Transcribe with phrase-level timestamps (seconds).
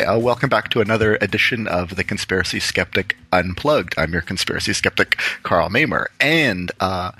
[0.00, 3.94] Uh, welcome back to another edition of the Conspiracy Skeptic Unplugged.
[3.96, 6.10] I'm your Conspiracy Skeptic, Karl Mamer.
[6.20, 7.12] And uh,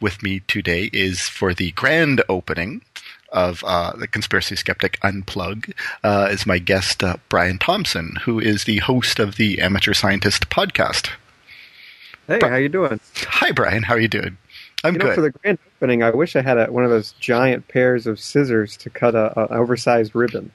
[0.00, 2.82] with me today is for the grand opening
[3.30, 8.64] of uh, the Conspiracy Skeptic Unplugged uh, is my guest, uh, Brian Thompson, who is
[8.64, 11.10] the host of the Amateur Scientist podcast.
[12.28, 13.00] Hey, Bri- how you doing?
[13.16, 13.82] Hi, Brian.
[13.82, 14.38] How are you doing?
[14.84, 15.14] I'm you know, good.
[15.16, 18.20] For the grand opening, I wish I had a, one of those giant pairs of
[18.20, 20.52] scissors to cut a, a oversized ribbon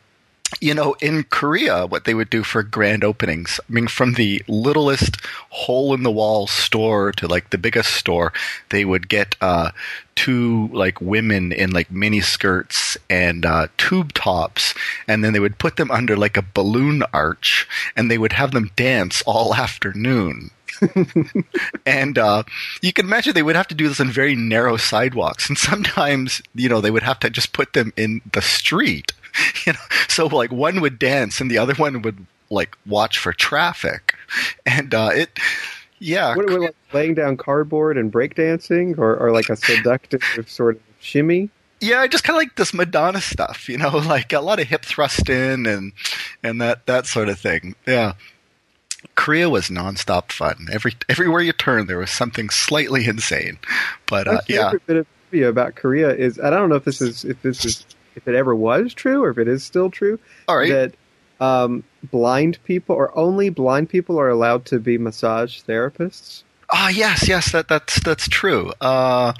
[0.62, 4.42] you know, in Korea, what they would do for grand openings, I mean, from the
[4.48, 5.18] littlest
[5.50, 8.34] hole in the wall store to like the biggest store,
[8.70, 9.72] they would get uh,
[10.16, 14.74] two like women in like mini skirts and uh, tube tops,
[15.08, 18.52] and then they would put them under like a balloon arch, and they would have
[18.52, 20.52] them dance all afternoon.
[21.86, 22.44] and uh,
[22.82, 26.42] you can imagine they would have to do this on very narrow sidewalks, and sometimes
[26.56, 29.12] you know they would have to just put them in the street
[29.66, 33.34] you know, so like one would dance and the other one would like watch for
[33.34, 34.16] traffic,
[34.66, 35.38] and uh, it.
[36.00, 40.76] Yeah, what, what, like laying down cardboard and breakdancing, or, or like a seductive sort
[40.76, 41.50] of shimmy.
[41.80, 44.68] Yeah, I just kind of like this Madonna stuff, you know, like a lot of
[44.68, 45.94] hip thrusting and
[46.44, 47.76] and that that sort of thing.
[47.88, 48.14] Yeah,
[49.16, 50.68] Korea was nonstop fun.
[50.72, 53.60] Every everywhere you turn, there was something slightly insane.
[54.08, 57.26] But uh, yeah, bit of trivia about Korea is I don't know if this is
[57.26, 57.86] if this is
[58.18, 60.20] if it ever was true or if it is still true.
[60.48, 60.70] All right.
[60.70, 60.94] That
[61.40, 66.44] um, blind people or only blind people are allowed to be massage therapists.
[66.70, 68.74] Ah, yes, yes, that that's that's true.
[68.82, 69.32] Uh,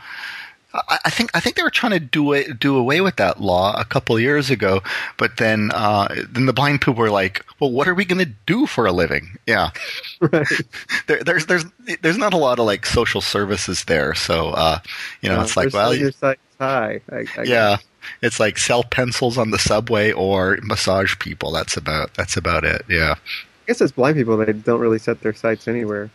[0.74, 3.42] I, I, think I think they were trying to do it, do away with that
[3.42, 4.82] law a couple of years ago,
[5.18, 8.32] but then uh, then the blind people were like, "Well, what are we going to
[8.46, 9.72] do for a living?" Yeah,
[10.22, 10.48] right.
[11.08, 11.66] There, there's there's
[12.02, 14.80] there's not a lot of like social services there, so uh,
[15.22, 17.02] you know, it's like, well, your sights high.
[17.12, 17.70] I, I yeah.
[17.78, 17.86] Guess.
[18.22, 21.52] It's like sell pencils on the subway or massage people.
[21.52, 22.84] That's about that's about it.
[22.90, 23.16] Yeah.
[23.16, 26.10] I guess as blind people, they don't really set their sights anywhere.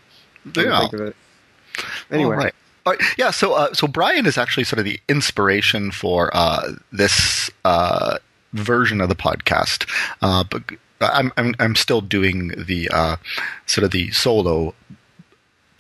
[0.56, 0.80] Yeah.
[0.80, 1.16] Think of it.
[2.10, 2.36] Anyway.
[2.36, 2.54] All right.
[2.86, 3.02] All right.
[3.18, 3.30] Yeah.
[3.30, 8.18] So uh, so Brian is actually sort of the inspiration for uh, this uh,
[8.54, 9.88] version of the podcast.
[10.22, 10.62] Uh, but
[11.00, 13.16] I'm, I'm I'm still doing the uh,
[13.66, 14.74] sort of the solo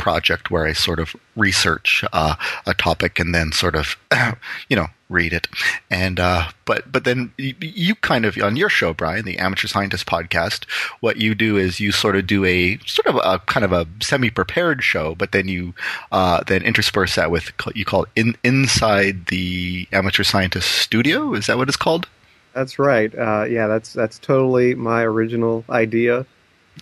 [0.02, 2.34] project where I sort of research uh,
[2.66, 3.96] a topic and then sort of,
[4.68, 5.46] you know, read it.
[5.90, 9.68] And uh, but but then you, you, kind of on your show, Brian, the Amateur
[9.68, 10.68] Scientist podcast,
[10.98, 13.86] what you do is you sort of do a sort of a kind of a
[14.02, 15.72] semi-prepared show, but then you
[16.10, 21.32] uh, then intersperse that with you call it in, inside the Amateur Scientist studio.
[21.34, 22.08] Is that what it's called?
[22.54, 23.16] That's right.
[23.16, 26.26] Uh, yeah, that's that's totally my original idea.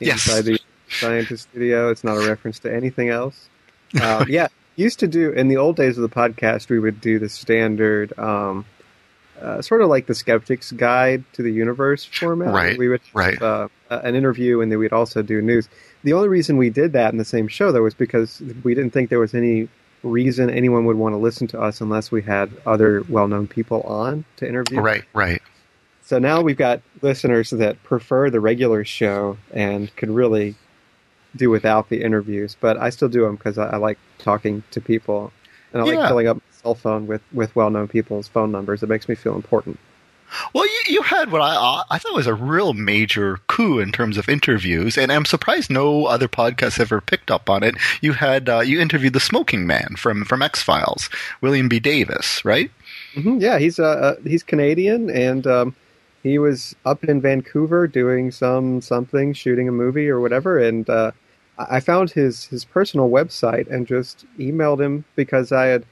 [0.00, 0.44] Inside yes.
[0.44, 0.58] the
[0.90, 1.90] Scientist Studio.
[1.90, 3.48] It's not a reference to anything else.
[4.02, 7.18] Um, yeah, used to do in the old days of the podcast, we would do
[7.18, 8.64] the standard, um,
[9.40, 12.52] uh, sort of like the Skeptic's Guide to the Universe format.
[12.52, 12.78] Right.
[12.78, 13.40] We would right.
[13.40, 15.68] Uh, an interview, and then we'd also do news.
[16.04, 18.90] The only reason we did that in the same show, though, was because we didn't
[18.90, 19.68] think there was any
[20.02, 24.24] reason anyone would want to listen to us unless we had other well-known people on
[24.36, 24.80] to interview.
[24.80, 25.04] Right.
[25.12, 25.42] Right.
[26.02, 30.54] So now we've got listeners that prefer the regular show and could really
[31.36, 34.80] do without the interviews, but I still do them because I, I, like talking to
[34.80, 35.32] people,
[35.72, 35.94] and I yeah.
[35.94, 38.82] like filling up my cell phone with with well known people's phone numbers.
[38.82, 39.78] It makes me feel important.
[40.54, 44.16] Well, you, you had what I I thought was a real major coup in terms
[44.16, 47.74] of interviews, and I'm surprised no other podcast ever picked up on it.
[48.00, 51.10] You had uh, you interviewed the Smoking Man from from X Files,
[51.40, 51.80] William B.
[51.80, 52.70] Davis, right?
[53.14, 55.76] Mm-hmm, yeah, he's uh, uh he's Canadian, and um,
[56.22, 61.12] he was up in Vancouver doing some something, shooting a movie or whatever, and uh,
[61.58, 65.86] I found his his personal website and just emailed him because I had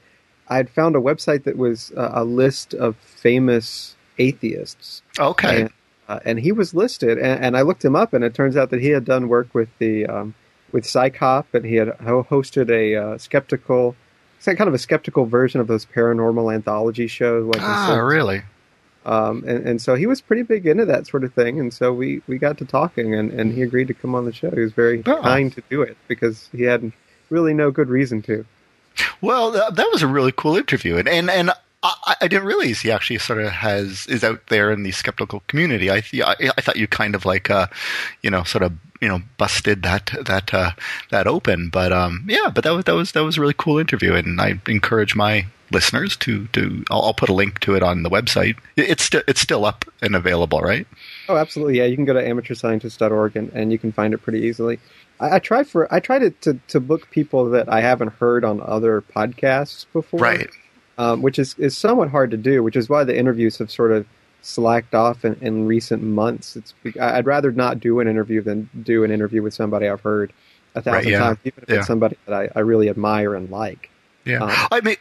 [0.47, 5.01] I had found a website that was uh, a list of famous atheists.
[5.19, 5.61] Okay.
[5.61, 5.69] And,
[6.07, 8.71] uh, and he was listed, and, and, I looked him up, and it turns out
[8.71, 10.33] that he had done work with the um,
[10.71, 13.95] with CSICOP, and he had hosted a uh, skeptical,
[14.43, 17.45] kind of a skeptical version of those paranormal anthology shows.
[17.45, 18.41] Like ah, really?
[19.09, 21.59] Um, and, and so he was pretty big into that sort of thing.
[21.59, 24.31] And so we, we got to talking and, and he agreed to come on the
[24.31, 24.51] show.
[24.51, 25.21] He was very oh.
[25.23, 26.91] kind to do it because he had
[27.31, 28.45] really no good reason to.
[29.19, 30.97] Well, that was a really cool interview.
[30.97, 31.51] And, and, and
[31.81, 35.41] I, I, didn't realize he actually sort of has is out there in the skeptical
[35.47, 35.89] community.
[35.89, 37.67] I I, I thought you kind of like uh,
[38.21, 40.71] you know, sort of you know busted that that uh,
[41.11, 41.69] that open.
[41.69, 44.41] But um, yeah, but that was that was that was a really cool interview, and
[44.41, 48.09] I encourage my listeners to to I'll, I'll put a link to it on the
[48.09, 48.57] website.
[48.75, 50.87] It's still it's still up and available, right?
[51.27, 51.77] Oh, absolutely.
[51.77, 54.79] Yeah, you can go to amateurscientist.org and, and you can find it pretty easily.
[55.19, 58.43] I, I try for I try to, to, to book people that I haven't heard
[58.43, 60.49] on other podcasts before, right?
[60.99, 62.61] Um, which is is somewhat hard to do.
[62.61, 64.05] Which is why the interviews have sort of
[64.41, 66.55] slacked off in, in recent months.
[66.55, 70.33] It's I'd rather not do an interview than do an interview with somebody I've heard
[70.75, 71.19] a thousand right, yeah.
[71.19, 71.75] times, even if yeah.
[71.77, 73.89] it's somebody that I, I really admire and like.
[74.25, 74.97] Yeah, um, I mean,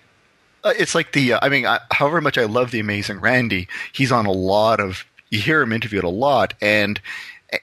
[0.65, 1.35] uh, it's like the.
[1.35, 4.81] Uh, I mean, I, however much I love the Amazing Randi, he's on a lot
[4.81, 5.05] of.
[5.31, 7.01] You hear him interviewed a lot, and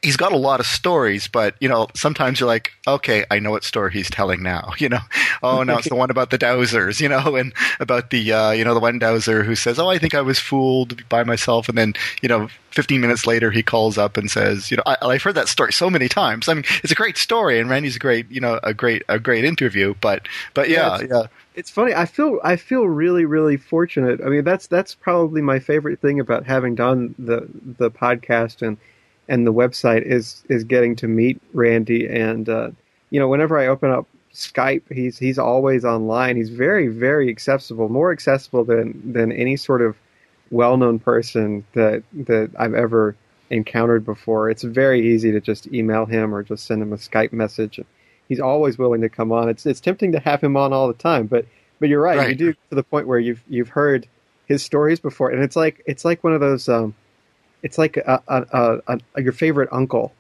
[0.02, 3.52] he's got a lot of stories, but you know, sometimes you're like, okay, I know
[3.52, 4.74] what story he's telling now.
[4.86, 5.00] You know,
[5.42, 8.64] oh no, it's the one about the dowsers, you know, and about the uh, you
[8.64, 11.78] know the one dowser who says, oh, I think I was fooled by myself, and
[11.78, 15.24] then you know, 15 minutes later he calls up and says, you know, I, have
[15.24, 16.48] heard that story so many times.
[16.48, 19.18] I mean, it's a great story, and Randi's a great, you know, a great a
[19.18, 21.08] great interview, but but yeah, yeah.
[21.10, 21.24] yeah.
[21.56, 21.96] It's funny.
[21.96, 24.20] I feel I feel really really fortunate.
[24.22, 28.78] I mean, that's that's probably my favorite thing about having done the the podcast and
[29.28, 32.08] and the website is is getting to meet Randi.
[32.08, 32.72] And uh,
[33.10, 36.36] you know, whenever I open up Skype, he's he's always online.
[36.36, 39.96] He's very very accessible, more accessible than than any sort of
[40.52, 43.16] well known person that that I've ever
[43.50, 44.50] encountered before.
[44.50, 47.80] It's very easy to just email him or just send him a Skype message.
[48.28, 49.50] He's always willing to come on.
[49.50, 51.46] It's it's tempting to have him on all the time, but
[51.80, 52.18] but you're right.
[52.18, 52.30] right.
[52.30, 54.08] You do to the point where you've you've heard
[54.48, 56.68] his stories before, and it's like it's like one of those.
[56.70, 56.96] Um,
[57.66, 60.14] it's like a, a, a, your favorite uncle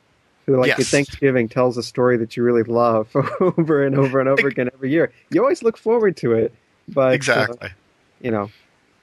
[0.48, 0.80] who, like yes.
[0.80, 4.68] at Thanksgiving, tells a story that you really love over and over and over again
[4.74, 5.14] every year.
[5.30, 6.52] You always look forward to it,
[6.88, 7.74] but exactly, uh,
[8.20, 8.50] you know.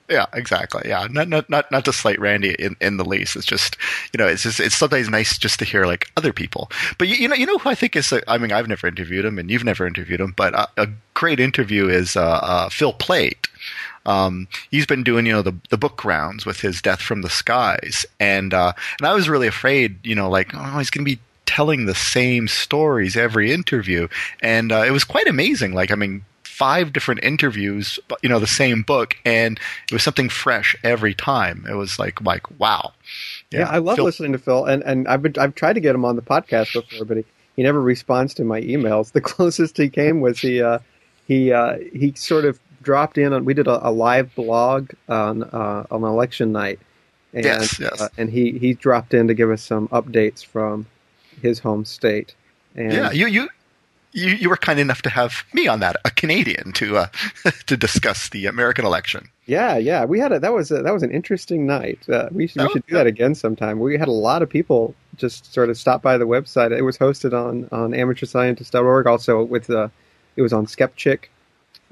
[0.09, 0.83] Yeah, exactly.
[0.89, 3.37] Yeah, not not not not to slight Randi in, in the least.
[3.37, 3.77] It's just
[4.13, 6.69] you know, it's just it's sometimes nice just to hear like other people.
[6.99, 8.13] But you, you know, you know who I think is.
[8.13, 10.89] A, I mean, I've never interviewed him, and you've never interviewed him, but a, a
[11.15, 13.47] great interview is uh, uh, Phil Plait
[14.07, 17.31] um, he's been doing you know the the book rounds with his Death from the
[17.31, 21.11] Skies, and uh, and I was really afraid, you know, like oh he's going to
[21.11, 24.09] be telling the same stories every interview,
[24.43, 25.73] and uh, it was quite amazing.
[25.75, 29.59] Like I mean, five different interviews, you know, the same book, and
[29.91, 31.67] it was something fresh every time.
[31.69, 32.93] It was like like wow.
[33.51, 35.81] Yeah, yeah I love Phil- listening to Phil, and and I've been, I've tried to
[35.81, 37.25] get him on the podcast before, but he,
[37.57, 39.13] he never responds to my emails.
[39.13, 40.79] The closest he came was he uh,
[41.27, 43.45] he uh, he sort of dropped in on.
[43.45, 46.81] We did a, a live blog on uh, on election night,
[47.33, 48.01] and yes, yes.
[48.01, 50.87] Uh, and he he dropped in to give us some updates from
[51.41, 52.35] his home state.
[52.75, 53.49] And yeah, you you.
[54.15, 57.07] You, you were kind enough to have me on that, a Canadian, to uh,
[57.67, 59.31] to discuss the American election.
[59.47, 62.07] Yeah, yeah, we had a that was a, that was an interesting night.
[62.07, 63.81] Uh, we should, we oh, should do that again sometime.
[63.81, 66.77] We had a lot of people just sort of stop by the website.
[66.77, 69.89] It was hosted on on AmateurScientist.org, also with uh,
[70.37, 71.25] it was on Skepchick,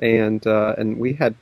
[0.01, 1.35] and uh, and we had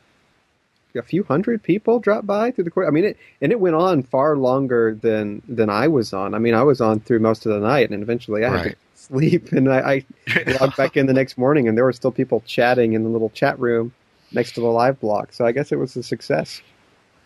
[0.95, 2.87] a few hundred people drop by through the course.
[2.87, 6.35] I mean, it and it went on far longer than than I was on.
[6.35, 8.65] I mean, I was on through most of the night, and eventually I right.
[8.65, 9.53] had to sleep.
[9.53, 12.93] And I, I logged back in the next morning, and there were still people chatting
[12.93, 13.93] in the little chat room
[14.33, 15.33] next to the live blog.
[15.33, 16.61] So I guess it was a success.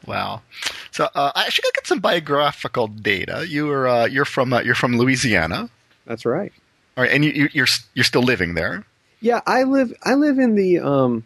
[0.06, 0.42] Wow.
[0.90, 3.46] So uh, I actually got some biographical data.
[3.48, 5.70] You were uh, you're from uh, you're from Louisiana.
[6.06, 6.52] That's right.
[6.96, 8.84] All right, and you, you're you're still living there.
[9.22, 11.24] Yeah, I live I live in the um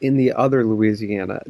[0.00, 1.42] in the other Louisiana.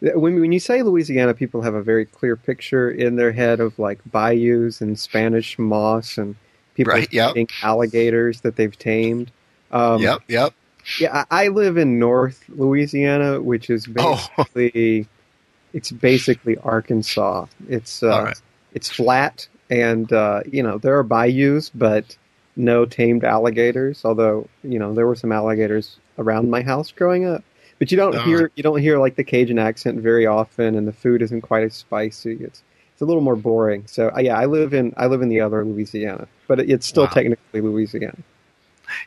[0.00, 3.78] When when you say Louisiana, people have a very clear picture in their head of
[3.78, 6.34] like bayous and Spanish moss and
[6.74, 7.36] people right, yep.
[7.62, 9.30] alligators that they've tamed.
[9.70, 10.54] Um, yep, yep.
[10.98, 14.28] Yeah, I, I live in North Louisiana, which is oh.
[14.36, 15.06] basically oh.
[15.72, 17.46] it's basically Arkansas.
[17.68, 18.42] It's uh, right.
[18.72, 22.16] it's flat, and uh, you know there are bayous, but
[22.56, 24.04] no tamed alligators.
[24.04, 27.42] Although you know there were some alligators around my house growing up,
[27.78, 30.92] but you don't hear you don't hear like the Cajun accent very often, and the
[30.92, 32.38] food isn't quite as spicy.
[32.40, 33.86] It's it's a little more boring.
[33.86, 37.04] So uh, yeah, I live in I live in the other Louisiana, but it's still
[37.04, 37.10] wow.
[37.10, 38.16] technically Louisiana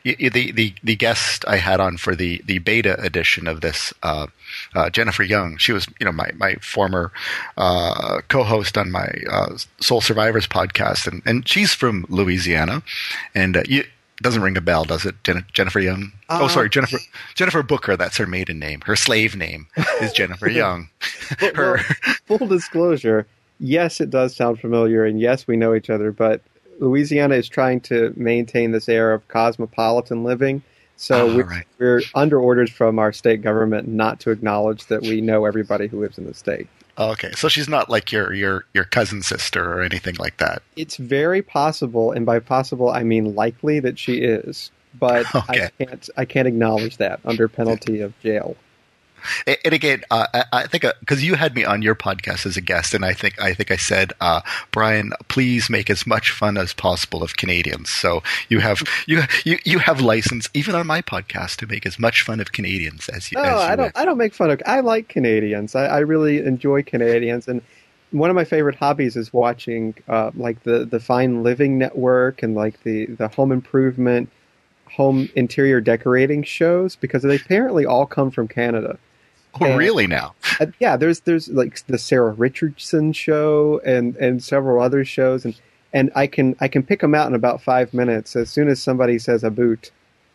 [0.04, 4.26] the, the the guest I had on for the the beta edition of this, uh,
[4.74, 5.56] uh, Jennifer Young.
[5.58, 7.12] She was you know my my former
[7.56, 12.82] uh, co-host on my uh, Soul Survivors podcast, and and she's from Louisiana,
[13.34, 13.84] and uh, you.
[14.20, 16.10] Doesn't ring a bell, does it, Jen- Jennifer Young?
[16.28, 16.98] oh, uh, sorry, Jennifer
[17.36, 17.96] Jennifer Booker.
[17.96, 18.80] That's her maiden name.
[18.80, 19.68] Her slave name
[20.02, 20.88] is Jennifer Young.
[21.54, 21.78] her
[22.28, 23.28] well, full disclosure,
[23.60, 26.10] yes, it does sound familiar, and yes, we know each other.
[26.10, 26.42] But
[26.78, 30.62] Louisiana is trying to maintain this air of cosmopolitan living.
[30.96, 31.64] So Oh, we, right.
[31.78, 36.00] we're under orders from our state government not to acknowledge that we know everybody who
[36.00, 36.66] lives in the state.
[36.96, 40.62] Oh, okay, so she's not like your your your cousin sister or anything like that.
[40.74, 45.68] It's very possible, and by possible I mean likely that she is, but Okay.
[45.78, 48.56] I can't I can't acknowledge that under penalty of jail.
[49.46, 52.94] And again, uh, I, think because you had me on your podcast as a guest,
[52.94, 56.72] and I think I think I said, uh, Brian, please make as much fun as
[56.72, 57.90] possible of Canadians.
[57.90, 61.98] So you have you you you have license even on my podcast to make as
[61.98, 63.36] much fun of Canadians as you.
[63.36, 63.96] No, as you I don't.
[63.96, 64.62] I don't make fun of.
[64.66, 65.74] I like Canadians.
[65.74, 67.62] I, I really enjoy Canadians, and
[68.10, 72.54] one of my favorite hobbies is watching uh, like the the Fine Living Network and
[72.54, 74.30] like the the home improvement,
[74.90, 78.98] home interior decorating shows because they apparently all come from Canada.
[79.60, 80.34] Oh, and- really now?
[80.60, 85.58] Uh, yeah, there's there's like the Sarah Richardson show and and several other shows, and
[85.92, 88.36] and I can I can pick them out in about five minutes.
[88.36, 89.90] As soon as somebody says a boot,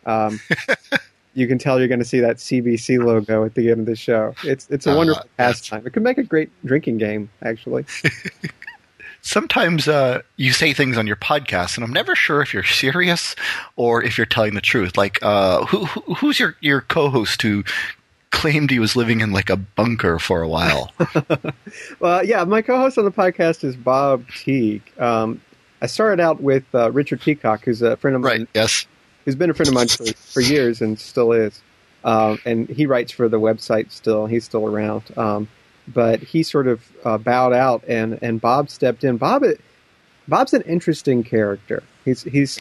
[0.06, 0.40] um,
[1.34, 3.96] you can tell you're going to see that CBC logo at the end of the
[3.96, 4.34] show.
[4.44, 5.86] It's it's a Ah, wonderful pastime.
[5.86, 7.84] It could make a great drinking game, actually.
[9.22, 13.34] Sometimes uh, you say things on your podcast, and I'm never sure if you're serious
[13.76, 14.98] or if you're telling the truth.
[14.98, 17.64] Like, uh, who, who who's your your co-host who
[18.34, 20.92] claimed he was living in like a bunker for a while?
[21.98, 24.82] Well, yeah, my co-host on the podcast is Bob Teague.
[24.98, 25.40] Um,
[25.82, 28.48] I started out with uh, Richard Peacock, who's a friend of mine right?
[28.54, 28.86] Yes.
[29.24, 31.60] who's been a friend of mine for, for years and still is.
[32.04, 34.26] Um, and he writes for the website still.
[34.26, 35.02] He's still around.
[35.16, 35.48] Um,
[35.88, 39.16] but he sort of uh, bowed out, and, and Bob stepped in.
[39.16, 39.44] Bob,
[40.28, 41.82] Bob's an interesting character.
[42.04, 42.60] He's he's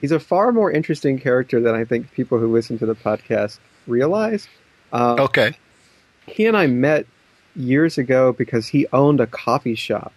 [0.00, 3.58] he's a far more interesting character than I think people who listen to the podcast
[3.86, 4.48] realize.
[4.94, 5.56] Uh, Okay.
[6.26, 7.06] He and I met
[7.54, 10.12] years ago because he owned a coffee shop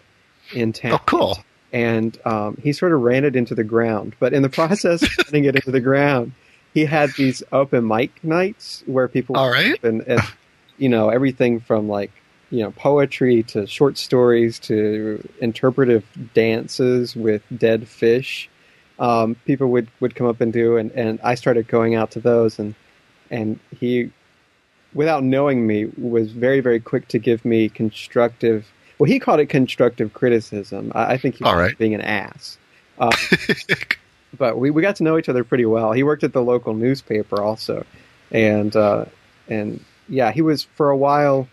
[0.53, 1.37] in town Oh, cool.
[1.73, 4.15] and um, he sort of ran it into the ground.
[4.19, 6.31] But in the process of running it into the ground,
[6.73, 9.83] he had these open mic nights where people All right.
[9.83, 10.21] and, and
[10.77, 12.11] you know everything from like
[12.51, 18.49] you know poetry to short stories to interpretive dances with dead fish.
[18.99, 22.19] Um, people would, would come up and do, and, and I started going out to
[22.19, 22.73] those, and
[23.29, 24.11] and he,
[24.97, 28.67] without knowing me, was very very quick to give me constructive.
[28.99, 30.91] Well, he called it constructive criticism.
[30.95, 31.77] I, I think he was right.
[31.77, 32.57] being an ass.
[32.97, 33.15] Uh,
[34.37, 35.91] but we, we got to know each other pretty well.
[35.91, 37.85] He worked at the local newspaper also,
[38.31, 39.05] and uh,
[39.47, 41.47] and yeah, he was for a while.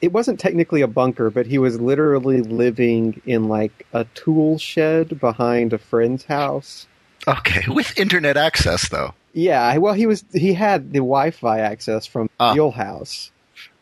[0.00, 5.18] It wasn't technically a bunker, but he was literally living in like a tool shed
[5.18, 6.86] behind a friend's house.
[7.26, 7.64] okay.
[7.66, 9.12] With internet access, though.
[9.38, 12.70] Yeah, well, he was he had the Wi-Fi access from Ah.
[12.72, 13.30] house.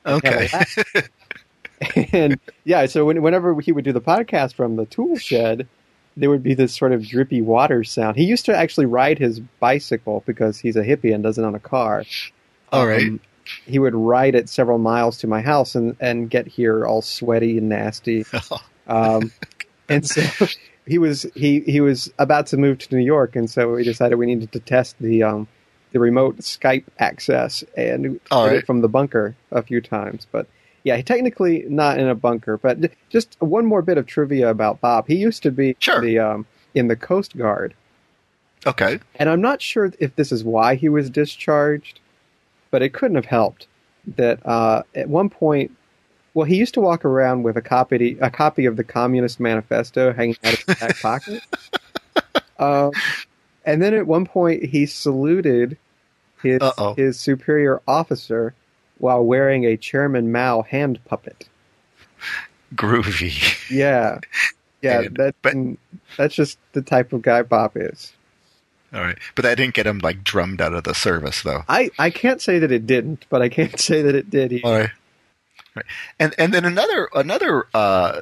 [0.04, 0.48] Okay.
[2.12, 5.66] and yeah, so when, whenever he would do the podcast from the tool shed,
[6.14, 8.18] there would be this sort of drippy water sound.
[8.18, 11.58] He used to actually ride his bicycle because he's a hippie and doesn't own a
[11.60, 12.04] car.
[12.70, 13.06] All right.
[13.08, 13.20] Um,
[13.64, 17.56] he would ride it several miles to my house and, and get here all sweaty
[17.58, 18.24] and nasty.
[18.88, 19.32] Um,
[19.88, 20.22] and so
[20.86, 24.16] he was he, he was about to move to New York, and so we decided
[24.16, 25.48] we needed to test the um,
[25.92, 28.56] the remote Skype access and All right.
[28.56, 30.26] it from the bunker a few times.
[30.30, 30.46] But
[30.84, 32.56] yeah, technically not in a bunker.
[32.56, 32.78] But
[33.08, 35.08] just one more bit of trivia about Bob.
[35.08, 36.00] He used to be Sure.
[36.00, 37.74] the um, in the Coast Guard,
[38.66, 39.00] okay.
[39.16, 42.00] and I'm not sure if this is why he was discharged,
[42.70, 43.66] but it couldn't have helped.
[44.16, 45.72] That uh, at one point,
[46.36, 50.12] well, he used to walk around with a copy a copy of the Communist Manifesto
[50.12, 51.42] hanging out of his back pocket.
[52.58, 52.92] Um,
[53.66, 55.76] and then at one point, he saluted
[56.42, 56.94] his Uh-oh.
[56.94, 58.54] his superior officer
[58.96, 61.48] while wearing a Chairman Mao hand puppet.
[62.74, 63.70] Groovy.
[63.70, 64.20] Yeah,
[64.80, 65.54] yeah, And- that, but-
[66.16, 68.12] that's just the type of guy Bob is.
[68.94, 69.18] All right.
[69.34, 71.64] But that didn't get him like drummed out of the service, though.
[71.68, 74.52] I, I can't say that it didn't, but I can't say that it did.
[74.54, 74.66] either.
[74.66, 74.90] All right.
[76.18, 78.20] And and then another another uh,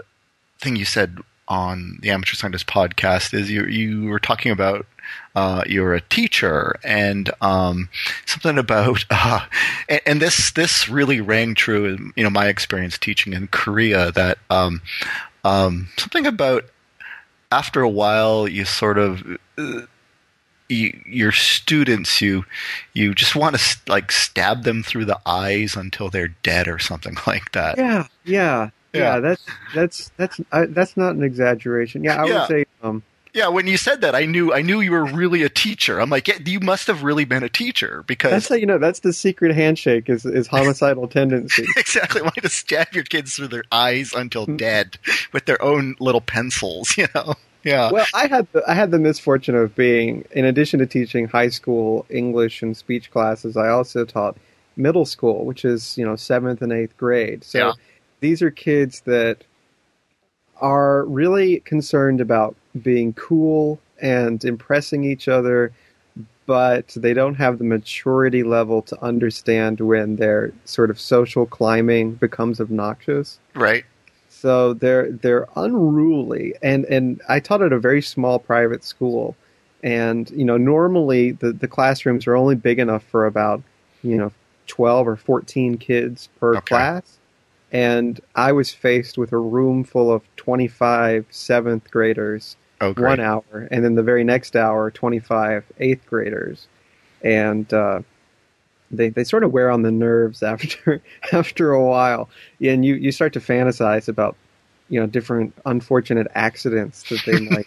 [0.60, 1.18] thing you said
[1.48, 4.86] on the Amateur Scientist podcast is you you were talking about
[5.34, 7.88] uh, you're a teacher and um,
[8.26, 9.40] something about uh,
[9.88, 14.12] and, and this this really rang true in you know my experience teaching in Korea
[14.12, 14.80] that um,
[15.44, 16.64] um, something about
[17.52, 19.82] after a while you sort of uh,
[20.68, 22.44] you, your students you
[22.94, 27.16] you just want to like stab them through the eyes until they're dead or something
[27.26, 27.76] like that.
[27.78, 29.00] Yeah, yeah, yeah.
[29.00, 29.20] Yeah.
[29.20, 29.42] That's
[29.74, 32.04] that's that's uh, that's not an exaggeration.
[32.04, 32.38] Yeah, I Yeah.
[32.40, 32.64] would say.
[32.82, 33.02] Um,
[33.34, 35.98] Yeah, when you said that, I knew I knew you were really a teacher.
[36.00, 38.78] I'm like, yeah, you must have really been a teacher because that's how you know
[38.78, 41.64] that's the secret handshake is is homicidal tendency.
[41.76, 44.56] exactly wanting to stab your kids through their eyes until Mm.
[44.58, 44.98] dead
[45.32, 46.96] with their own little pencils.
[46.96, 47.34] You know.
[47.64, 47.90] Yeah.
[47.90, 51.48] Well, I had the, I had the misfortune of being, in addition to teaching high
[51.48, 54.36] school English and speech classes, I also taught
[54.76, 57.42] middle school, which is you know seventh and eighth grade.
[57.42, 57.72] So Yeah.
[58.20, 59.44] these are kids that
[60.60, 65.72] are really concerned about being cool and impressing each other,
[66.46, 72.14] but they don't have the maturity level to understand when their sort of social climbing
[72.14, 73.38] becomes obnoxious.
[73.54, 73.84] right.
[74.44, 79.36] So they're they're unruly, and and I taught at a very small private school,
[79.82, 83.62] and you know normally the the classrooms are only big enough for about
[84.02, 84.32] you know
[84.66, 86.58] twelve or fourteen kids per Okay.
[86.58, 87.18] class,
[87.72, 93.66] and I was faced with a room full of 25 seventh graders Oh, one hour,
[93.70, 96.68] and then the very next hour, 25 eighth graders,
[97.22, 98.00] and uh,
[98.96, 101.00] they they sort of wear on the nerves after
[101.32, 102.28] after a while,
[102.60, 104.36] and you you start to fantasize about
[104.88, 107.66] you know different unfortunate accidents that they might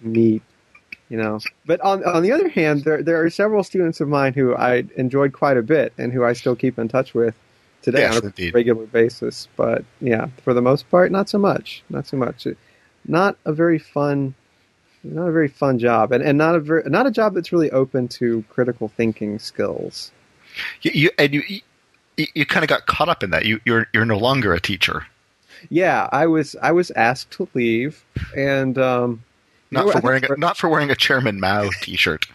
[0.00, 0.42] meet.
[1.08, 4.32] You know, but on on the other hand, there there are several students of mine
[4.32, 7.34] who I enjoyed quite a bit, and who I still keep in touch with
[7.82, 8.54] today Yes, on a indeed.
[8.54, 9.48] regular basis.
[9.56, 11.82] But yeah, for the most part, not so much.
[11.90, 12.46] Not so much.
[13.06, 14.34] Not a very fun,
[15.02, 17.70] not a very fun job, and, and not a very, not a job that's really
[17.72, 20.12] open to critical thinking skills.
[20.82, 21.42] You, you and you
[22.16, 23.44] you, you kind of got caught up in that.
[23.44, 25.06] You you're you're no longer a teacher.
[25.70, 28.04] Yeah, I was I was asked to leave,
[28.36, 29.22] and um,
[29.70, 32.26] Not know, for wearing a, not for wearing a Chairman Mao T-shirt.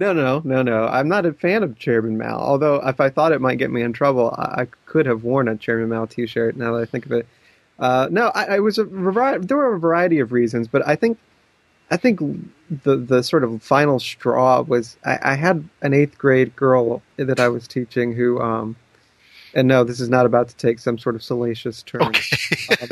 [0.00, 0.86] No, no, no, no.
[0.86, 2.36] I'm not a fan of Chairman Mao.
[2.36, 5.46] Although, if I thought it might get me in trouble, I, I could have worn
[5.46, 6.56] a Chairman Mao T-shirt.
[6.56, 7.26] Now that I think of it,
[7.78, 9.46] uh, no, I, I was a variety.
[9.46, 11.18] There were a variety of reasons, but I think,
[11.90, 12.20] I think
[12.84, 17.38] the the sort of final straw was I, I had an eighth grade girl that
[17.38, 18.76] I was teaching who, um,
[19.54, 22.02] and no, this is not about to take some sort of salacious turn.
[22.02, 22.86] Okay.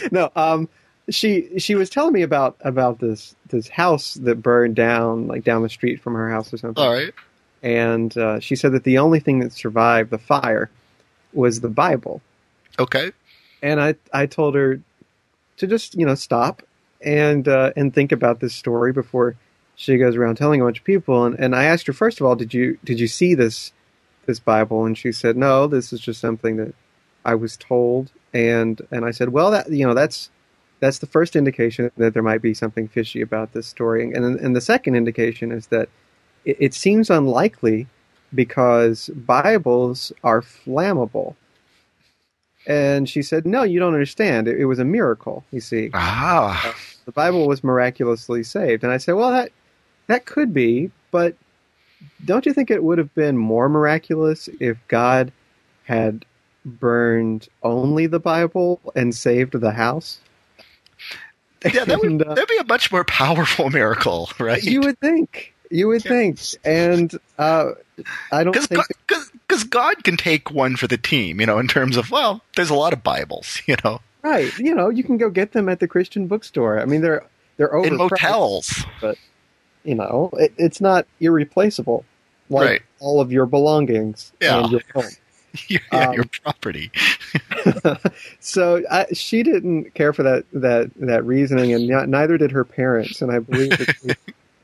[0.10, 0.68] no, um,
[1.10, 5.62] she she was telling me about about this this house that burned down like down
[5.62, 6.82] the street from her house or something.
[6.82, 7.12] All right.
[7.62, 10.68] And uh, she said that the only thing that survived the fire
[11.32, 12.20] was the Bible.
[12.80, 13.12] Okay.
[13.62, 14.80] And I I told her
[15.58, 16.62] to just you know stop
[17.04, 19.36] and uh, and think about this story before
[19.74, 21.24] she goes around telling a bunch of people.
[21.24, 23.72] And, and I asked her first of all, did you did you see this
[24.26, 24.84] this Bible?
[24.84, 26.74] And she said, no, this is just something that
[27.24, 28.10] I was told.
[28.32, 30.30] And and I said, well, that you know that's
[30.80, 34.12] that's the first indication that there might be something fishy about this story.
[34.12, 35.88] And and the second indication is that
[36.44, 37.86] it, it seems unlikely
[38.34, 41.34] because Bibles are flammable.
[42.66, 44.46] And she said, "No, you don't understand.
[44.48, 45.44] It, it was a miracle.
[45.50, 46.74] You see, Ah.
[47.06, 49.50] the Bible was miraculously saved." And I said, "Well, that
[50.06, 51.34] that could be, but
[52.24, 55.32] don't you think it would have been more miraculous if God
[55.84, 56.24] had
[56.64, 60.18] burned only the Bible and saved the house?"
[61.72, 64.62] Yeah, that would And, uh, that'd be a much more powerful miracle, right?
[64.62, 65.52] You would think.
[65.70, 66.10] You would Yeah.
[66.10, 66.40] think.
[66.64, 67.72] And uh,
[68.30, 68.82] I don't think.
[69.06, 69.21] because
[69.70, 72.74] God can take one for the team, you know, in terms of well, there's a
[72.74, 74.56] lot of Bibles, you know, right.
[74.58, 76.78] You know, you can go get them at the Christian bookstore.
[76.80, 77.24] I mean, they're
[77.56, 77.86] they're overpriced.
[77.86, 78.84] in motels.
[79.00, 79.18] But
[79.84, 82.04] you know, it, it's not irreplaceable
[82.50, 82.82] like Right.
[83.00, 84.66] all of your belongings Yeah.
[84.68, 85.04] your home.
[85.68, 86.90] yeah, Um, your property.
[88.40, 92.64] so I, she didn't care for that that that reasoning, and not, neither did her
[92.64, 93.20] parents.
[93.22, 94.14] And I believe that they,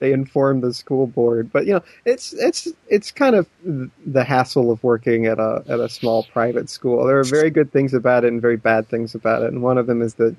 [0.00, 1.50] they inform the school board.
[1.52, 5.80] But you know, it's it's it's kind of the hassle of working at a at
[5.80, 7.04] a small private school.
[7.06, 9.52] There are very good things about it and very bad things about it.
[9.52, 10.36] And one of them is that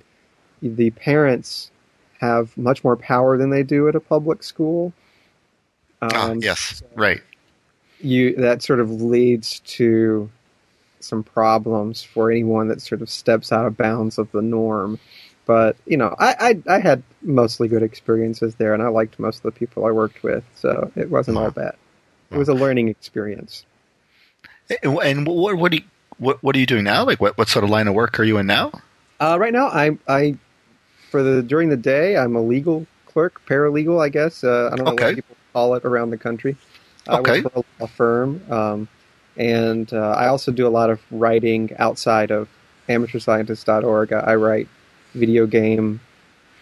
[0.61, 1.71] the parents
[2.19, 4.93] have much more power than they do at a public school.
[6.01, 7.21] ah, Um, yes, right.
[8.01, 10.29] you that sort of leads to
[11.01, 14.99] some problems for anyone that sort of steps out of bounds of the norm.
[15.49, 19.37] But you know, I, I I had mostly good experiences there, and I liked most
[19.37, 21.75] of the people I worked with, so it wasn't all bad.
[22.29, 23.65] It was a learning experience.
[24.83, 25.83] And, what what, do you,
[26.19, 27.03] what what are you doing now?
[27.03, 28.71] Like what what sort of line of work are you in now?
[29.19, 30.35] Uh, right now, I I
[31.09, 34.43] for the during the day, I'm a legal clerk, paralegal, I guess.
[34.43, 35.05] Uh, I don't know Okay.
[35.07, 36.57] what people call it around the country.
[37.07, 37.41] I Okay.
[37.41, 38.87] work for a law firm, um,
[39.35, 42.47] and uh, I also do a lot of writing outside of
[42.87, 44.13] AmateurScientist.org.
[44.13, 44.67] I write
[45.13, 45.99] video game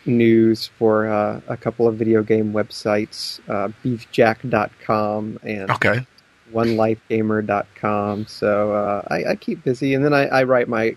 [0.06, 6.06] news for uh, a couple of video game websites, uh, BeefJack.com and Okay.
[6.54, 8.26] OneLifeGamer.com.
[8.28, 10.96] So uh, I, I keep busy, and then I, I write my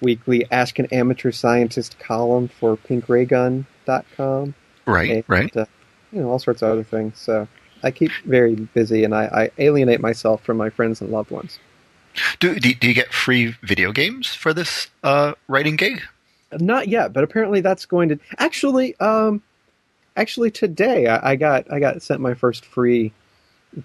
[0.00, 4.54] weekly Ask an Amateur Scientist column for PinkRaygun.com,
[4.86, 5.56] Right, and right.
[5.56, 5.66] uh,
[6.12, 7.18] you know all sorts of other things.
[7.18, 7.46] So
[7.82, 11.58] I keep very busy, and I, I alienate myself from my friends and loved ones.
[12.40, 16.02] Do, do do you get free video games for this uh, writing gig?
[16.60, 18.98] Not yet, but apparently that's going to actually.
[19.00, 19.42] Um,
[20.16, 23.12] actually, today I, I got I got sent my first free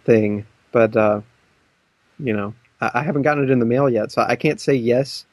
[0.05, 1.21] thing, but uh,
[2.19, 4.73] you know I, I haven't gotten it in the mail yet, so I can't say
[4.73, 5.25] yes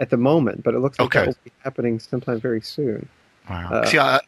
[0.00, 0.62] at the moment.
[0.62, 1.20] But it looks like Okay.
[1.20, 3.08] that will be happening sometime very soon.
[3.48, 3.70] Wow.
[3.70, 4.20] Uh, See, I,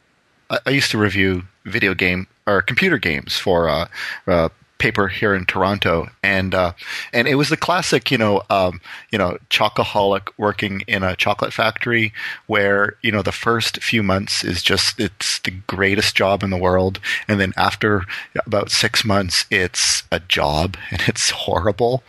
[0.50, 3.88] I I used to review video game or computer games for uh,
[4.26, 6.72] uh, paper here in Toronto, and uh,
[7.12, 11.52] and it was the classic, you know, um, you know, chocoholic working in a chocolate
[11.52, 12.12] factory,
[12.46, 16.56] where you know the first few months is just it's the greatest job in the
[16.56, 18.04] world, and then after
[18.46, 22.02] about six months, it's a job and it's horrible,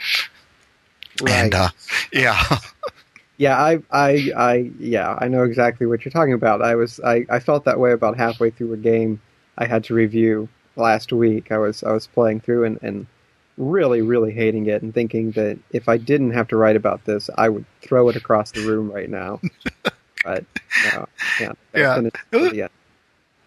[1.27, 1.69] and uh,
[2.13, 2.57] yeah.
[3.37, 6.61] Yeah, I, I, I, yeah, I know exactly what you're talking about.
[6.61, 9.21] I was, I, I felt that way about halfway through a game
[9.57, 11.51] I had to review last week.
[11.51, 13.05] I was, I was playing through and, and
[13.57, 17.29] really, really hating it and thinking that if I didn't have to write about this,
[17.37, 19.41] I would throw it across the room right now.
[20.23, 20.45] but
[20.93, 21.07] no,
[21.39, 22.01] yeah, Yeah.
[22.31, 22.71] it,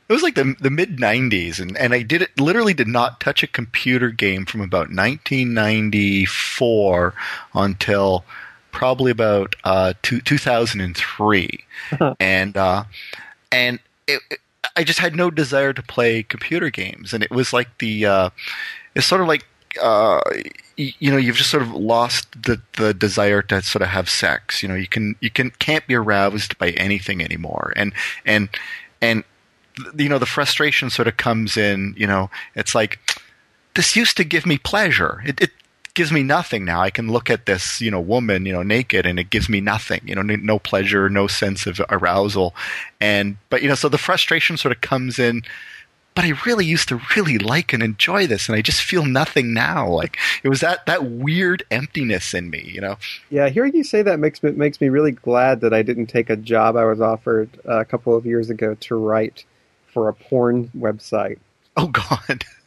[0.08, 3.42] was like the the mid '90s, and, and I did it literally did not touch
[3.42, 7.14] a computer game from about 1994
[7.54, 8.24] until
[8.70, 11.64] probably about uh, two, 2003,
[12.20, 12.84] and uh,
[13.50, 14.38] and it, it-
[14.76, 18.30] I just had no desire to play computer games, and it was like the uh,
[18.94, 19.46] it's sort of like
[19.80, 20.20] uh,
[20.76, 24.62] you know you've just sort of lost the the desire to sort of have sex.
[24.62, 27.92] You know you can you can can't be aroused by anything anymore, and
[28.24, 28.48] and
[29.00, 29.24] and
[29.96, 31.94] you know the frustration sort of comes in.
[31.96, 32.98] You know it's like
[33.74, 35.22] this used to give me pleasure.
[35.26, 35.50] It, it
[35.94, 36.80] gives me nothing now.
[36.80, 39.60] I can look at this, you know, woman, you know, naked, and it gives me
[39.60, 40.00] nothing.
[40.04, 42.54] You know, no pleasure, no sense of arousal,
[43.00, 45.42] and but you know, so the frustration sort of comes in.
[46.14, 49.54] But I really used to really like and enjoy this, and I just feel nothing
[49.54, 49.88] now.
[49.88, 52.96] Like it was that that weird emptiness in me, you know.
[53.30, 56.28] Yeah, hearing you say that makes me makes me really glad that I didn't take
[56.28, 59.46] a job I was offered a couple of years ago to write
[59.86, 61.38] for a porn website
[61.76, 62.44] Oh God,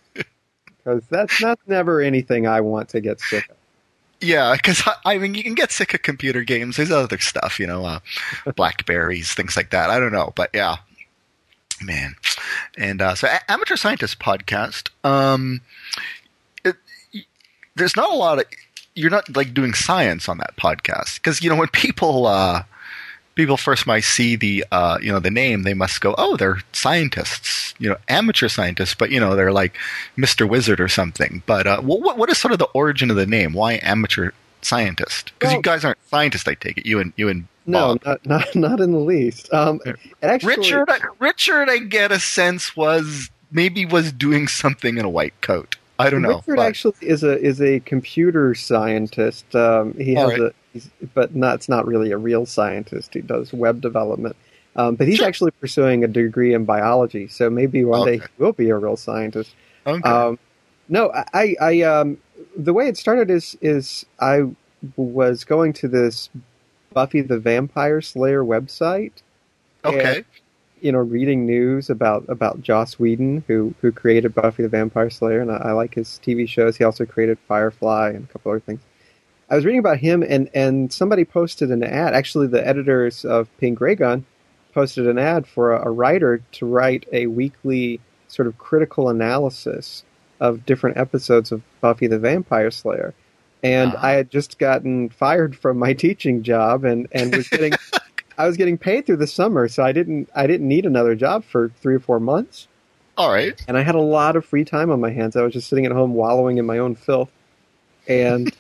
[0.86, 3.56] because that's not never anything I want to get sick of.
[4.22, 6.78] yeah, because I, mean, you can get sick of computer games.
[6.78, 8.00] There's other stuff, you know, uh,
[8.56, 9.90] Blackberries, things like that.
[9.90, 10.78] I don't know, but yeah,
[11.82, 12.16] man.
[12.78, 14.90] And uh, so, A- amateur scientist podcast.
[15.04, 15.62] Um,
[16.64, 16.76] it,
[17.76, 18.46] there's not a lot of
[18.94, 22.64] you're not like doing science on that podcast because you know when people uh,
[23.36, 26.60] people first might see the uh, you know the name they must go oh they're
[26.74, 29.78] scientists you know amateur scientists but you know they're like
[30.18, 30.48] Mr.
[30.48, 33.54] Wizard or something but uh, what what is sort of the origin of the name
[33.54, 37.48] why amateur scientist because you guys aren't scientists I take it you and you and
[37.68, 39.54] No, not not not in the least.
[39.54, 39.80] Um,
[40.24, 45.40] actually, Richard Richard I get a sense was maybe was doing something in a white
[45.42, 49.56] coat I don't know Richard but- actually is a is a computer scientist.
[49.56, 50.52] Um, he All has right.
[50.52, 50.54] a,
[51.14, 53.14] but not it's not really a real scientist.
[53.14, 54.36] He does web development.
[54.76, 55.28] Um, but he's Sure.
[55.28, 58.98] actually pursuing a degree in biology, so maybe one day he will be a real
[58.98, 59.56] scientist.
[59.88, 60.02] okay.
[60.02, 60.38] Um,
[60.90, 62.18] no, I, I, um,
[62.58, 64.44] the way it started is, is I
[64.98, 66.30] was going to this
[66.94, 69.14] Buffy the Vampire Slayer website.
[69.86, 70.26] okay and,
[70.82, 75.40] you know, reading news about, about Joss Whedon, who, who created Buffy the Vampire Slayer,
[75.40, 76.76] and I, I like his TV shows.
[76.78, 78.82] He also created Firefly and a couple other things.
[79.50, 82.14] I was reading about him, and, and somebody posted an ad.
[82.14, 84.26] Actually, the editors of Pink Ray Gun
[84.74, 90.04] posted an ad for a, a writer to write a weekly sort of critical analysis
[90.40, 93.14] of different episodes of Buffy the Vampire Slayer.
[93.64, 94.08] And Ah.
[94.08, 97.74] I had just gotten fired from my teaching job and, and was getting
[98.38, 101.46] I was getting paid through the summer, so I didn't I didn't need another job
[101.46, 102.68] for three or four months.
[103.18, 105.36] all right And I had a lot of free time on my hands.
[105.38, 107.32] I was just sitting at home wallowing in my own filth.
[108.10, 108.54] And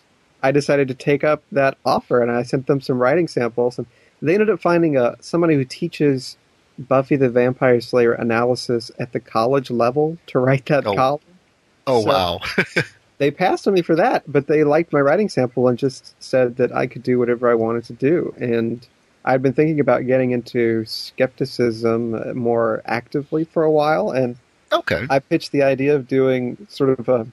[0.43, 3.88] I decided to take up that offer and I sent them some writing samples and
[4.21, 6.38] they ended up finding a somebody who teaches
[6.78, 10.95] Buffy the Vampire Slayer analysis at the college level to write that Oh.
[10.95, 11.21] column.
[11.88, 12.39] oh So- wow
[13.17, 16.58] They passed on me for that, but they liked my writing sample and just said
[16.58, 18.34] that I could do whatever I wanted to do.
[18.38, 18.86] And
[19.24, 24.36] I'd been thinking about getting into skepticism uh, more actively for a while, and
[24.74, 27.26] okay I pitched the idea of doing sort of a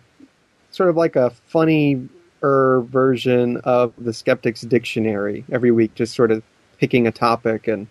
[0.71, 2.09] sort of like a funny
[2.42, 6.42] version of the Skeptics Dictionary every week, just sort of
[6.78, 7.87] picking a topic and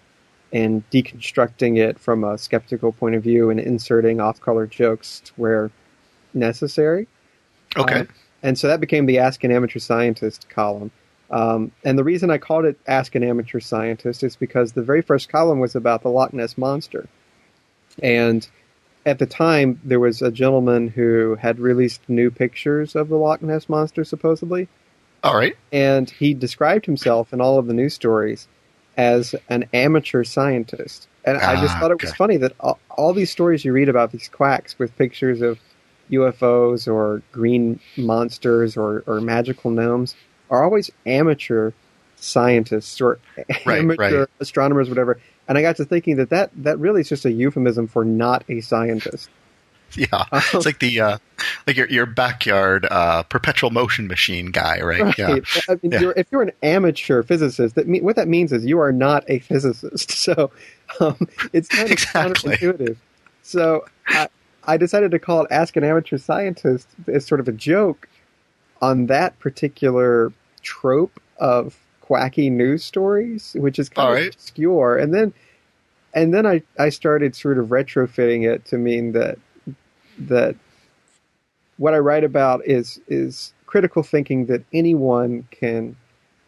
[0.53, 5.71] and deconstructing it from a skeptical point of view and inserting off-color jokes where
[6.33, 7.07] necessary.
[7.77, 8.07] okay Um,
[8.43, 10.91] and so that became the Ask an Amateur Scientist column.
[11.29, 15.01] Um, and the reason I called it Ask an Amateur Scientist is because the very
[15.01, 17.07] first column was about the Loch Ness Monster.
[18.01, 18.47] And
[19.05, 23.41] at the time, there was a gentleman who had released new pictures of the Loch
[23.41, 24.69] Ness Monster, supposedly.
[25.23, 28.47] all right And he described himself in all of the news stories
[28.97, 31.09] as an amateur scientist.
[31.23, 32.13] And I just Ah, thought it was okay.
[32.13, 35.59] funny that all, all these stories you read about these quacks with pictures of
[36.11, 40.17] UFOs or green monsters or, or magical gnomes
[40.49, 41.71] are always amateur
[42.17, 43.19] scientists or
[43.65, 44.27] Right, amateur right.
[44.39, 45.21] astronomers, whatever.
[45.51, 48.45] And I got to thinking that, that that really is just a euphemism for not
[48.47, 49.29] a scientist.
[49.97, 51.17] Yeah, it's like the uh,
[51.67, 55.01] like your your backyard uh, perpetual motion machine guy, right?
[55.01, 55.17] Right.
[55.17, 55.37] Yeah,
[55.67, 55.99] I mean, Yeah.
[55.99, 59.25] you're, if you're an amateur physicist, that mean, what that means is you are not
[59.27, 60.11] a physicist.
[60.17, 60.51] So
[61.01, 61.17] um,
[61.51, 62.55] it's kind of Exactly.
[62.55, 62.95] counterintuitive.
[63.43, 64.29] So I,
[64.63, 68.07] I decided to call it "Ask an Amateur Scientist" as sort of a joke
[68.81, 71.75] on that particular trope of
[72.11, 74.35] quacky news stories, which is kind All of right.
[74.35, 74.97] obscure.
[74.97, 75.33] And then,
[76.13, 79.37] and then I, I started sort of retrofitting it to mean that
[80.19, 80.57] that
[81.77, 85.95] what I write about is is critical thinking that anyone can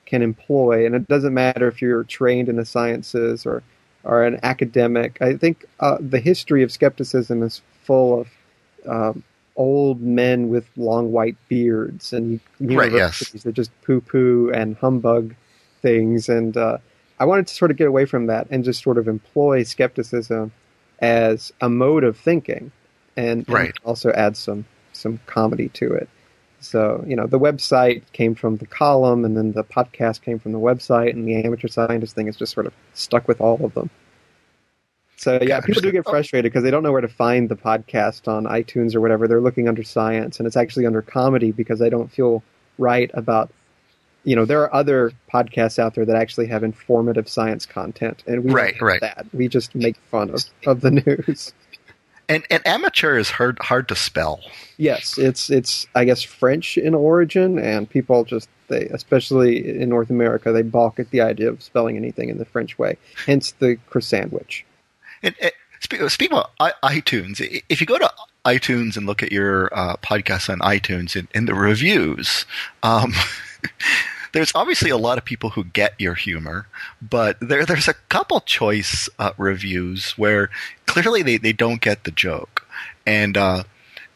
[0.05, 3.63] can employ, and it doesn't matter if you're trained in the sciences or
[4.03, 5.17] or an academic.
[5.21, 8.27] I think uh, the history of skepticism is full of
[8.85, 9.23] um,
[9.55, 13.31] old men with long white beards and Right, yes.
[13.31, 15.33] universities that just poo poo and humbug
[15.83, 16.29] things.
[16.29, 16.79] And uh,
[17.19, 20.51] I wanted to sort of get away from that and just sort of employ skepticism
[21.01, 22.71] as a mode of thinking,
[23.17, 23.75] and, and Right.
[23.85, 26.09] also add some some comedy to it.
[26.61, 30.53] So you know, the website came from the column, and then the podcast came from
[30.53, 33.73] the website, and the amateur scientist thing is just sort of stuck with all of
[33.75, 33.91] them.
[35.17, 38.27] So yeah, people do get frustrated because they don't know where to find the podcast
[38.27, 39.27] on iTunes or whatever.
[39.27, 42.43] They're looking under science, and it's actually under comedy because they don't feel
[42.77, 43.51] right about.
[44.23, 48.43] You know, there are other podcasts out there that actually have informative science content, and
[48.43, 49.01] we don't Right, right.
[49.01, 49.25] that.
[49.33, 50.91] We just make fun of, of the
[51.27, 51.53] news.
[52.29, 54.39] and and amateur is hard hard to spell.
[54.77, 60.09] Yes, it's it's I guess French in origin, and people just they, especially in North
[60.09, 62.97] America, they balk at the idea of spelling anything in the French way.
[63.25, 64.63] Hence the croissantwich.
[65.21, 68.11] And, and speaking of iTunes, if you go to
[68.45, 72.45] iTunes and look at your uh, podcast on iTunes in, in the reviews,
[72.83, 73.13] um,
[74.33, 76.67] there's obviously a lot of people who get your humor,
[77.01, 80.49] but there there's a couple choice uh, reviews where
[80.85, 82.67] clearly they, they don't get the joke,
[83.05, 83.63] and uh,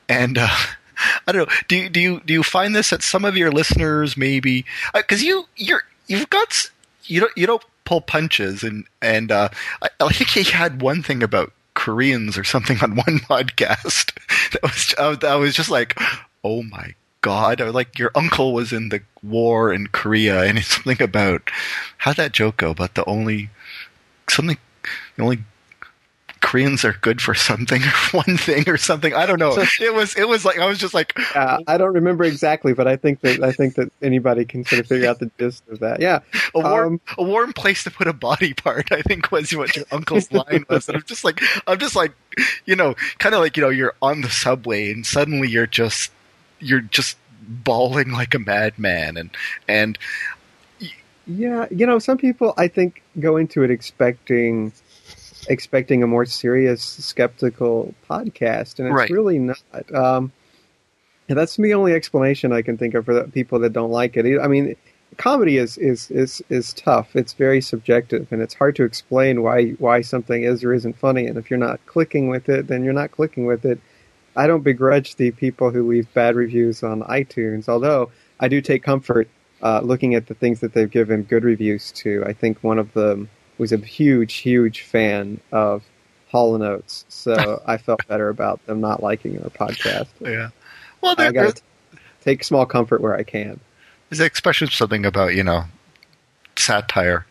[0.10, 0.50] and uh,
[1.28, 1.56] I don't know.
[1.68, 5.24] Do you, do you do you find this that some of your listeners maybe because
[5.24, 6.70] you you're you've got
[7.04, 9.50] you don't you don't pull punches and and uh,
[9.82, 14.14] I, I think he had one thing about Koreans or something on one podcast
[14.52, 16.00] that was, I was just like
[16.44, 20.76] oh my god was like your uncle was in the war in Korea and it's
[20.76, 21.50] something about
[21.98, 23.50] how'd that joke go about the only
[24.30, 24.58] something
[25.16, 25.40] the only
[26.40, 27.92] Koreans are good for something or
[28.24, 29.14] one thing or something.
[29.14, 29.58] I don't know.
[29.82, 32.88] It was it was like I was just like Uh, I don't remember exactly, but
[32.88, 35.80] I think that I think that anybody can sort of figure out the gist of
[35.80, 36.00] that.
[36.00, 36.20] Yeah,
[36.54, 38.92] a warm Um, a warm place to put a body part.
[38.92, 40.88] I think was what your uncle's line was.
[40.88, 42.14] And I'm just like I'm just like
[42.66, 46.12] you know kind of like you know you're on the subway and suddenly you're just
[46.60, 47.18] you're just
[47.48, 49.30] bawling like a madman and
[49.68, 49.98] and
[51.26, 54.72] Yeah, you know, some people I think go into it expecting
[55.50, 59.10] expecting a more serious, skeptical podcast, and it's Right.
[59.10, 59.60] really not.
[59.94, 60.32] Um,
[61.30, 64.16] and that's the only explanation I can think of for the people that don't like
[64.16, 64.40] it.
[64.40, 64.76] I mean,
[65.18, 67.16] comedy is is is is tough.
[67.16, 71.28] It's very subjective, and it's hard to explain why why something is or isn't funny.
[71.28, 73.80] And if you're not clicking with it, then you're not clicking with it.
[74.38, 78.84] I don't begrudge the people who leave bad reviews on iTunes, although I do take
[78.84, 79.28] comfort
[79.64, 82.24] uh, looking at the things that they've given good reviews to.
[82.26, 85.84] I think one of them was a huge, huge fan of
[86.30, 90.08] Hall and Oates, so I felt better about them not liking our podcast.
[90.22, 90.50] yeah.
[91.02, 91.62] Well, I got to
[92.24, 93.60] take small comfort where I can.
[94.10, 95.66] there's especially something about you know
[96.56, 97.26] satire.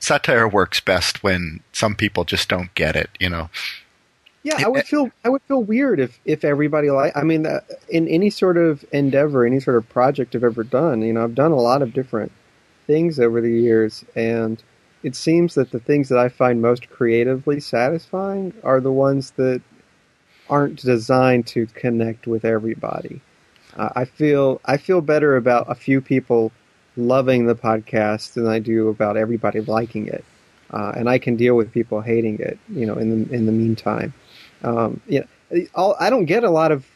[0.00, 3.10] Satire works best when some people just don't get it.
[3.20, 3.50] You know.
[4.48, 7.14] Yeah, I would feel I would feel weird if if everybody like.
[7.14, 11.02] I mean, uh, in any sort of endeavor, any sort of project I've ever done,
[11.02, 12.32] you know, I've done a lot of different
[12.86, 14.62] things over the years, and
[15.02, 19.60] it seems that the things that I find most creatively satisfying are the ones that
[20.48, 23.20] aren't designed to connect with everybody.
[23.76, 26.52] Uh, I feel I feel better about a few people
[26.96, 30.24] loving the podcast than I do about everybody liking it,
[30.70, 32.58] uh, and I can deal with people hating it.
[32.70, 34.14] You know, in the in the meantime,
[34.62, 36.86] um, you know, all, I don't get a lot of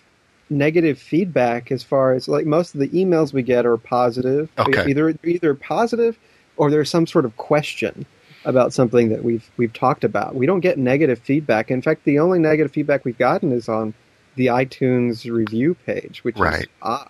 [0.51, 4.51] negative feedback as far as like most of the emails we get are positive.
[4.59, 4.91] Okay.
[4.91, 6.19] Either either positive
[6.57, 8.05] or there's some sort of question
[8.45, 10.35] about something that we've we've talked about.
[10.35, 11.71] We don't get negative feedback.
[11.71, 13.95] In fact, the only negative feedback we've gotten is on
[14.35, 16.63] the iTunes review page, which Right.
[16.63, 17.09] is odd.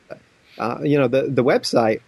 [0.59, 2.01] Uh, you know, the the website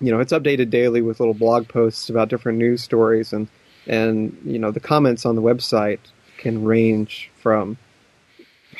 [0.00, 3.48] you know, it's updated daily with little blog posts about different news stories, and
[3.86, 5.98] and you know, the comments on the website
[6.40, 7.76] can range from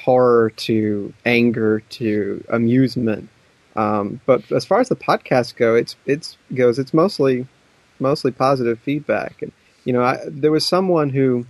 [0.04, 3.28] horror to anger to amusement.
[3.76, 6.78] Um, but as far as the podcast go, it's it's goes.
[6.78, 7.46] It's mostly
[8.00, 9.42] mostly positive feedback.
[9.42, 9.52] And
[9.84, 11.46] you know, I, there was someone who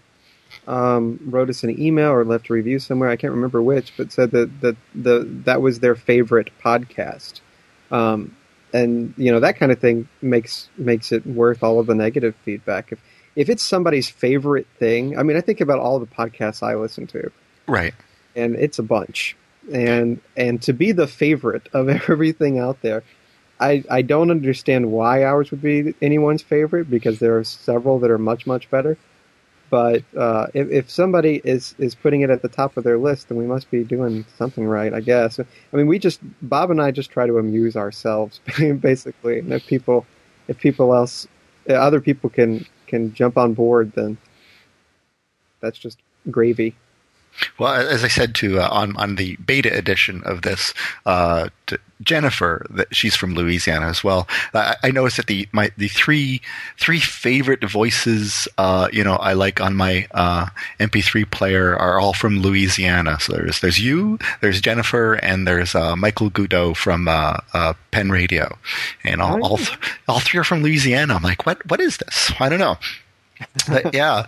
[0.66, 3.08] um, wrote us an email or left a review somewhere.
[3.08, 7.40] I can't remember which, but said that that the that was their favorite podcast.
[7.90, 8.36] Um,
[8.72, 12.34] and you know that kind of thing makes makes it worth all of the negative
[12.44, 12.92] feedback.
[12.92, 13.00] If
[13.36, 17.06] if it's somebody's favorite thing, I mean, I think about all the podcasts I listen
[17.08, 17.30] to,
[17.66, 17.94] right?
[18.34, 19.36] And it's a bunch,
[19.72, 23.02] and and to be the favorite of everything out there,
[23.58, 28.10] I I don't understand why ours would be anyone's favorite because there are several that
[28.10, 28.96] are much much better.
[29.70, 33.28] But uh, if, if somebody is, is putting it at the top of their list,
[33.28, 35.38] then we must be doing something right, I guess.
[35.38, 38.40] I mean, we just Bob and I just try to amuse ourselves,
[38.80, 39.38] basically.
[39.38, 40.06] And if people,
[40.48, 41.28] if people else,
[41.68, 44.18] other people can can jump on board, then
[45.60, 45.98] that's just
[46.30, 46.76] gravy.
[47.58, 50.74] Well, as I said to uh, on on the beta edition of this,
[51.06, 51.48] uh,
[52.02, 54.26] Jennifer, that she's from Louisiana as well.
[54.54, 56.40] I, I, noticed that the my the three
[56.78, 60.46] three favorite voices, uh, you know, I like on my uh,
[60.78, 63.18] MP3 player are all from Louisiana.
[63.20, 68.56] So there's there's you, there's Jennifer, and there's uh, Michael Goudeau from uh, Penn Radio,
[69.04, 71.14] and all all, th- all three are from Louisiana.
[71.14, 72.32] I'm like, what what is this?
[72.40, 72.78] I don't know.
[73.68, 74.26] But yeah,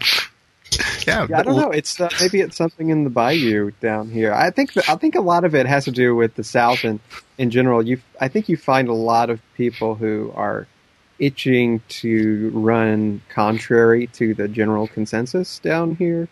[1.06, 1.70] yeah, yeah I don't know.
[1.70, 4.32] It's uh, maybe it's something in the bayou down here.
[4.32, 7.00] I think I think a lot of it has to do with the South and
[7.38, 7.86] in general.
[7.86, 10.66] You, I think you find a lot of people who are
[11.18, 16.28] itching to run contrary to the general consensus down here.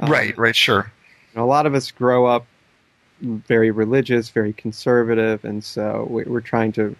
[0.00, 0.34] Right.
[0.36, 0.56] Um, right.
[0.56, 0.90] Sure.
[1.36, 2.46] A lot of us grow up
[3.20, 6.96] very religious, very conservative, and so we're trying to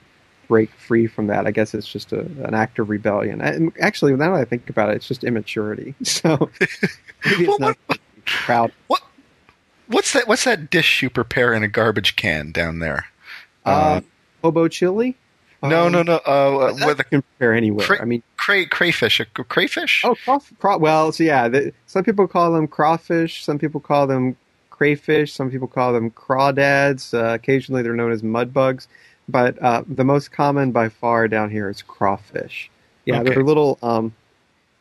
[0.50, 1.46] break free from that.
[1.46, 3.40] I guess it's just a, an act of rebellion.
[3.40, 5.94] And actually, now that I think about it, it's just immaturity.
[6.04, 6.50] So
[7.24, 8.72] maybe well, not what, proud.
[8.88, 9.00] What
[9.86, 10.26] what's that?
[10.26, 13.06] What's that dish you prepare in a garbage can down there?
[13.64, 14.00] Uh, uh
[14.42, 15.16] hobo chili.
[15.62, 16.16] No, um, no, no.
[16.16, 17.86] Uh, that with can prepare anywhere.
[17.86, 19.20] Cray, I mean, cray, crayfish.
[19.48, 20.02] crayfish.
[20.04, 21.48] Oh, craw, craw, well, so yeah.
[21.48, 23.44] The, some people call them crawfish.
[23.44, 24.36] Some people call them
[24.70, 25.32] crayfish.
[25.32, 27.14] Some people call them crawdads.
[27.14, 28.88] Uh, occasionally, they're known as mud bugs
[29.28, 32.70] but uh, the most common by far down here is crawfish.
[33.04, 33.30] Yeah, okay.
[33.30, 33.78] they're little.
[33.82, 34.14] Um,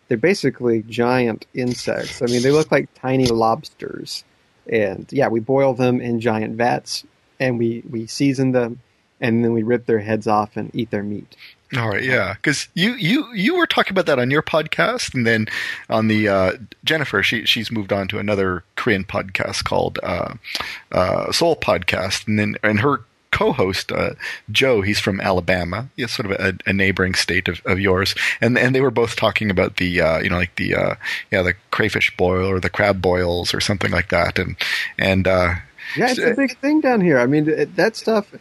[0.08, 2.21] they're basically giant insects.
[2.21, 4.23] I mean, they look like tiny lobsters.
[4.67, 7.04] And yeah, we boil them in giant vats,
[7.39, 8.82] and we we season them,
[9.19, 11.36] and then we rip their heads off and eat their meat.
[11.78, 15.25] All right, yeah, because you you you were talking about that on your podcast, and
[15.25, 15.47] then
[15.89, 16.52] on the uh,
[16.84, 20.34] Jennifer, she she's moved on to another Korean podcast called uh,
[20.91, 24.12] uh, Seoul Podcast, and then and her co-host uh,
[24.52, 24.82] Joe.
[24.82, 28.74] He's from Alabama, yeah, sort of a, a neighboring state of, of, yours, and and
[28.74, 30.96] they were both talking about the uh, you know like the uh,
[31.32, 34.56] yeah the crayfish boil or the crab boils or something like that, and
[34.98, 35.56] and uh,
[35.96, 37.20] yeah, it's a big thing down here.
[37.20, 38.34] I mean that stuff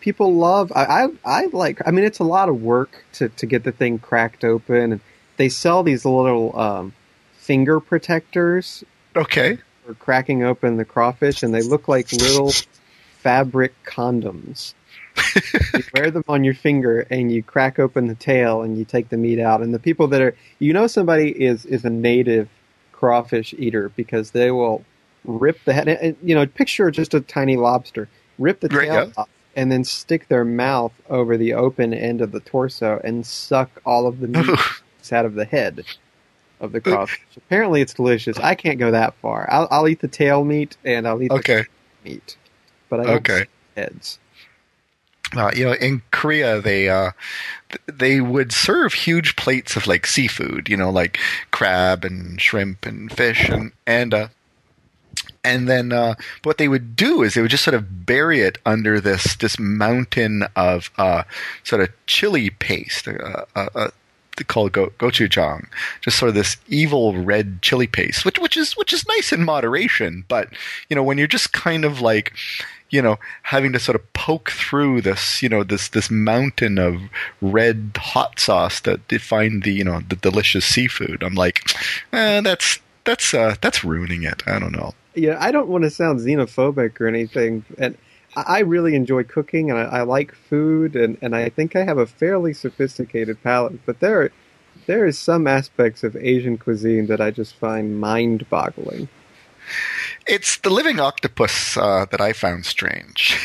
[0.00, 0.72] people love.
[0.74, 1.80] I, I, I like.
[1.86, 5.00] I mean it's a lot of work to to get the thing cracked open, and
[5.36, 6.92] they sell these little um,
[7.32, 8.84] finger protectors.
[9.14, 9.58] Okay.
[9.84, 12.52] For cracking open the crawfish, and they look like little
[13.26, 14.74] fabric condoms.
[15.74, 19.08] you wear them on your finger and you crack open the tail and you take
[19.08, 19.62] the meat out.
[19.62, 22.48] And the people that are, you know, somebody is is a native
[22.92, 24.84] crawfish eater because they will
[25.24, 25.88] rip the head.
[25.88, 28.08] And, you know, picture just a tiny lobster,
[28.38, 32.30] rip the Great, tail off, and then stick their mouth over the open end of
[32.30, 34.56] the torso and suck all of the meat
[35.12, 35.84] out of the head
[36.60, 37.26] of the uh, crawfish.
[37.36, 38.38] Apparently, it's delicious.
[38.38, 39.48] I can't go that far.
[39.50, 41.64] I'll, I'll eat the tail meat and I'll eat okay.
[42.04, 42.36] the meat
[42.88, 43.46] but I okay.
[43.76, 44.18] heads.
[45.34, 47.10] Uh, you know, in Korea, they uh,
[47.92, 51.18] they would serve huge plates of like seafood, you know, like
[51.50, 54.28] crab and shrimp and fish, and and uh,
[55.46, 58.58] and then uh, what they would do is they would just sort of bury it
[58.66, 61.22] under this this mountain of uh,
[61.64, 63.90] sort of chili paste, uh, uh, uh
[64.48, 65.66] called go, gochujang,
[66.02, 69.44] just sort of this evil red chili paste, which which is which is nice in
[69.44, 70.48] moderation, but
[70.90, 72.32] you know when you're just kind of like
[72.90, 77.00] you know, having to sort of poke through this, you know, this this mountain of
[77.40, 81.22] red hot sauce to find the, you know, the delicious seafood.
[81.22, 81.62] I'm like,
[82.12, 84.42] eh, that's that's uh, that's ruining it.
[84.46, 84.94] I don't know.
[85.14, 87.96] Yeah, I don't want to sound xenophobic or anything, and
[88.36, 91.96] I really enjoy cooking and I, I like food, and, and I think I have
[91.96, 93.84] a fairly sophisticated palate.
[93.86, 94.30] But there,
[94.86, 99.08] there is some aspects of Asian cuisine that I just find mind-boggling.
[100.26, 103.36] It's the living octopus uh, that I found strange.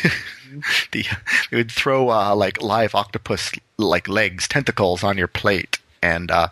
[0.91, 1.05] the,
[1.49, 6.49] they would throw uh, like live octopus like legs, tentacles on your plate, and uh,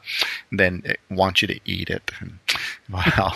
[0.51, 2.11] then want you to eat it.
[2.91, 3.33] Wow.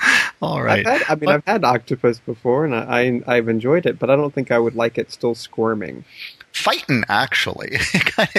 [0.42, 0.86] All right.
[0.86, 3.98] I've had, I mean, but, I've had octopus before, and I, I have enjoyed it,
[3.98, 6.04] but I don't think I would like it still squirming.
[6.52, 7.78] Fighting, actually,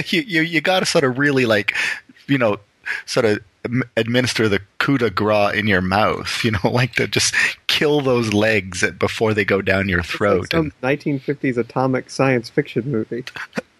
[0.08, 1.76] you you, you got to sort of really like,
[2.28, 2.58] you know,
[3.06, 3.40] sort of
[3.96, 6.44] administer the coup de grace in your mouth.
[6.44, 7.36] You know, like to just
[7.68, 10.42] kill those legs before they go down your throat.
[10.42, 13.26] Like some and, 1950s atomic science fiction movie.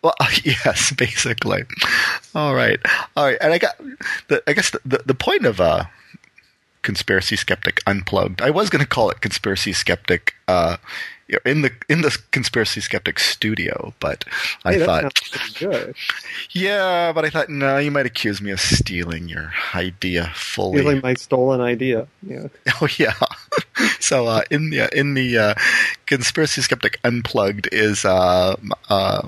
[0.04, 1.64] Well, yes, basically.
[2.34, 2.80] All right,
[3.16, 3.76] all right, and I got
[4.30, 4.42] the.
[4.48, 5.84] I guess the the, the point of uh,
[6.82, 8.42] conspiracy skeptic unplugged.
[8.42, 10.78] I was going to call it conspiracy skeptic uh,
[11.46, 14.26] in the in the conspiracy skeptic studio, but
[14.66, 15.22] I hey, thought,
[16.52, 20.80] yeah, but I thought no, you might accuse me of stealing your idea fully.
[20.80, 22.08] Stealing my stolen idea.
[22.24, 22.48] Yeah.
[22.82, 23.14] Oh yeah.
[24.00, 25.54] so uh, in the in the uh,
[26.06, 28.56] conspiracy skeptic unplugged is uh,
[28.90, 29.22] uh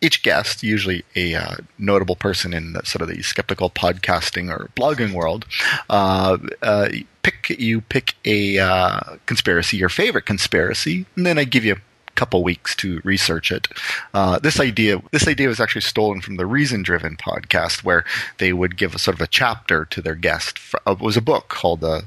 [0.00, 4.70] each guest, usually a uh, notable person in the, sort of the skeptical podcasting or
[4.76, 5.44] blogging world,
[5.90, 6.88] uh, uh,
[7.22, 11.76] pick you pick a uh, conspiracy, your favorite conspiracy, and then I give you
[12.20, 13.66] couple weeks to research it.
[14.12, 18.04] Uh, this idea, this idea was actually stolen from the Reason Driven podcast, where
[18.36, 20.58] they would give a sort of a chapter to their guest.
[20.86, 22.04] Uh, it was a book called the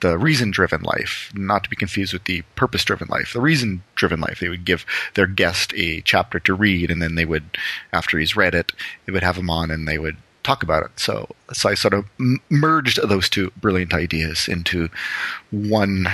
[0.00, 3.34] the Reason Driven Life, not to be confused with the Purpose Driven Life.
[3.34, 7.16] The Reason Driven Life, they would give their guest a chapter to read, and then
[7.16, 7.58] they would,
[7.92, 8.72] after he's read it,
[9.04, 10.90] they would have him on, and they would talk about it.
[10.96, 12.06] So, so I sort of
[12.48, 14.88] merged those two brilliant ideas into
[15.50, 16.06] one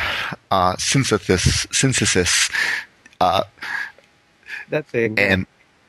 [0.51, 2.51] uh, synthesis, synthesis
[3.21, 3.45] uh,
[4.71, 5.19] that thing.
[5.19, 5.47] And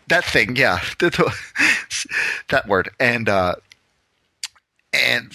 [0.08, 3.56] that thing, yeah, that word, and uh,
[4.94, 5.34] and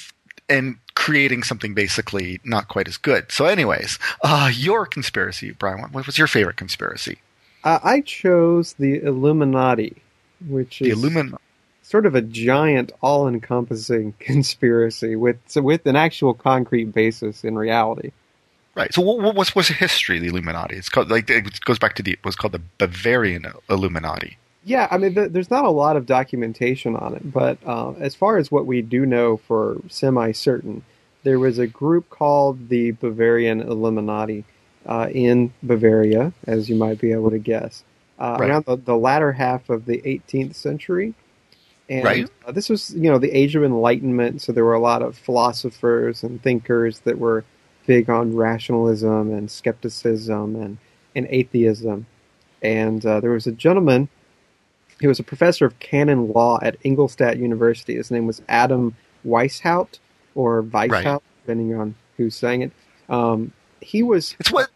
[0.48, 3.30] and creating something basically not quite as good.
[3.30, 5.80] So, anyways, uh, your conspiracy, Brian.
[5.92, 7.18] What was your favorite conspiracy?
[7.64, 10.02] Uh, I chose the Illuminati,
[10.46, 11.36] which the is Illumin-
[11.82, 18.12] sort of a giant, all-encompassing conspiracy with with an actual concrete basis in reality.
[18.74, 18.92] Right.
[18.94, 20.76] So what, what was the history of the Illuminati?
[20.76, 24.38] It's called like it goes back to the was called the Bavarian Illuminati.
[24.64, 28.38] Yeah, I mean, there's not a lot of documentation on it, but uh, as far
[28.38, 30.84] as what we do know for semi-certain,
[31.24, 34.44] there was a group called the Bavarian Illuminati
[34.86, 37.82] uh, in Bavaria, as you might be able to guess,
[38.20, 38.50] uh, right.
[38.50, 41.14] around the, the, latter half of the 18th century.
[41.88, 42.30] And right.
[42.46, 45.18] Uh, this was, you know, the Age of Enlightenment, so there were a lot of
[45.18, 47.44] philosophers and thinkers that were
[47.86, 50.78] big on rationalism and skepticism and,
[51.14, 52.06] and atheism.
[52.62, 54.08] And uh, there was a gentleman
[55.02, 57.96] he was a professor of canon law at Ingolstadt University.
[57.96, 58.94] His name was Adam
[59.26, 59.98] Weishaupt
[60.36, 61.22] or Weishaupt, right.
[61.42, 62.72] depending on who's saying it.
[63.08, 64.36] Um, he was.
[64.38, 64.70] It's what.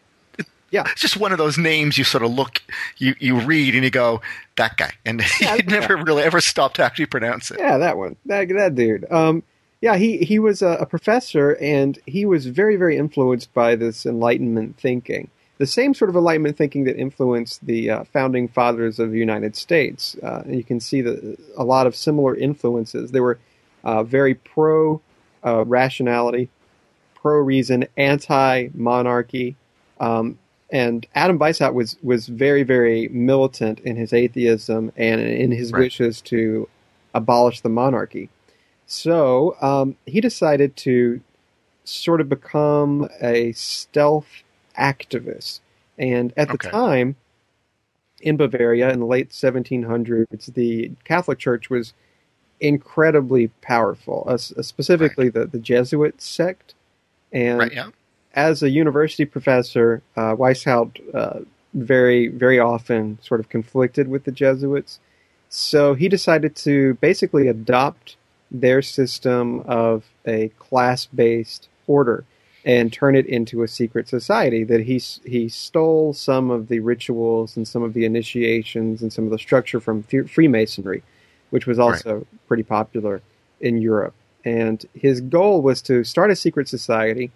[0.72, 2.60] Yeah, it's just one of those names you sort of look,
[2.98, 4.20] you, you read, and you go,
[4.56, 7.60] "That guy," and yeah, you never really ever stop to actually pronounce it.
[7.60, 9.10] Yeah, that one, that that dude.
[9.10, 9.44] Um,
[9.86, 14.04] yeah, he he was a, a, professor, and he was very very influenced by this
[14.04, 15.30] Enlightenment thinking.
[15.58, 19.54] The same sort of Enlightenment thinking that influenced the uh, founding fathers of the United
[19.54, 20.16] States.
[20.20, 23.12] Uh, you can see the, a lot of similar influences.
[23.12, 23.38] They were
[23.84, 25.00] uh, very pro
[25.44, 26.50] uh, rationality,
[27.14, 29.54] pro reason, anti monarchy.
[30.00, 30.36] Um,
[30.68, 35.82] and Adam Weishaupt was was very very militant in his atheism and in his right.
[35.82, 36.68] wishes to
[37.14, 38.30] abolish the monarchy.
[38.86, 41.20] So um, he decided to
[41.84, 44.42] sort of become a stealth
[44.78, 45.60] activist.
[45.98, 46.70] And at the okay.
[46.70, 47.16] time,
[48.20, 51.94] in Bavaria in the late 1700s, the Catholic Church was
[52.60, 55.34] incredibly powerful, uh, specifically right.
[55.34, 56.74] the, the Jesuit sect.
[57.32, 57.90] And right, yeah.
[58.34, 61.40] as a university professor, uh, Weishaupt uh,
[61.74, 65.00] very, very often sort of conflicted with the Jesuits.
[65.48, 68.16] So he decided to basically adopt
[68.50, 72.24] their system of a class based order
[72.64, 74.64] and turn it into a secret society.
[74.64, 79.24] That he he stole some of the rituals and some of the initiations and some
[79.24, 81.02] of the structure from Freemasonry,
[81.50, 82.26] which was also right.
[82.48, 83.22] pretty popular
[83.60, 84.14] in Europe.
[84.44, 87.32] And his goal was to start a secret society,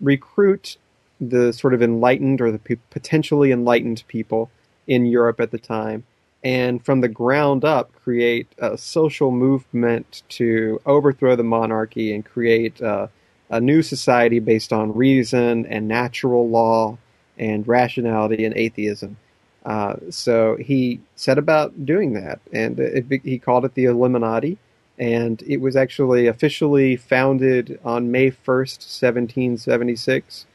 [0.00, 0.76] recruit
[1.20, 4.50] the sort of enlightened or the potentially enlightened people
[4.86, 6.04] in Europe at the time,
[6.46, 12.80] and from the ground up create a social movement to overthrow the monarchy and create
[12.80, 13.08] uh,
[13.50, 16.96] a new society based on reason and natural law
[17.36, 19.16] and rationality and atheism.
[19.64, 24.56] Uh, so he set about doing that, and it, he called it the Illuminati.
[25.00, 30.46] And it was actually officially founded on May 1st, 1776,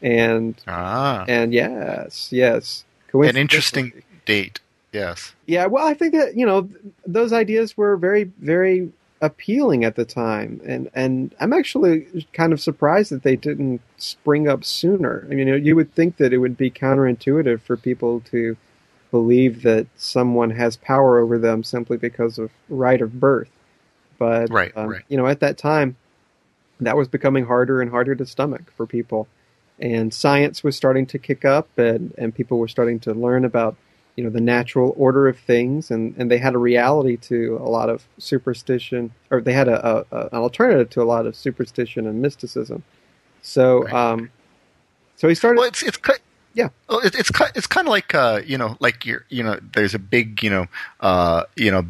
[0.00, 4.60] and Ah, and yes, yes, an interesting date.
[4.92, 5.34] Yes.
[5.46, 6.68] Yeah, well, I think that you know
[7.06, 12.60] those ideas were very, very appealing at the time, and and I'm actually kind of
[12.60, 15.26] surprised that they didn't spring up sooner.
[15.26, 18.56] I mean, you, know, you would think that it would be counterintuitive for people to
[19.10, 23.50] believe that someone has power over them simply because of right of birth,
[24.18, 25.02] but Right, um, right.
[25.08, 25.96] you know, at that time,
[26.80, 29.28] that was becoming harder and harder to stomach for people,
[29.78, 33.76] and science was starting to kick up, and and people were starting to learn about
[34.16, 37.68] you know the natural order of things and, and they had a reality to a
[37.68, 41.34] lot of superstition or they had a, a, a an alternative to a lot of
[41.36, 42.82] superstition and mysticism
[43.42, 43.94] so Right.
[43.94, 44.30] um
[45.16, 45.98] so he started Well, it's it's
[46.54, 46.70] Yeah.
[46.88, 49.94] Well, it, it's it's kind of like uh, you know, like you're you know, there's
[49.94, 50.66] a big you know,
[51.00, 51.84] uh, you know,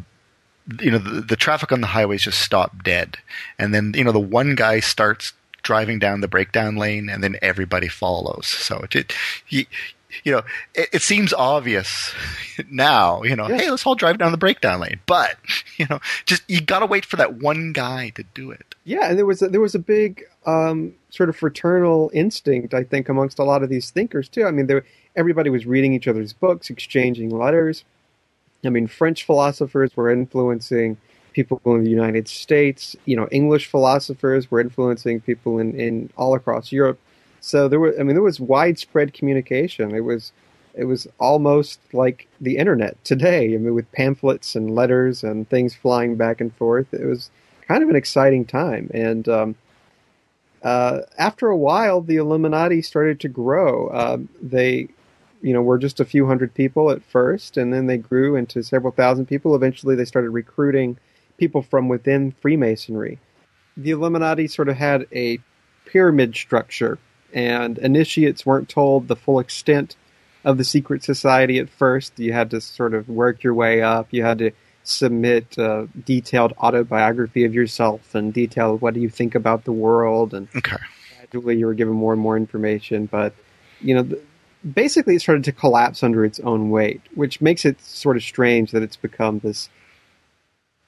[0.81, 3.17] you know, the, the traffic on the highways just stop dead,
[3.57, 5.31] and then you know the one guy starts
[5.63, 8.47] driving down the breakdown lane, and then everybody follows.
[8.47, 9.13] So it, it
[9.47, 9.65] you,
[10.23, 10.41] you know,
[10.75, 12.13] it, it seems obvious
[12.69, 13.23] now.
[13.23, 13.57] You know, Yeah.
[13.57, 15.35] hey, let's all drive down the breakdown lane, but
[15.77, 18.75] you know, just you got to wait for that one guy to do it.
[18.83, 22.83] yeah and there was a, there was a big um sort of fraternal instinct i
[22.83, 24.83] think amongst a lot of these thinkers too i mean there
[25.15, 27.83] everybody was reading each other's books exchanging letters
[28.65, 30.97] i mean french philosophers were influencing
[31.33, 36.33] people in the united states you know english philosophers were influencing people in, in all
[36.33, 36.99] across europe
[37.41, 40.31] so there was i mean there was widespread communication it was
[40.73, 45.75] it was almost like the internet today i mean with pamphlets and letters and things
[45.75, 47.29] flying back and forth it was
[47.67, 49.55] kind of an exciting time and um,
[50.63, 53.89] uh, after a while, the Illuminati started to grow.
[53.89, 54.89] Um, they,
[55.41, 58.61] you know, were just a few hundred people at first, and then they grew into
[58.63, 59.55] several thousand people.
[59.55, 60.97] Eventually, they started recruiting
[61.37, 63.17] people from within Freemasonry.
[63.75, 65.39] The Illuminati sort of had a
[65.85, 66.99] pyramid structure,
[67.33, 69.95] and initiates weren't told the full extent
[70.43, 72.17] of the secret society at first.
[72.19, 74.07] You had to sort of work your way up.
[74.11, 74.51] You had to
[74.83, 80.33] submit a detailed autobiography of yourself and detail what do you think about the world
[80.33, 80.75] and Okay.
[81.19, 83.31] gradually you were given more and more information but
[83.79, 84.09] you know
[84.73, 88.71] basically it started to collapse under its own weight which makes it sort of strange
[88.71, 89.69] that it's become this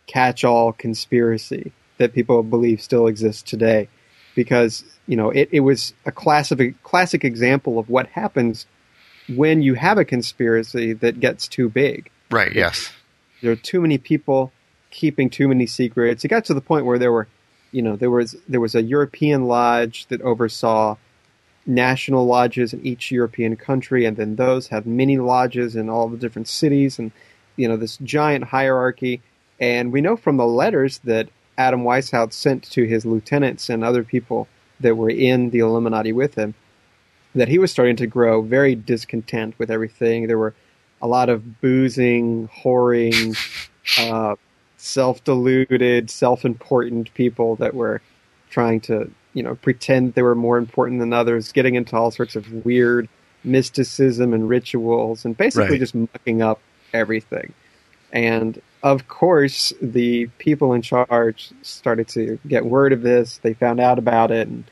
[0.08, 3.88] catch-all conspiracy that people believe still exists today
[4.36, 8.66] because you know it, it was a classic classic example of what happens
[9.36, 12.54] when you have a conspiracy that gets too big Right.
[12.54, 12.92] Yes.
[13.42, 14.52] there were too many people
[14.90, 16.24] keeping too many secrets.
[16.24, 17.28] It got to the point where there were,
[17.72, 20.98] you know, there was there was a European lodge that oversaw
[21.66, 26.18] national lodges in each European country, and then those have mini lodges in all the
[26.18, 27.12] different cities, and
[27.56, 29.22] you know this giant hierarchy.
[29.60, 34.04] And we know from the letters that Adam Weishaupt sent to his lieutenants and other
[34.04, 34.48] people
[34.84, 36.54] that were in the Illuminati with him
[37.36, 40.28] that he was starting to grow very discontent with everything.
[40.28, 40.54] There were
[41.02, 43.36] a lot of boozing, whoring,
[44.00, 44.36] uh,
[44.78, 48.02] self-deluded, self-important people that were
[48.50, 52.36] trying to, you know, pretend they were more important than others, getting into all sorts
[52.36, 53.10] of weird
[53.44, 55.80] mysticism and rituals, and basically Right.
[55.80, 56.60] just mucking up
[56.94, 57.54] everything.
[58.12, 63.40] And of course, the people in charge started to get word of this.
[63.42, 64.66] They found out about it, and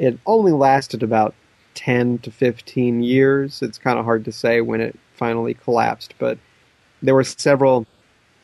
[0.00, 1.34] it only lasted about
[1.74, 3.60] 10 to 15 years.
[3.62, 6.38] It's kind of hard to say when it finally collapsed, but
[7.02, 7.86] there were several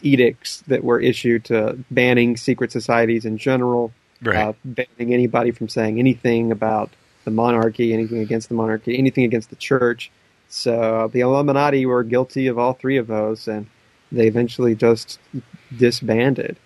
[0.02, 3.92] edicts that were issued to banning secret societies in general,
[4.22, 4.36] Right.
[4.36, 6.90] uh, banning anybody from saying anything about
[7.24, 10.10] the monarchy, anything against the monarchy, anything against the church.
[10.48, 13.66] So the Illuminati were guilty of all three of those, and
[14.12, 15.18] they eventually just
[15.76, 16.56] disbanded.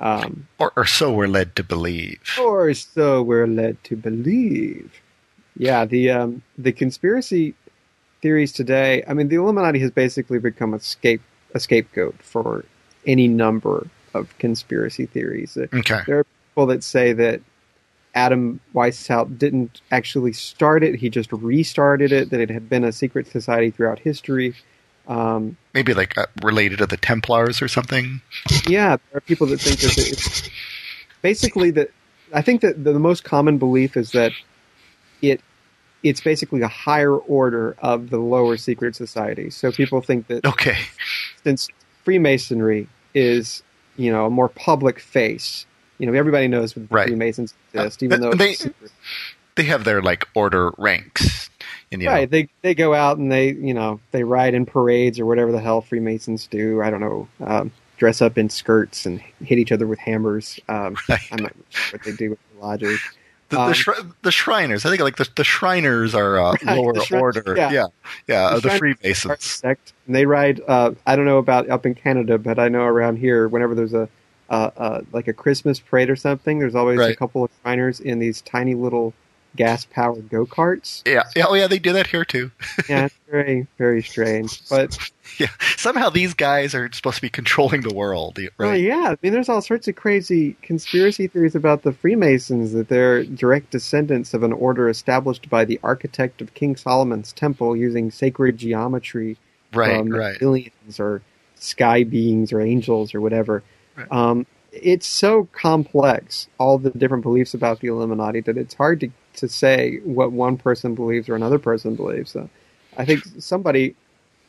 [0.00, 2.20] Um, or, or so we're led to believe.
[2.40, 4.90] or so we're led to believe.
[5.56, 7.54] Yeah, the um, the conspiracy
[8.22, 9.04] theories today.
[9.06, 11.20] I mean, the Illuminati has basically become a scape
[11.54, 12.64] a scapegoat for
[13.06, 15.56] any number of conspiracy theories.
[15.56, 16.00] Uh, Okay.
[16.06, 17.40] There are people that say that
[18.14, 22.30] Adam Weishaupt didn't actually start it; he just restarted it.
[22.30, 24.54] That it had been a secret society throughout history.
[25.10, 28.22] Um, Maybe like uh, related to the Templars or something.
[28.68, 30.48] yeah, there are people that think that it's
[31.20, 31.90] basically that.
[32.32, 34.32] I think that the, the most common belief is that
[35.20, 35.40] it
[36.04, 39.50] it's basically a higher order of the lower secret society.
[39.50, 40.78] So people think that Okay.
[41.44, 41.68] since
[42.04, 43.62] Freemasonry is
[43.96, 45.66] you know a more public face,
[45.98, 47.08] you know everybody knows the Right.
[47.08, 48.56] Freemasons exist, even though They-.
[49.56, 51.49] They have their like order ranks.
[51.92, 52.30] And, you know, right.
[52.30, 55.60] They they go out and they you know they ride in parades or whatever the
[55.60, 56.80] hell Freemasons do.
[56.82, 57.28] I don't know.
[57.44, 60.58] Um, dress up in skirts and hit each other with hammers.
[60.68, 61.20] Um, Right.
[61.32, 63.00] I'm not sure what they do with the lodges.
[63.48, 64.86] The, the, Um, Shri- the Shriners.
[64.86, 67.54] I think like the, the Shriners are uh, Right, lower the order.
[67.56, 67.70] yeah.
[67.72, 67.86] yeah,
[68.28, 68.50] yeah.
[68.50, 69.44] The of the Freemasons.
[69.44, 70.60] sect, and they ride.
[70.68, 73.94] Uh, I don't know about up in Canada, but I know around here, whenever there's
[73.94, 74.08] a
[74.48, 78.20] uh, uh, like a Christmas parade or something, there's always a couple of Shriners in
[78.20, 79.12] these tiny little
[79.56, 81.02] gas-powered go-karts.
[81.06, 81.46] Yeah, yeah.
[81.48, 81.66] Oh, yeah.
[81.66, 82.50] They do that here too.
[82.88, 84.68] Yeah, it's very, very strange.
[84.68, 84.96] But
[85.38, 85.48] Yeah.
[85.76, 88.80] Somehow these guys are supposed to be controlling the world, Well, right?
[88.80, 93.24] yeah, I mean, there's all sorts of crazy conspiracy theories about the Freemasons that they're
[93.24, 98.58] direct descendants of an order established by the architect of King Solomon's temple using sacred
[98.58, 99.36] geometry
[99.72, 100.36] right, from right.
[100.42, 101.22] aliens or
[101.56, 103.62] sky beings or angels or whatever.
[103.96, 104.10] Right.
[104.10, 109.10] Um, it's so complex, all the different beliefs about the Illuminati, that it's hard to,
[109.36, 112.30] to say what one person believes or another person believes.
[112.32, 112.48] So
[112.96, 113.94] I think somebody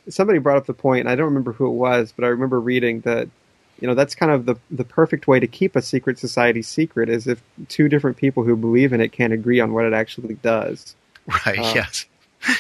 [0.09, 2.59] somebody brought up the point, and I don't remember who it was, but I remember
[2.59, 3.29] reading that
[3.79, 7.09] you know that's kind of the the perfect way to keep a secret society secret
[7.09, 10.35] is if two different people who believe in it can't agree on what it actually
[10.35, 10.95] does.
[11.27, 11.59] Right.
[11.59, 12.05] uh, yes.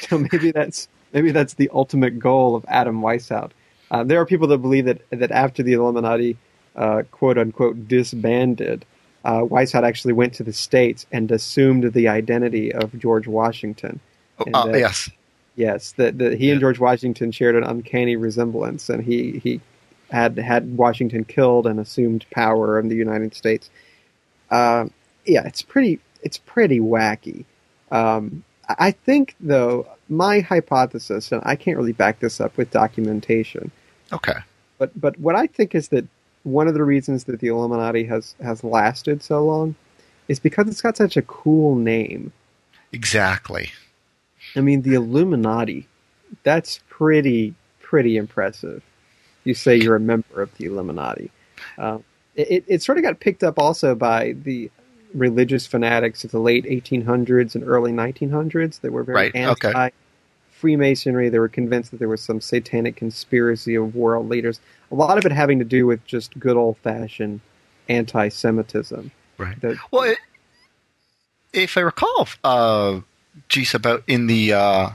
[0.07, 3.51] So maybe that's maybe that's the ultimate goal of Adam Weishaupt.
[3.89, 6.37] Uh, there are people that believe that that after the Illuminati,
[6.75, 8.85] uh, quote unquote, disbanded,
[9.23, 13.99] uh, Weishaupt actually went to the states and assumed the identity of George Washington.
[14.39, 15.09] Oh, and, uh, uh, yes.
[15.55, 19.59] Yes, that he and George Washington shared an uncanny resemblance, and he he
[20.09, 23.69] had had Washington killed and assumed power in the United States.
[24.49, 24.85] Uh,
[25.25, 27.43] yeah, it's pretty it's pretty wacky.
[27.91, 32.71] Um, I I think though my hypothesis, and I can't really back this up with
[32.71, 33.71] documentation,
[34.11, 34.39] Okay.
[34.77, 36.05] but but what I think is that
[36.43, 39.75] one of the reasons that the Illuminati has has lasted so long
[40.27, 42.31] is because it's got such a cool name.
[42.91, 43.71] Exactly.
[44.55, 45.87] I mean, the Illuminati,
[46.43, 48.83] that's pretty, pretty impressive.
[49.43, 51.31] You say you're a member of the Illuminati.
[51.77, 51.99] Uh,
[52.35, 54.71] it, it sort of got picked up also by the
[55.13, 59.91] religious fanatics of the late 1800s and early 1900s that were very Right, okay.
[60.61, 61.27] Freemasonry.
[61.29, 64.59] They were convinced that there was some satanic conspiracy of world leaders.
[64.91, 67.41] A lot of it having to do with just good old fashioned
[67.89, 69.11] anti Semitism.
[69.39, 69.59] Right.
[69.61, 70.19] That- Well, it,
[71.51, 73.01] if I recall, uh,
[73.49, 74.89] geez, about in the uh,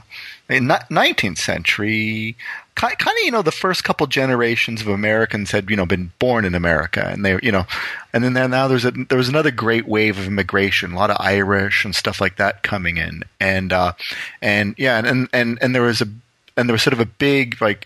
[0.49, 2.35] in 19th century,
[2.75, 6.45] kind of, you know, the first couple generations of Americans had, you know, been born
[6.45, 7.65] in America, and they, you know,
[8.13, 11.17] and then now there's a there was another great wave of immigration, a lot of
[11.19, 13.93] Irish and stuff like that coming in, and uh,
[14.41, 16.07] and yeah, and and and there was a
[16.55, 17.85] and there was sort of a big like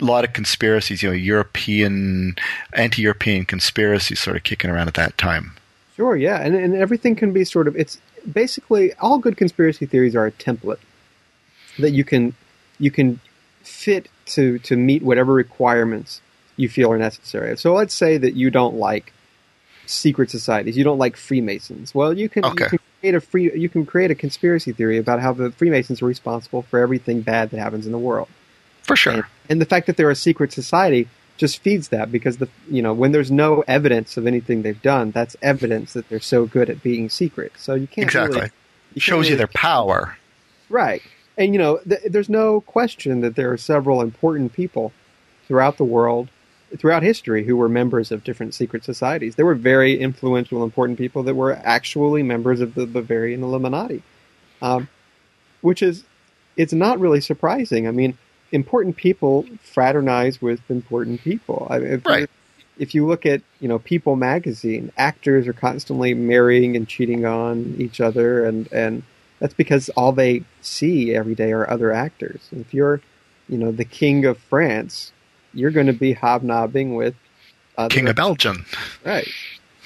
[0.00, 2.36] a lot of conspiracies, you know, European,
[2.74, 5.52] anti-European conspiracies sort of kicking around at that time.
[5.96, 7.98] Sure, yeah, and and everything can be sort of it's
[8.30, 10.78] basically all good conspiracy theories are a template
[11.78, 12.34] that you can
[12.78, 13.20] you can
[13.62, 16.20] fit to to meet whatever requirements
[16.56, 17.56] you feel are necessary.
[17.56, 19.12] So let's say that you don't like
[19.86, 21.94] secret societies, you don't like Freemasons.
[21.94, 22.64] Well, you can, Okay.
[22.64, 26.02] you can create a free you can create a conspiracy theory about how the Freemasons
[26.02, 28.28] are responsible for everything bad that happens in the world.
[28.82, 29.12] For sure.
[29.12, 31.08] And, and the fact that they're a secret society
[31.42, 35.10] just feeds that because the you know when there's no evidence of anything they've done,
[35.10, 37.52] that's evidence that they're so good at being secret.
[37.58, 38.38] So you can't Exactly.
[38.40, 38.50] really,
[38.94, 40.16] you Shows you their power.
[40.70, 41.02] right.
[41.36, 44.92] And you know th- there's no question that there are several important people
[45.48, 46.28] throughout the world,
[46.78, 49.34] throughout history, who were members of different secret societies.
[49.34, 54.02] There were very influential, important people that were actually members of the Bavarian Illuminati,
[54.60, 54.88] um,
[55.62, 56.04] which is
[56.56, 57.88] it's not really surprising.
[57.88, 58.16] I mean,
[58.52, 61.66] important people fraternize with important people.
[61.70, 62.30] I mean, if, Right.
[62.78, 67.74] if you look at you know People magazine, actors are constantly marrying and cheating on
[67.78, 69.02] each other, and and
[69.40, 72.40] that's because all they see every day are other actors.
[72.52, 73.00] If you're
[73.48, 75.12] you know the king of France,
[75.54, 77.14] you're going to be hobnobbing with
[77.76, 78.64] other King of Belgium.
[79.04, 79.28] Right.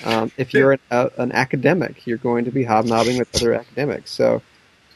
[0.04, 4.10] Um, if you're an, a, an academic, you're going to be hobnobbing with other academics.
[4.10, 4.42] So,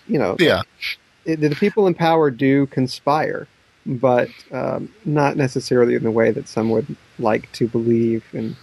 [0.07, 0.61] you know, Yeah.
[1.25, 3.47] it, the people in power do conspire,
[3.87, 8.57] but um, not necessarily in the way that some would like to believe, and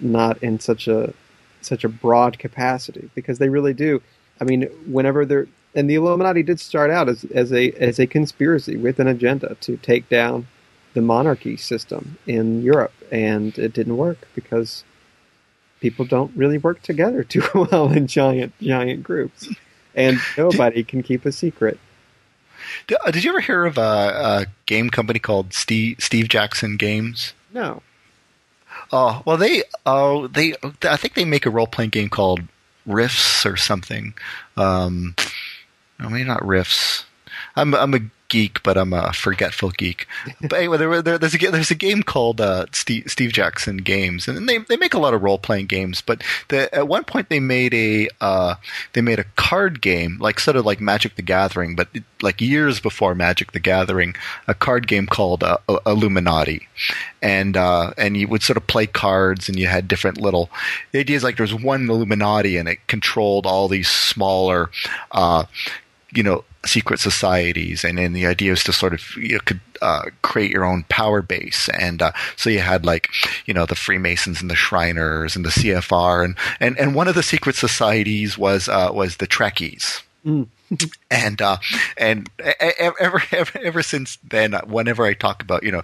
[0.00, 1.12] not in such a
[1.60, 3.10] such a broad capacity.
[3.14, 4.02] Because they really do.
[4.40, 8.06] I mean, whenever they're and the Illuminati did start out as as a as a
[8.06, 10.46] conspiracy with an agenda to take down
[10.94, 14.84] the monarchy system in Europe, and it didn't work because
[15.80, 19.48] people don't really work together too well in giant giant groups,
[19.94, 21.78] and nobody can keep a secret.
[23.04, 27.32] Uh, Did you ever hear of a, a game company called Steve, Steve Jackson Games?
[27.52, 27.82] No,
[28.92, 32.40] Oh well, they oh they I think they make a role playing game called
[32.86, 34.14] Rifts or something.
[34.56, 35.14] Um,
[35.98, 37.04] no, maybe not Rifts.
[37.56, 40.06] I'm I'm a geek, but I'm a forgetful geek.
[40.40, 44.28] but anyway, there, there, there's a there's a game called uh, Steve, Steve, Jackson Games,
[44.28, 46.00] and they they make a lot of role playing games.
[46.00, 48.54] But the, at one point they made a uh,
[48.92, 51.88] they made a card game, like sort of like Magic the Gathering, but
[52.22, 54.14] like years before Magic the Gathering,
[54.46, 56.68] a card game called uh, Illuminati,
[57.22, 60.50] and uh, and you would sort of play cards, and you had different little.
[60.92, 64.70] The idea is like there's one Illuminati, and it controlled all these smaller.
[66.12, 70.04] You know secret societies, and then the idea is to sort of you could uh,
[70.22, 73.08] create your own power base, and uh, so you had like
[73.46, 77.14] you know the Freemasons and the Shriners and the CFR, and and, and one of
[77.14, 80.02] the secret societies was uh, was the Trekkies.
[80.24, 80.48] Mm.
[81.10, 81.56] and uh,
[81.96, 82.28] and
[82.60, 85.82] ever, ever ever since then, whenever I talk about you know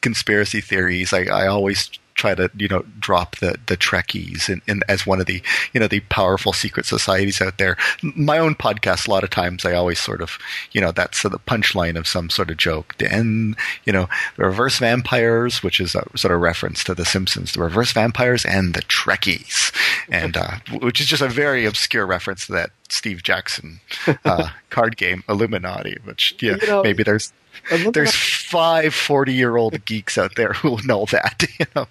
[0.00, 4.82] conspiracy theories, I, I always try to you know drop the the Trekkies in, in,
[4.88, 5.42] as one of the
[5.72, 7.76] you know the powerful secret societies out there.
[8.02, 10.38] My own podcast, a lot of times, I always sort of
[10.72, 12.94] you know that's the punchline of some sort of joke.
[13.00, 17.52] And you know the reverse vampires, which is a sort of reference to the Simpsons,
[17.52, 19.72] the reverse vampires and the Trekkies,
[20.08, 23.80] and uh, which is just a very obscure reference to that Steve Jackson
[24.24, 25.98] uh, card game Illuminati.
[26.04, 27.32] Which yeah, you know, maybe there's.
[27.70, 31.86] There's five 40 year old geeks out there who will know that, you know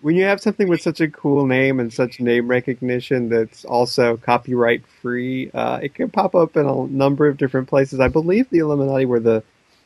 [0.00, 4.16] when you have something with such a cool name and such name recognition that's also
[4.16, 7.98] copyright free, uh, it can pop up in a number of different places.
[7.98, 9.42] I believe the Illuminati were the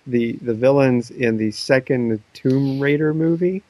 [0.07, 3.63] the the villains in the second Tomb Raider movie.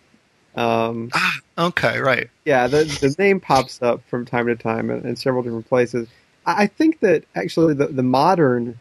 [0.54, 2.28] Um, ah, okay, right.
[2.44, 6.08] Yeah, the the name pops up from time to time in, in several different places.
[6.44, 8.80] I, I think that actually the the modern,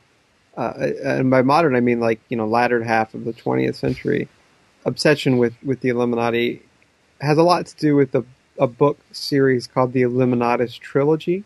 [0.57, 4.27] uh, and by modern I mean like you know latter half of the 20th century,
[4.85, 6.63] obsession with with the Illuminati
[7.21, 8.23] has a lot to do with the,
[8.59, 11.43] a book series called the Illuminatus Trilogy.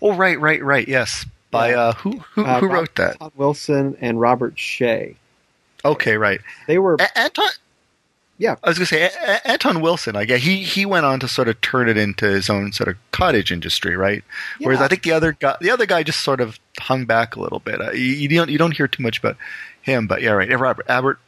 [0.00, 0.86] Oh, right, right, right.
[0.86, 1.80] Yes, by yeah.
[1.80, 3.12] uh, who who, uh, who wrote that?
[3.12, 5.16] Anton Wilson and Robert Shea.
[5.84, 6.40] Okay, right.
[6.66, 7.50] They were a- Anton.
[8.38, 10.16] Yeah, I was going to say a- Anton Wilson.
[10.16, 12.88] I guess he he went on to sort of turn it into his own sort
[12.88, 14.24] of cottage industry, right?
[14.58, 14.68] Yeah.
[14.68, 17.40] Whereas I think the other guy, the other guy, just sort of hung back a
[17.40, 17.80] little bit.
[17.80, 19.36] Uh, you, you, don't you don't hear too much about
[19.82, 20.58] him, but yeah, right.
[20.58, 21.18] Robert Albert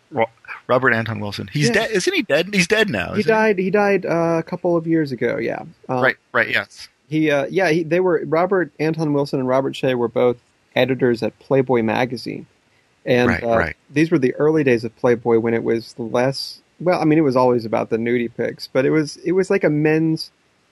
[0.67, 1.49] Robert Anton Wilson.
[1.53, 1.75] He's yeah.
[1.75, 2.23] dead, isn't he?
[2.23, 2.49] Dead?
[2.53, 3.15] He's dead now.
[3.15, 3.59] He died.
[3.59, 5.37] He, he died uh, a couple of years ago.
[5.37, 5.65] Yeah.
[5.89, 6.17] Um, right.
[6.33, 6.49] Right.
[6.49, 6.89] Yes.
[7.09, 7.31] He.
[7.31, 7.71] Uh, yeah.
[7.71, 10.37] He, they were Robert Anton Wilson and Robert Shea were both
[10.75, 12.47] editors at Playboy magazine,
[13.05, 13.77] and right, uh, right.
[13.91, 16.61] these were the early days of Playboy when it was less.
[16.81, 19.51] Well, I mean, it was always about the nudie pics, but it was it was
[19.51, 20.31] like a men's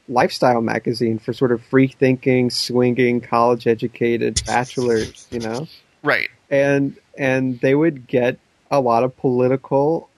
[0.09, 5.27] lifestyle magazine for sort of free thinking, swinging, college educated bachelors.
[5.31, 5.69] You know.
[6.03, 6.31] Right.
[6.51, 8.39] And and they would get
[8.73, 10.09] a lot of political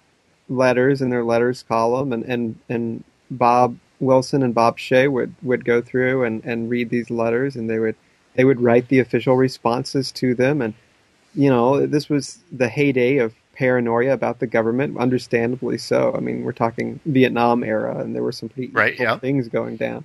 [0.49, 5.65] letters in their letters column, and and and Bob Wilson and Bob Shea would would
[5.65, 7.97] go through and and read these letters, and they would
[8.37, 10.73] they would write the official responses to them, and
[11.35, 16.15] you know this was the heyday of paranoia about the government, understandably so.
[16.17, 19.19] I mean, we're talking Vietnam era, and there were some pretty right, yeah.
[19.19, 20.05] things going down.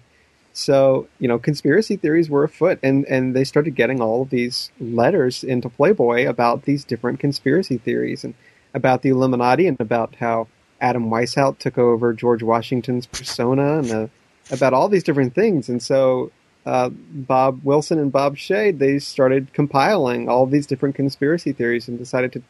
[0.59, 4.71] So, you know, conspiracy theories were afoot, and, and they started getting all of these
[4.79, 8.33] letters into Playboy about these different conspiracy theories and
[8.73, 10.47] about the Illuminati and about how
[10.81, 14.07] Adam Weishaupt took over George Washington's persona and uh,
[14.51, 15.69] about all these different things.
[15.69, 16.31] And so
[16.65, 21.97] uh, Bob Wilson and Bob Shea, they started compiling all these different conspiracy theories and
[21.97, 22.43] decided to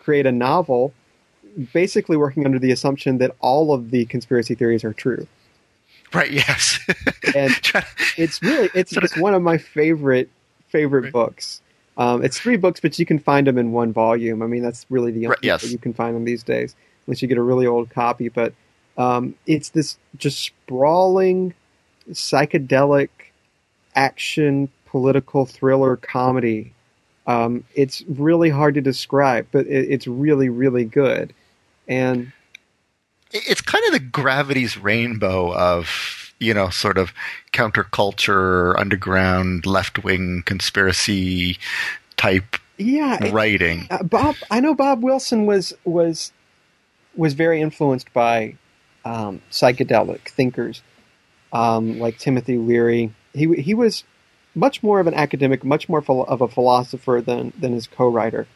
[0.00, 0.92] create a novel
[1.72, 5.26] basically working under the assumption that all of the conspiracy theories are true.
[6.14, 6.30] Right.
[6.30, 6.78] Yes.
[7.34, 7.52] and
[8.16, 10.30] it's really it's, it's one of my favorite
[10.68, 11.12] favorite right.
[11.12, 11.60] books.
[11.96, 14.42] Um, it's three books, but you can find them in one volume.
[14.42, 15.70] I mean, that's really the only right, yes.
[15.70, 16.74] you can find them these days,
[17.06, 18.28] unless you get a really old copy.
[18.28, 18.52] But
[18.98, 21.54] um, it's this just sprawling,
[22.10, 23.10] psychedelic
[23.94, 26.72] action political thriller comedy.
[27.26, 31.32] Um, it's really hard to describe, but it, it's really, really good.
[31.88, 32.32] And
[33.34, 37.12] it's kind of the gravity's rainbow of you know sort of
[37.52, 41.58] counterculture, underground, left wing conspiracy
[42.16, 43.86] type yeah writing.
[43.90, 46.32] Uh, Bob, I know Bob Wilson was was
[47.16, 48.56] was very influenced by
[49.04, 50.82] um, psychedelic thinkers
[51.52, 53.12] um, like Timothy Leary.
[53.32, 54.04] He he was
[54.54, 58.46] much more of an academic, much more of a philosopher than than his co-writer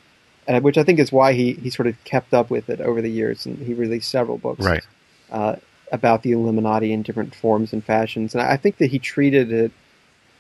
[0.49, 3.03] uh, which I think is why he, he sort of kept up with it over
[3.03, 4.85] the years, and he released several books right.
[5.31, 5.57] uh,
[5.93, 8.35] about the Illuminati in different forms and fashions.
[8.35, 9.73] And I think that he treated it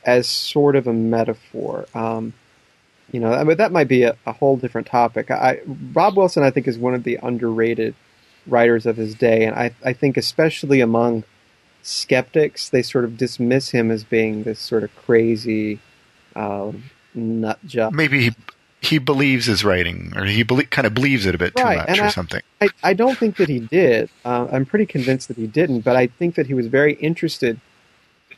[0.05, 1.87] as sort of a metaphor.
[1.95, 2.33] Um,
[3.13, 5.31] you know, I mean, that might be a, a whole different topic.
[5.31, 5.61] I,
[5.93, 7.95] Rob Wilson, I think, is one of the underrated
[8.47, 11.25] writers of his day, and I, I think especially among
[11.83, 15.81] skeptics, they sort of dismiss him as being this sort of crazy
[16.35, 16.85] um,
[17.15, 17.93] nut job.
[17.93, 18.35] Maybe he
[18.99, 21.89] believes his writing, or he belie- kind of believes it a bit Right, too much,
[21.89, 22.43] and or I- something.
[22.61, 24.09] I, I don't think that he did.
[24.25, 27.61] Uh, I'm pretty convinced that he didn't, but I think that he was very interested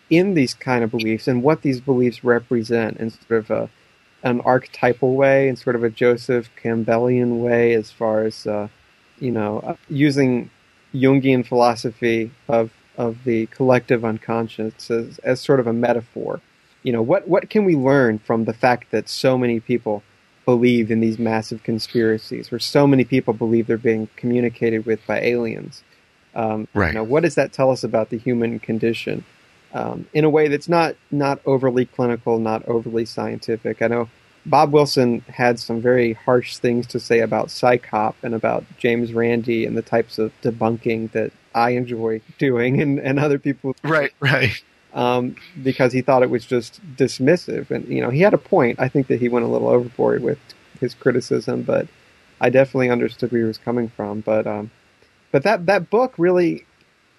[0.09, 3.71] in these kind of beliefs and what these beliefs represent in sort of a,
[4.23, 8.69] an archetypal way, in sort of a Joseph Campbellian way, as far as uh,
[9.19, 10.51] you know, uh, using
[10.95, 16.41] Jungian philosophy of of the collective unconscious as, as sort of a metaphor.
[16.83, 20.03] You know, what what can we learn from the fact that so many people
[20.51, 25.19] believe in these massive conspiracies, where so many people believe they're being communicated with by
[25.21, 25.83] aliens.
[26.35, 26.89] Um, Right.
[26.89, 29.25] You know, what does that tell us about the human condition?
[29.73, 33.81] Um, in a way that's not not overly clinical, not overly scientific.
[33.83, 34.09] I know
[34.45, 39.65] Bob Wilson had some very harsh things to say about CSICOP and about James Randi
[39.67, 44.63] and the types of debunking that I enjoy doing and, and other people Right, right.
[44.93, 47.71] Um, because he thought it was just dismissive.
[47.71, 48.81] And you know, he had a point.
[48.81, 50.39] I think that he went a little overboard with
[50.81, 51.87] his criticism, but
[52.41, 54.21] I definitely understood where he was coming from.
[54.21, 54.71] But um,
[55.31, 56.65] but that that book really,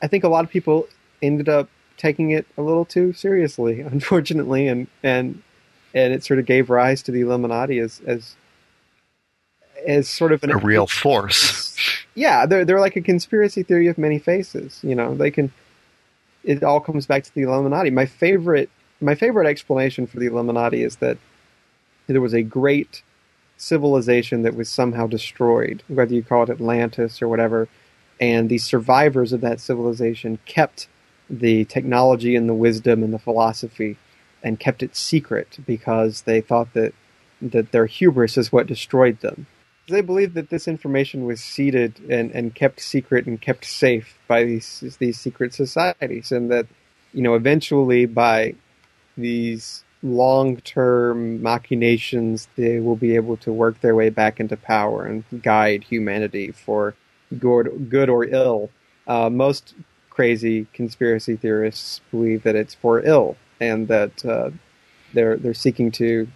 [0.02, 0.88] I think a lot of people
[1.22, 5.42] ended up taking it a little too seriously, unfortunately, and and
[5.94, 8.36] and it sort of gave rise to the Illuminati as as
[9.88, 11.78] as sort of an A real force.
[12.16, 14.80] yeah, they're they're like a conspiracy theory of many faces.
[14.84, 15.52] You know, they can.
[16.44, 17.90] It all comes back to the Illuminati.
[17.90, 18.70] My favorite,
[19.00, 21.18] my favorite explanation for the Illuminati is that
[22.08, 23.04] there was a great
[23.58, 27.68] civilization that was somehow destroyed, whether you call it Atlantis or whatever,
[28.20, 30.88] and the survivors of that civilization kept
[31.30, 33.98] the technology and the wisdom and the philosophy,
[34.44, 36.94] and kept it secret because they thought that
[37.42, 39.48] that their hubris is what destroyed them
[39.92, 44.44] they believe that this information was seeded and, and kept secret and kept safe by
[44.44, 46.68] these these secret societies, and that
[47.14, 48.56] you know eventually by
[49.18, 55.06] these long term machinations they will be able to work their way back into power
[55.06, 56.96] and guide humanity for
[57.38, 58.70] good good or ill.
[59.08, 59.76] Uh, most
[60.10, 64.50] crazy conspiracy theorists believe that it's for ill and that uh,
[65.14, 66.28] they're they're seeking to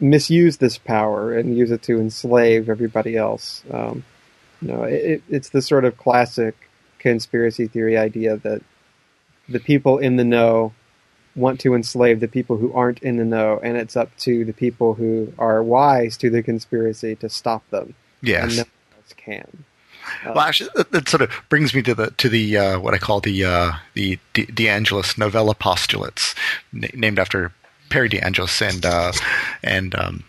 [0.00, 3.62] misuse this power and use it to enslave everybody else.
[3.72, 4.04] Um,
[4.60, 6.54] you know, it, it's the sort of classic
[6.98, 8.62] conspiracy theory idea that
[9.48, 10.72] the people in the know
[11.36, 14.52] want to enslave the people who aren't in the know, and it's up to the
[14.52, 18.42] people who are wise to the conspiracy to stop them, Yes.
[18.44, 19.64] and no one else can.
[20.26, 22.98] Uh, Well, actually, that, sort of brings me to the to the uh, what I
[22.98, 26.34] call the uh, the De, De Angelis Novella postulates,
[26.72, 27.52] na- named after
[27.90, 29.12] Perry De Angelis and uh,
[29.62, 30.24] and um,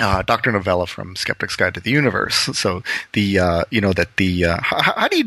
[0.00, 2.50] uh, Doctor Novella from Skeptic's Guide to the Universe.
[2.56, 5.24] So the uh, you know that the uh, how, how do you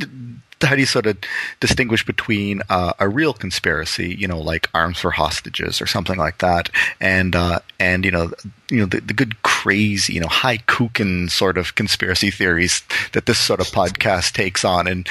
[0.62, 1.18] how do you sort of
[1.60, 6.40] distinguish between uh, a real conspiracy, you know, like arms for hostages or something like
[6.40, 6.70] that,
[7.00, 8.32] and uh, and you know,
[8.70, 12.84] you know, the, the good crazy, you know, high kookin sort of conspiracy theories
[13.14, 15.08] that this sort of podcast takes on, and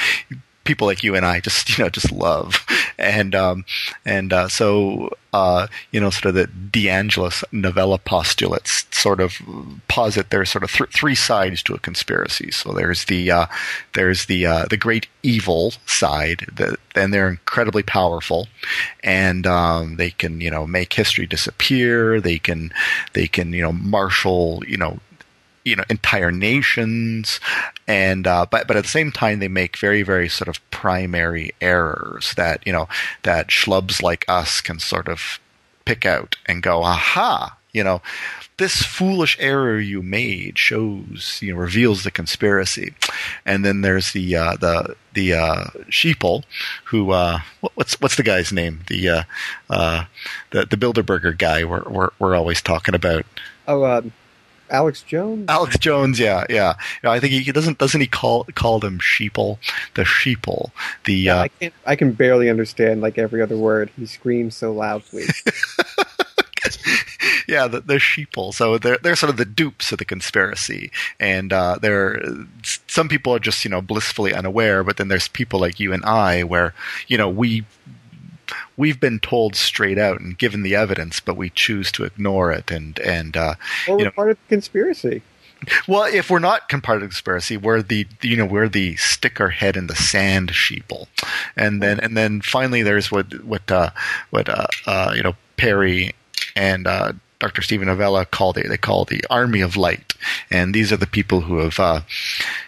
[0.68, 2.64] people like you and I just you know just love,
[2.98, 3.64] and um,
[4.04, 9.34] and uh, so uh, you know, sort of the De Angelis Novella postulates sort of
[9.88, 12.50] posit there's sort of th- three sides to a conspiracy.
[12.50, 13.46] So there's the uh,
[13.94, 18.48] there's the uh, the great evil side, that then they're incredibly powerful,
[19.04, 22.20] and um, they can you know make history disappear.
[22.20, 22.72] They can
[23.12, 24.98] they can you know marshal you know
[25.64, 27.40] you know entire nations
[27.86, 31.52] and uh, but but at the same time they make very very sort of primary
[31.60, 32.88] errors that you know
[33.22, 35.38] that schlubs like us can sort of
[35.84, 38.00] pick out and go aha you know
[38.58, 42.92] this foolish error you made shows you know reveals the conspiracy.
[43.46, 46.44] And then there's the uh, the the uh, sheeple
[46.84, 47.40] who uh,
[47.74, 48.80] what's what's the guy's name?
[48.88, 49.22] The uh,
[49.70, 50.04] uh,
[50.50, 53.24] the the Bilderberger guy we're, we're we're always talking about.
[53.66, 54.12] Oh, um,
[54.70, 55.46] Alex Jones.
[55.48, 56.74] Alex Jones, yeah, yeah.
[57.02, 59.58] You know, I think he, doesn't doesn't he call call them sheeple,
[59.94, 60.70] the sheeple,
[61.04, 63.90] the Yeah, uh, I can I can barely understand like every other word.
[63.96, 65.24] He screams so loudly.
[67.48, 68.52] yeah, the, the sheeple.
[68.52, 72.20] So they're they're sort of the dupes of the conspiracy, and uh, they're
[72.62, 76.04] some people are just you know blissfully unaware, but then there's people like you and
[76.04, 76.74] I where
[77.06, 77.64] you know we
[78.78, 82.70] we've been told straight out and given the evidence, but we choose to ignore it,
[82.70, 83.56] and and uh,
[83.86, 85.20] Or You we're know- part of the conspiracy.
[85.88, 89.40] Well, if we're not part of the conspiracy, we're the you know we're the stick
[89.40, 91.08] our head in the sand sheeple,
[91.56, 93.90] and then and then finally there's what what uh,
[94.30, 96.14] what uh, uh, you know Perry
[96.54, 97.62] and uh, Dr.
[97.62, 100.14] Steven Novella call they they call the Army of Light,
[100.50, 101.78] and these are the people who have.
[101.78, 102.00] Uh,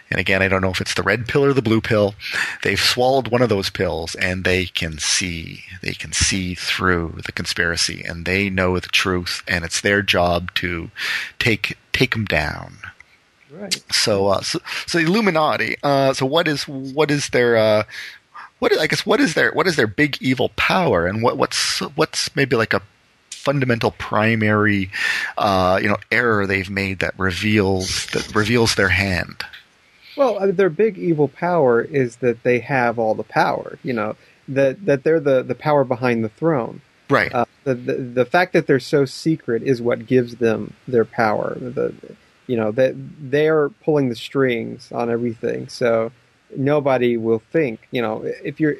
[0.09, 2.15] and again, I don't know if it's the red pill or the blue pill.
[2.63, 5.63] They've swallowed one of those pills, and they can see.
[5.81, 10.53] They can see through the conspiracy, and they know the truth, and it's their job
[10.55, 10.89] to
[11.37, 12.77] take take them down.
[13.51, 13.83] Right.
[13.91, 15.75] So, uh, so, so Illuminati.
[15.83, 17.83] Uh, so what is what is their uh,
[18.59, 21.37] what is, I guess what is their what is their big evil power, and what
[21.37, 22.81] what's what's maybe like a
[23.41, 24.91] fundamental primary
[25.37, 29.43] uh, you know error they've made that reveals that reveals their hand.
[30.15, 33.79] Well, I mean, their big evil power is that they have all the power.
[33.83, 34.15] You know
[34.47, 36.81] that that they're the the power behind the throne.
[37.09, 37.33] Right.
[37.33, 41.57] Uh, the, the the fact that they're so secret is what gives them their power.
[41.59, 41.93] The
[42.47, 45.67] you know that they're pulling the strings on everything.
[45.67, 46.11] So
[46.55, 47.87] nobody will think.
[47.91, 48.75] You know, if you're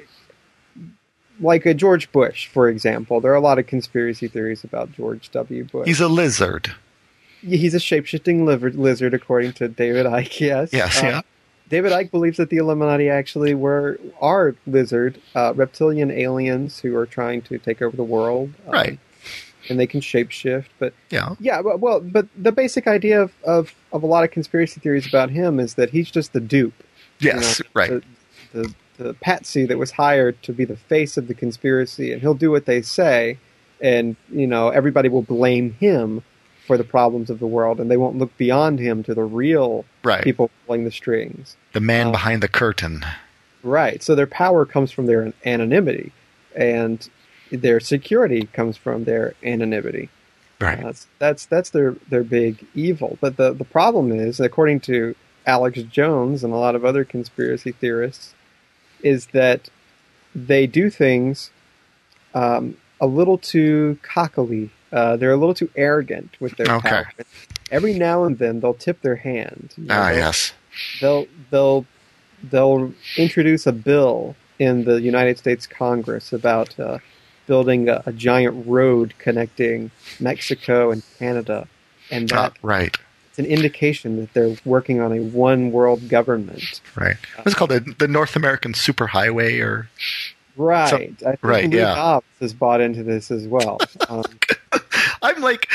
[1.42, 5.30] like a George Bush, for example, there are a lot of conspiracy theories about George
[5.32, 5.66] W.
[5.66, 5.88] Bush.
[5.88, 6.74] He's a lizard.
[7.42, 8.46] He's a shapeshifting
[8.78, 10.40] lizard, according to David Icke.
[10.42, 10.70] Yes.
[10.72, 11.04] Yes.
[11.04, 11.22] Uh, yeah.
[11.70, 17.06] David Icke believes that the Illuminati actually were are lizard uh, reptilian aliens who are
[17.06, 18.54] trying to take over the world.
[18.68, 19.00] Um, right.
[19.70, 21.62] And they can shapeshift, but yeah, yeah.
[21.62, 25.30] Well, well, but the basic idea of, of, of a lot of conspiracy theories about
[25.30, 26.74] him is that he's just the dupe.
[27.20, 28.04] Yes, you know, right.
[28.52, 28.74] The, the,
[29.04, 32.52] the patsy that was hired to be the face of the conspiracy, and he'll do
[32.52, 33.38] what they say,
[33.80, 36.24] and you know everybody will blame him
[36.68, 39.84] for the problems of the world, and they won't look beyond him to the real
[40.04, 40.24] right.
[40.24, 41.58] people pulling the strings.
[41.74, 43.06] The man uh, behind the curtain.
[43.64, 44.02] Right.
[44.02, 46.12] So their power comes from their anonymity,
[46.56, 47.08] and
[47.52, 50.10] their security comes from their anonymity.
[50.60, 50.82] Right.
[50.82, 53.18] That's that's that's their their big evil.
[53.20, 57.72] But the the problem is, according to Alex Jones and a lot of other conspiracy
[57.72, 58.36] theorists,
[59.04, 59.70] is that
[60.34, 61.52] they do things
[62.34, 64.70] um, a little too cockily.
[64.92, 66.90] Uh, they're a little too arrogant with their okay.
[66.90, 67.12] power.
[67.72, 69.74] Every now and then they'll tip their hand.
[69.78, 70.54] You know, ah, they'll, yes.
[71.00, 71.86] They'll they'll
[72.44, 77.00] they'll introduce a bill in the United States Congress about uh,
[77.48, 81.68] building a, a, giant road connecting Mexico and Canada,
[82.10, 82.98] and that oh, right.
[83.32, 86.82] It's an indication that they're working on a one world government.
[86.96, 87.16] Right.
[87.38, 87.72] What's it called?
[87.72, 89.90] The, the North American Superhighway or
[90.58, 90.94] Right.
[90.94, 91.96] I think right, Lee yeah.
[91.96, 93.80] Hobbs has bought into this as well.
[94.10, 94.24] Um,
[95.22, 95.70] I'm like,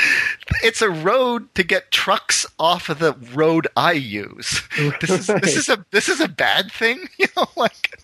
[0.62, 4.62] it's a road to get trucks off of the road I use.
[5.00, 7.46] This is this is a this is a bad thing, you know.
[7.56, 8.00] Like,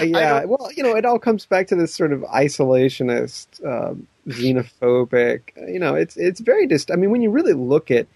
[0.00, 5.40] yeah, well, you know, it all comes back to this sort of isolationist, um, xenophobic.
[5.68, 6.90] You know, it's it's very dist.
[6.90, 8.06] I mean, when you really look at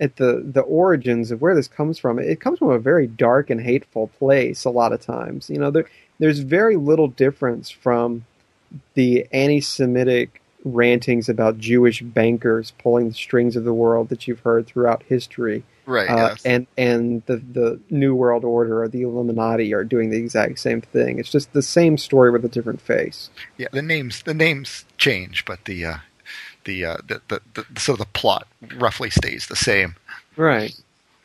[0.00, 3.50] at the the origins of where this comes from, it comes from a very dark
[3.50, 4.64] and hateful place.
[4.64, 5.88] A lot of times, you know, there
[6.18, 8.24] there's very little difference from
[8.94, 14.66] the anti-Semitic rantings about Jewish bankers pulling the strings of the world that you've heard
[14.66, 15.62] throughout history.
[15.86, 16.10] right.
[16.10, 16.44] Uh, yes.
[16.44, 20.80] and and the the New World Order or the Illuminati are doing the exact same
[20.80, 21.18] thing.
[21.18, 23.30] It's just the same story with a different face.
[23.56, 23.68] yeah.
[23.72, 25.96] The names the names change, but the uh,
[26.66, 28.46] the, uh, the, the the so the plot
[28.76, 29.96] roughly stays the same.
[30.36, 30.78] Right.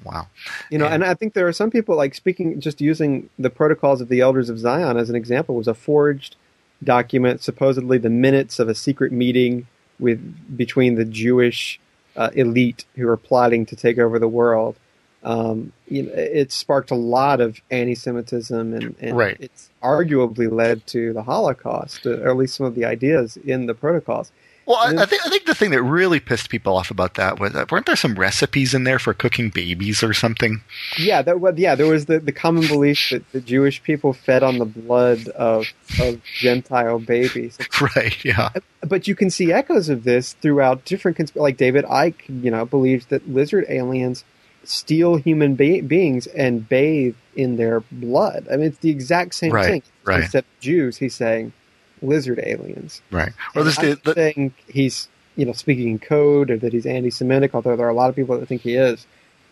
[0.03, 0.27] Wow.
[0.71, 0.93] You know, Yeah.
[0.95, 4.21] and I think there are some people like speaking just using the protocols of the
[4.21, 6.35] Elders of Zion as an example was a forged
[6.83, 9.67] document, supposedly the minutes of a secret meeting
[9.99, 11.79] with between the Jewish
[12.15, 14.75] uh, elite who are plotting to take over the world.
[15.23, 19.37] Um, you know, it sparked a lot of anti-Semitism, and, and Right.
[19.39, 23.75] it's arguably led to the Holocaust, or at least some of the ideas in the
[23.75, 24.31] protocols.
[24.65, 27.39] Well, I, I think I think the thing that really pissed people off about that
[27.39, 30.61] was uh, weren't there some recipes in there for cooking babies or something?
[30.97, 31.75] Yeah, that was yeah.
[31.75, 35.65] There was the, the common belief that the Jewish people fed on the blood of
[35.99, 37.57] of Gentile babies.
[37.95, 38.23] Right.
[38.23, 38.49] Yeah.
[38.87, 42.63] But you can see echoes of this throughout different consp- like David Icke, you know,
[42.63, 44.23] believes that lizard aliens
[44.63, 48.47] steal human be- beings and bathe in their blood.
[48.51, 49.83] I mean, it's the exact same Right, thing.
[50.05, 50.33] right.
[50.35, 51.53] Of Jews, he's saying
[52.01, 53.01] lizard aliens.
[53.11, 53.31] Right.
[53.55, 57.53] Well, this the, the, saying he's you know speaking in code or that he's anti-Semitic,
[57.55, 59.05] although there are a lot of people that think he is.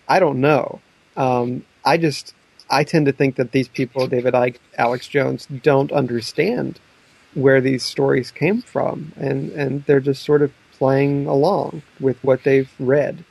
[0.08, 0.82] I don't know.
[1.16, 2.34] Um, I just
[2.70, 6.80] I tend to think that these people, David Icke, Alex Jones, don't understand
[7.34, 12.43] where these stories came from, and and they're just sort of playing along with what
[12.43, 13.24] they've read.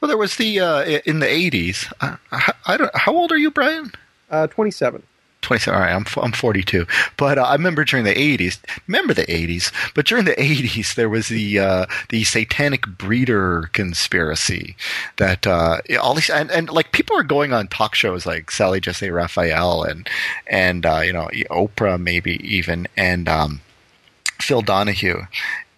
[0.00, 1.92] well, there was the uh, in the eighties.
[2.00, 2.94] Uh, I, I don't.
[2.94, 3.92] How old are you, Brian?
[4.30, 5.02] Uh, Twenty-seven.
[5.42, 5.74] 27.
[5.74, 6.86] All right, I'm, I'm 42.
[7.16, 11.08] But uh, I remember during the 80s, remember the 80s, but during the 80s, there
[11.08, 14.76] was the, uh, the satanic breeder conspiracy
[15.18, 18.80] that, uh, all these, and, and like people are going on talk shows like Sally
[18.80, 20.08] Jessy Raphael and,
[20.46, 23.60] and, uh, you know, Oprah maybe even, and, um,
[24.40, 25.22] Phil Donahue.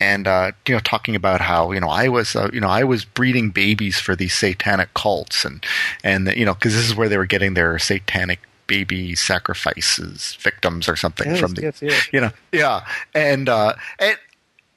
[0.01, 2.85] and uh, you know talking about how you know I was uh, you know I
[2.85, 5.65] was breeding babies for these satanic cults and
[6.03, 10.89] and you know because this is where they were getting their satanic baby sacrifices victims
[10.89, 12.09] or something Yes, from the yes, yes.
[12.13, 12.85] you know yeah.
[13.15, 14.17] And uh and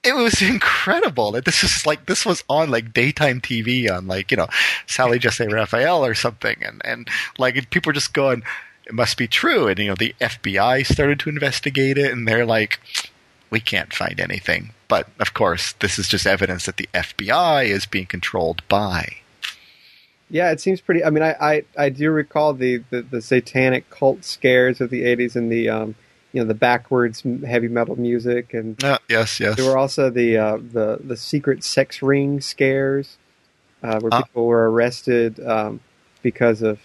[0.03, 1.31] it was incredible.
[1.33, 4.47] That this is like this was on like daytime TV on like you know
[4.85, 6.57] Sally Jessy Raphael or something.
[6.61, 7.07] And and
[7.37, 8.43] like people were just going
[8.85, 9.67] it must be true.
[9.67, 12.79] And you know the FBI started to investigate it and they're like
[13.49, 14.71] we can't find anything.
[14.87, 19.17] But of course this is just evidence that the FBI is being controlled by
[20.29, 21.03] Yeah, it seems pretty.
[21.03, 25.03] I mean, I I, I do recall the, the, the satanic cult scares of the
[25.03, 25.95] '80s and the um
[26.33, 30.37] you know the backwards heavy metal music, and uh, yes yes there were also the
[30.37, 33.17] uh, the the secret sex ring scares
[33.83, 34.23] uh, where Ah.
[34.23, 35.79] people were arrested um,
[36.21, 36.79] because of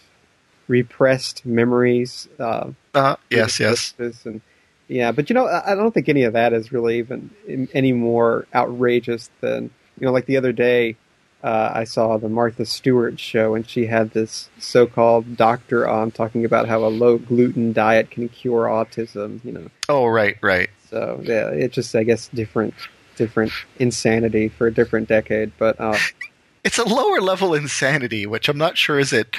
[0.69, 2.29] repressed memories.
[2.39, 4.41] Uh, uh, yes yes and
[4.89, 7.31] yeah, but you know, I don't think any of that is really even
[7.73, 10.97] any more outrageous than you know, like the other day.
[11.43, 16.45] Uh, I saw the Martha Stewart show, and she had this so-called doctor on talking
[16.45, 19.45] about how a low gluten diet can cure autism.
[19.45, 22.75] You know, oh right right so yeah, it's just I guess different,
[23.17, 25.53] different insanity for a different decade.
[25.59, 25.97] But uh,
[26.65, 29.35] it's a lower level insanity, which I'm not sure is it.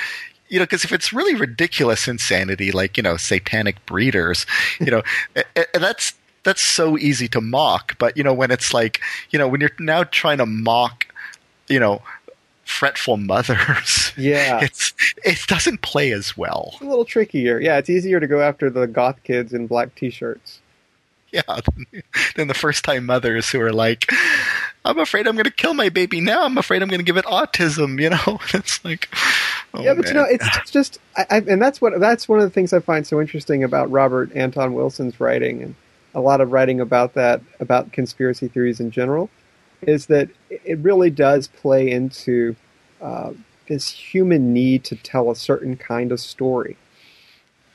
[0.50, 4.46] You know, because if it's really ridiculous insanity, like you know, satanic breeders,
[4.80, 5.04] you know,
[5.36, 7.98] a- a- and that's that's so easy to mock.
[8.00, 9.00] But you know, when it's like,
[9.30, 11.06] you know, when you're now trying to mock,
[11.74, 12.02] you know,
[12.66, 14.94] fretful mothers, yeah, it's
[15.26, 16.70] it doesn't play as well.
[16.74, 17.60] it's a little trickier.
[17.60, 20.60] Yeah, it's easier to go after the goth kids in black t-shirts.
[21.32, 21.42] Yeah,
[22.36, 24.12] than the first time mothers who are like,
[24.86, 26.46] I'm afraid I'm going to kill my baby now.
[26.46, 28.00] I'm afraid I'm going to give it autism.
[28.04, 29.10] You know, it's like,
[29.74, 32.38] oh, yeah, but you know, it's, it's just, I, I, and that's what that's one
[32.38, 35.76] of the things I find so interesting about Robert Anton Wilson's writing, and
[36.14, 39.32] a lot of writing about that about conspiracy theories in general,
[39.88, 42.56] is that it really does play into
[43.02, 43.34] uh,
[43.68, 46.78] this human need to tell a certain kind of story.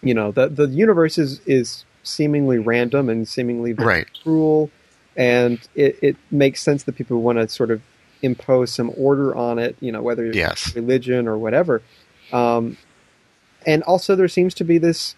[0.02, 4.06] You know, the the universe is is seemingly random and seemingly very right.
[4.22, 4.70] cruel,
[5.16, 7.82] and it, it makes sense that people want to sort of
[8.22, 9.76] impose some order on it.
[9.80, 10.74] You know, whether it's Yes.
[10.74, 11.82] religion or whatever.
[12.32, 12.76] Um,
[13.66, 15.16] and also, there seems to be this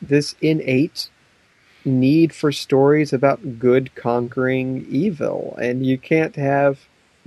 [0.00, 1.08] this innate
[1.86, 6.80] need for stories about good conquering evil, and you can't have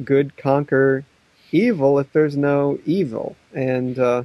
[0.04, 1.06] good conquer
[1.52, 3.36] evil if there's no evil.
[3.54, 4.24] And uh,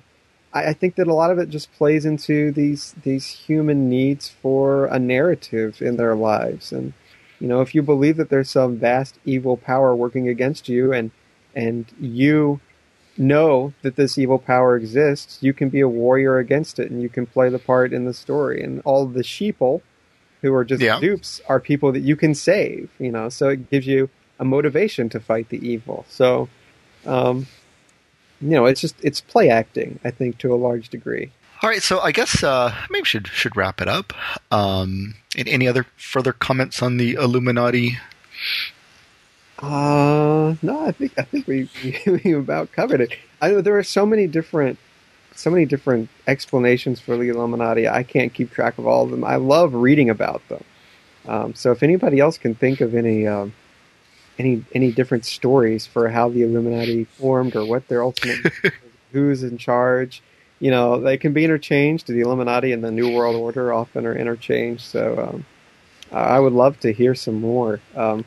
[0.53, 4.29] I, I think that a lot of it just plays into these these human needs
[4.29, 6.73] for a narrative in their lives.
[6.73, 6.93] And
[7.41, 11.11] you know, if you believe that there's some vast evil power working against you, and
[11.55, 12.61] and you
[13.17, 17.09] know that this evil power exists, you can be a warrior against it, and you
[17.09, 18.63] can play the part in the story.
[18.63, 19.83] And all the sheeple
[20.45, 21.01] who are just Yeah.
[21.01, 22.91] dupes are people that you can save.
[22.99, 26.05] You know, so it gives you a motivation to fight the evil.
[26.09, 26.49] So,
[27.07, 27.47] um,
[28.43, 29.99] you know, it's just it's play acting.
[30.05, 31.31] I think to a large degree.
[31.63, 34.13] All right, so I guess uh, maybe we should should wrap it up.
[34.51, 37.97] Um, any other further comments on the Illuminati?
[39.61, 41.69] Uh, no, I think I think we
[42.25, 43.13] we about covered it.
[43.41, 44.79] I know there are so many different
[45.35, 47.89] so many different explanations for the Illuminati.
[47.89, 49.25] I can't keep track of all of them.
[49.25, 50.65] I love reading about them.
[51.27, 53.55] Um, so if anybody else can think of any um,
[54.39, 58.53] any any different stories for how the Illuminati formed or what their ultimate
[59.13, 60.23] who's in charge,
[60.61, 62.07] you know, they can be interchanged.
[62.07, 64.83] The Illuminati and the New World Order often are interchanged.
[64.83, 65.47] So um,
[66.13, 67.81] I would love to hear some more.
[67.97, 68.25] Um,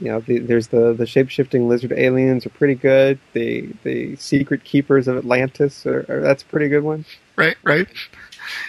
[0.00, 3.18] you know, the, there's the the shape shifting lizard aliens are pretty good.
[3.32, 7.04] The the secret keepers of Atlantis are, are that's a pretty good one.
[7.36, 7.88] Right, right.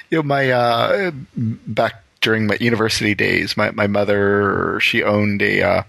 [0.10, 5.62] You know, my uh, back during my university days, my my mother she owned a
[5.62, 5.84] uh,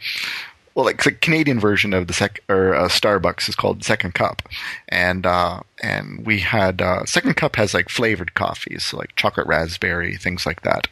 [0.77, 4.43] well, like the Canadian version of the sec or uh, Starbucks is called Second Cup,
[4.91, 9.47] and uh, and we had uh, Second Cup has like flavored coffees, so like chocolate
[9.47, 10.87] raspberry things like that,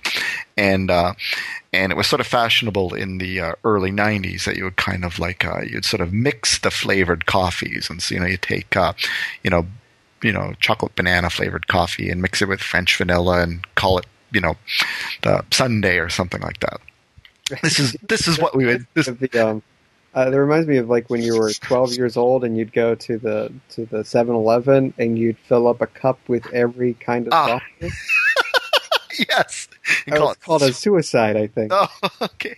[0.57, 1.13] and uh,
[1.75, 5.05] and it was sort of fashionable in the uh, early '90s that you would kind
[5.05, 8.39] of like uh, you'd sort of mix the flavored coffees, and so you know you
[8.39, 8.75] take
[9.43, 9.67] you know
[10.23, 14.07] you know chocolate banana flavored coffee and mix it with French vanilla and call it
[14.33, 14.57] you know
[15.21, 16.81] the Sunday or something like that.
[17.63, 18.87] This is this is what we would.
[18.95, 19.63] This, the, um,
[20.15, 22.95] uh, that reminds me of like when you were 12 years old and you'd go
[22.95, 27.33] to the to the 7-Eleven and you'd fill up a cup with every kind of
[27.33, 27.61] Ah.
[29.29, 29.69] yes,
[30.07, 31.73] and was it called a suicide, I think.
[31.75, 31.89] Oh,
[32.23, 32.57] okay.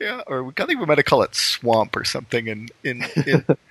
[0.00, 3.04] Yeah, or we, I think we might have called it swamp or something in in
[3.26, 3.44] in,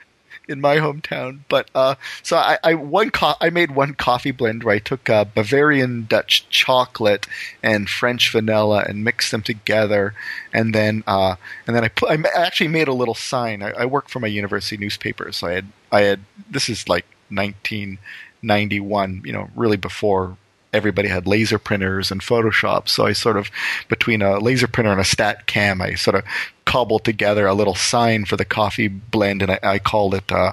[0.48, 1.40] in my hometown.
[1.49, 5.10] But uh, so I, I one co- I made one coffee blend where I took
[5.10, 7.28] uh, Bavarian Dutch chocolate
[7.61, 10.14] and French vanilla and mixed them together,
[10.53, 13.61] and then uh, and then I put I actually made a little sign.
[13.61, 16.19] I, I worked for my university newspaper, so I had I had
[16.49, 20.38] this is like 1991, you know, really before
[20.73, 22.88] everybody had laser printers and Photoshop.
[22.89, 23.49] So I sort of,
[23.88, 26.23] between a laser printer and a stat cam, I sort of
[26.65, 30.52] cobbled together a little sign for the coffee blend, and I, I called it, uh,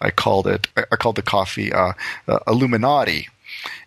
[0.00, 1.94] I called it, I called the coffee uh,
[2.28, 3.28] uh, Illuminati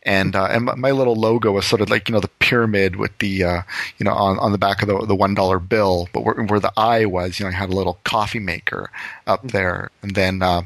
[0.04, 3.18] and uh, and my little logo was sort of like you know the pyramid with
[3.20, 3.62] the uh,
[3.98, 6.60] you know on, on the back of the the one dollar bill, but where, where
[6.60, 8.90] the eye was, you know, I had a little coffee maker
[9.28, 9.50] up mm-hmm.
[9.50, 10.62] there, and then uh,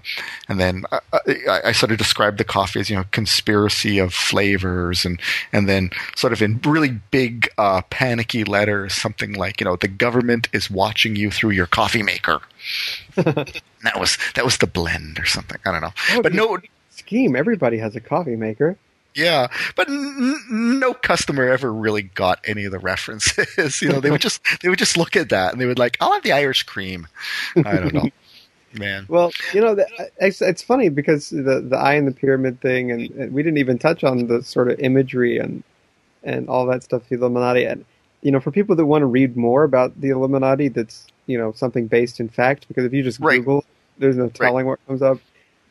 [0.48, 4.14] and then I, I, I, sort of described the coffee as you know conspiracy of
[4.14, 5.20] flavors, and
[5.52, 9.88] and then sort of in really big uh, panicky letters, something like you know the
[9.88, 12.42] government is watching you through your coffee maker.
[13.16, 15.60] that was that was the blend or something.
[15.66, 16.60] I don't know, but no
[16.92, 17.36] scheme.
[17.36, 18.78] Everybody has a coffee maker.
[19.14, 23.82] Yeah, but n- no customer ever really got any of the references.
[23.82, 25.98] you know, they would just they would just look at that and they would like,
[26.00, 27.08] "I'll have the Irish cream."
[27.58, 28.10] I don't know,
[28.74, 29.06] man.
[29.10, 29.76] Well, you know,
[30.18, 33.58] it's, it's funny because the the eye in the pyramid thing, and, and, we didn't
[33.58, 35.64] even touch on the sort of imagery and
[36.24, 37.04] and all that stuff.
[37.10, 37.84] The Illuminati, and
[38.22, 41.52] you know, for people that want to read more about the Illuminati, that's you know
[41.52, 42.70] something based in fact.
[42.70, 43.40] Because if you just right.
[43.40, 43.66] Google,
[43.98, 44.72] there's no telling right.
[44.72, 45.20] what comes up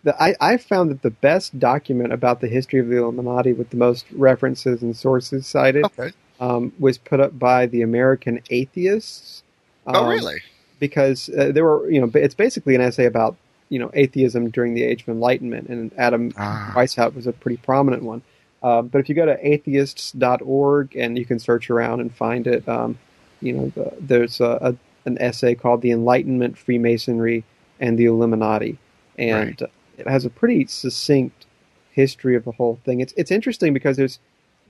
[0.02, 3.70] the, I, I found that the best document about the history of the Illuminati with
[3.70, 6.12] the most references and sources cited okay.
[6.40, 9.42] um, was put up by the American Atheists.
[9.86, 10.40] Oh, um, oh, really?
[10.78, 13.36] Because uh, there were, you know, it's basically an essay about,
[13.68, 16.72] you know, atheism during the Age of Enlightenment, and Adam ah.
[16.74, 18.22] Weishaupt was a pretty prominent one.
[18.62, 22.66] Uh, but if you go to atheists.org and you can search around and find it,
[22.68, 22.98] um,
[23.40, 27.44] you know, the, there's a, a, an essay called "The Enlightenment, Freemasonry,
[27.78, 28.78] and the Illuminati,"
[29.18, 29.70] and right
[30.00, 31.46] it has a pretty succinct
[31.92, 33.00] history of the whole thing.
[33.00, 34.18] It's it's interesting because there's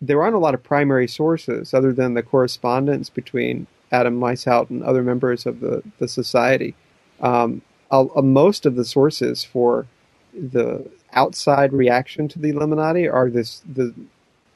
[0.02, 4.82] there aren't a lot of primary sources other than the correspondence between Adam Weishaupt and
[4.82, 6.74] other members of the the society.
[7.20, 7.62] Um,
[7.93, 9.86] most of the sources for
[10.32, 13.94] the outside reaction to the Illuminati are this the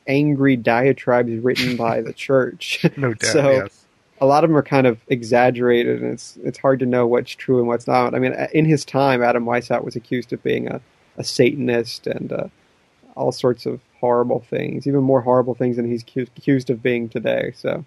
[0.07, 2.85] angry diatribes written by the church.
[2.97, 3.33] no doubt.
[3.33, 3.84] so yes.
[4.20, 7.32] A lot of them are kind of exaggerated, and it's it's hard to know what's
[7.32, 8.15] true and what's not.
[8.15, 10.81] I mean, in his time, Adam Weishaupt was accused of being a,
[11.16, 12.49] a Satanist and uh,
[13.16, 17.53] all sorts of horrible things, even more horrible things than he's accused, of being today.
[17.57, 17.85] So.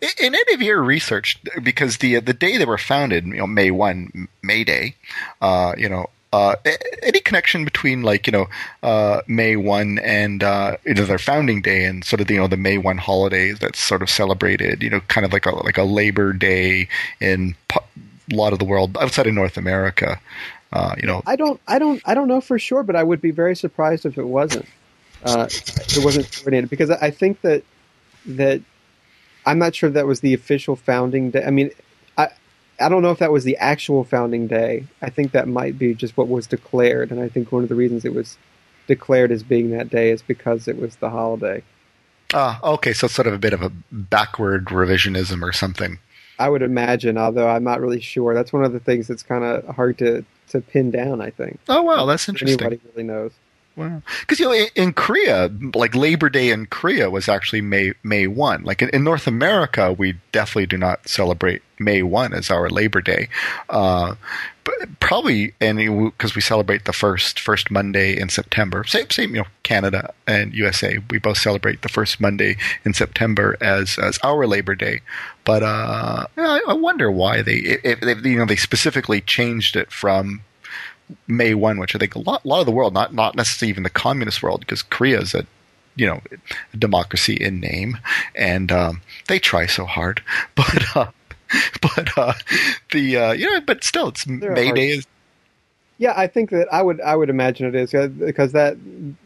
[0.00, 3.70] In any of your research, because the the day they were founded, you know, May
[3.70, 4.96] one, May Day,
[5.40, 6.56] uh, you know, uh,
[7.02, 8.48] any connection between like you know
[8.82, 12.48] uh, May one and uh, you know their founding day and sort of you know
[12.48, 15.78] the May one holiday that's sort of celebrated you know kind of like a like
[15.78, 16.88] a Labor Day
[17.20, 17.80] in a
[18.34, 20.20] lot of the world outside of North America.
[20.72, 23.20] Uh, you know, I don't I don't I don't know for sure, but I would
[23.20, 24.66] be very surprised if it wasn't.
[25.24, 27.62] Uh, it wasn't coordinated because I think that
[28.26, 28.60] that
[29.46, 31.44] I'm not sure that was the official founding day.
[31.44, 31.70] I mean,
[32.80, 34.86] I don't know if that was the actual founding day.
[35.00, 37.74] I think that might be just what was declared, and I think one of the
[37.74, 38.36] reasons it was
[38.86, 41.62] declared as being that day is because it was the holiday.
[42.32, 45.98] Ah, okay, so it's sort of a bit of a backward revisionism or something.
[46.38, 48.34] I would imagine, although I'm not really sure.
[48.34, 51.20] That's one of the things that's kind of hard to to pin down.
[51.20, 51.60] I think.
[51.68, 52.60] Oh wow, that's interesting.
[52.60, 53.32] Anybody really knows.
[53.76, 58.26] Because you know in, in, Korea, like Labor Day in Korea was actually May May
[58.26, 58.62] one.
[58.62, 63.00] Like in, in North America, we definitely do not celebrate May one as our Labor
[63.00, 63.28] Day.
[63.68, 64.14] Uh,
[64.62, 65.78] but probably and
[66.12, 68.84] because we celebrate the first first Monday in September.
[68.84, 73.56] Same same you know Canada and USA, we both celebrate the first Monday in September
[73.60, 75.00] as as our Labor Day.
[75.44, 79.90] But uh, I, I wonder why they if, if, you know they specifically changed it
[79.90, 80.42] from
[81.26, 83.70] May one, which I think a lot, a lot of the world, not not necessarily
[83.70, 85.46] even the communist world, because Korea is a
[85.96, 86.20] you know
[86.72, 87.98] a democracy in name,
[88.34, 90.22] and um, they try so hard,
[90.54, 91.10] but uh,
[91.80, 92.34] but uh,
[92.92, 95.06] the uh, you know, but still, it's They're May Day is.
[95.96, 98.76] Yeah, I think that I would I would imagine it is because that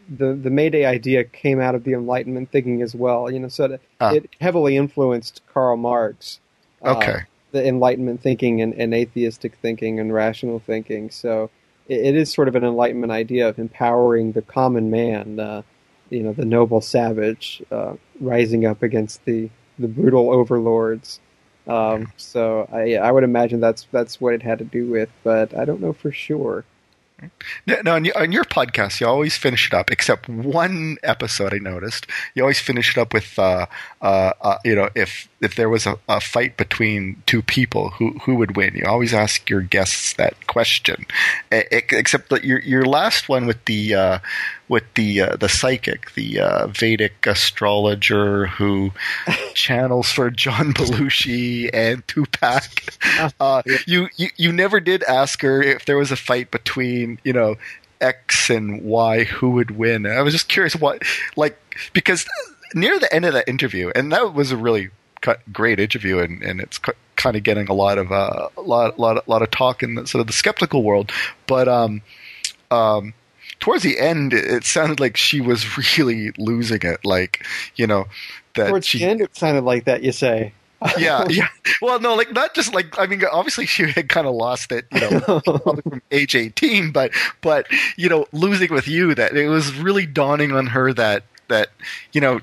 [0.09, 3.31] the the May Day idea came out of the Enlightenment thinking as well.
[3.31, 4.11] You know, so it, uh.
[4.15, 6.39] it heavily influenced Karl Marx.
[6.83, 7.19] Uh, okay.
[7.51, 11.09] The Enlightenment thinking and, and atheistic thinking and rational thinking.
[11.09, 11.49] So
[11.89, 15.63] it is sort of an enlightenment idea of empowering the common man, uh,
[16.09, 21.19] you know, the noble savage, uh, rising up against the, the brutal overlords.
[21.67, 25.55] Um, so I, I would imagine that's that's what it had to do with, but
[25.55, 26.65] I don't know for sure.
[27.65, 31.57] No, on, your, on your podcast, you always finish it up, except one episode I
[31.57, 32.07] noticed.
[32.35, 33.65] You always finish it up with, uh,
[34.01, 38.11] uh, uh, you know, if if there was a, a, fight between two people, who
[38.19, 38.75] who would win?
[38.75, 41.05] You always ask your guests that question.
[41.51, 44.19] except that your your last one with the uh,
[44.69, 48.91] with the uh, the psychic, the uh, Vedic astrologer who
[49.53, 52.63] channels for John Belushi and Tupac.
[53.39, 57.33] Uh, you, you you never did ask her if there was a fight between you
[57.33, 57.55] know
[57.99, 60.05] X and Y, who would win.
[60.05, 61.01] I was just curious what
[61.35, 61.57] like
[61.91, 62.25] because
[62.73, 64.89] near the end of that interview, and that was a really
[65.51, 66.79] great interview, and, and it's
[67.15, 70.07] kind of getting a lot of uh, a lot lot lot of talk in the,
[70.07, 71.11] sort of the skeptical world,
[71.47, 72.01] but um
[72.71, 73.13] um
[73.59, 77.03] towards the end, it sounded like she was really losing it.
[77.03, 77.45] Like,
[77.75, 78.05] you know,
[78.55, 80.03] that towards she, the end, it sounded like that.
[80.03, 80.53] You say.
[80.97, 81.49] yeah, yeah.
[81.81, 84.85] Well, no, like not just like I mean, obviously she had kind of lost it,
[84.93, 87.11] you know, from age eighteen, but
[87.41, 87.67] but
[87.97, 91.69] you know, losing with you, that it was really dawning on her that that
[92.13, 92.39] you know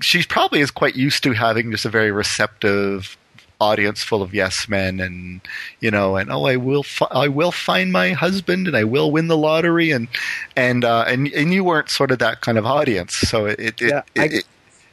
[0.00, 3.16] she's probably is quite used to having just a very receptive
[3.62, 5.40] audience full of yes men and
[5.80, 9.10] you know and oh I will fi- I will find my husband and I will
[9.12, 10.08] win the lottery and
[10.56, 13.14] and uh, and and you weren't sort of that kind of audience.
[13.14, 14.44] So it, it, yeah, it, I, it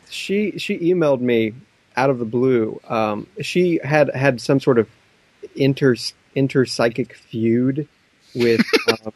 [0.09, 1.53] she she emailed me
[1.97, 2.79] out of the blue.
[2.87, 4.87] Um, she had had some sort of
[5.55, 5.95] inter
[6.35, 7.87] inter psychic feud
[8.35, 8.61] with
[9.05, 9.13] um,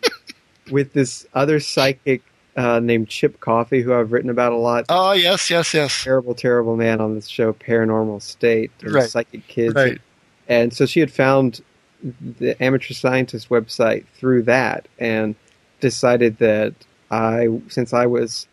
[0.71, 2.23] with this other psychic
[2.55, 4.85] uh, named Chip Coffey, who I've written about a lot.
[4.89, 6.03] Oh yes, yes, yes.
[6.03, 9.09] Terrible, terrible man on this show, Paranormal State, right.
[9.09, 9.99] Psychic Kids, right.
[10.47, 11.61] and so she had found
[12.39, 15.35] the amateur scientist website through that, and
[15.79, 16.73] decided that
[17.09, 18.47] I, since I was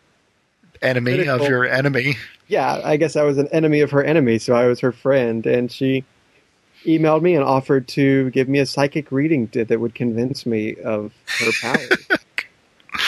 [0.81, 2.17] enemy critical, of your enemy,
[2.47, 5.45] yeah, I guess I was an enemy of her enemy, so I was her friend,
[5.45, 6.03] and she
[6.85, 11.13] emailed me and offered to give me a psychic reading that would convince me of
[11.39, 12.07] her powers.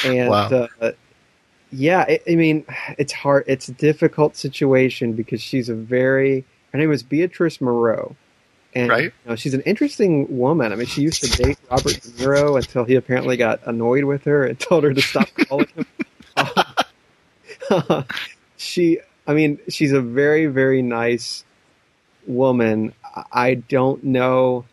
[0.05, 0.67] And wow.
[0.81, 0.91] uh,
[1.71, 2.65] yeah, it, I mean,
[2.97, 3.45] it's hard.
[3.47, 6.45] It's a difficult situation because she's a very.
[6.71, 8.15] Her name is Beatrice Moreau.
[8.75, 9.03] And right.
[9.03, 10.71] you know, she's an interesting woman.
[10.71, 14.23] I mean, she used to date Robert De Niro until he apparently got annoyed with
[14.25, 15.85] her and told her to stop calling him.
[17.69, 18.03] Uh,
[18.57, 21.45] she, I mean, she's a very, very nice
[22.27, 22.93] woman.
[23.31, 24.65] I don't know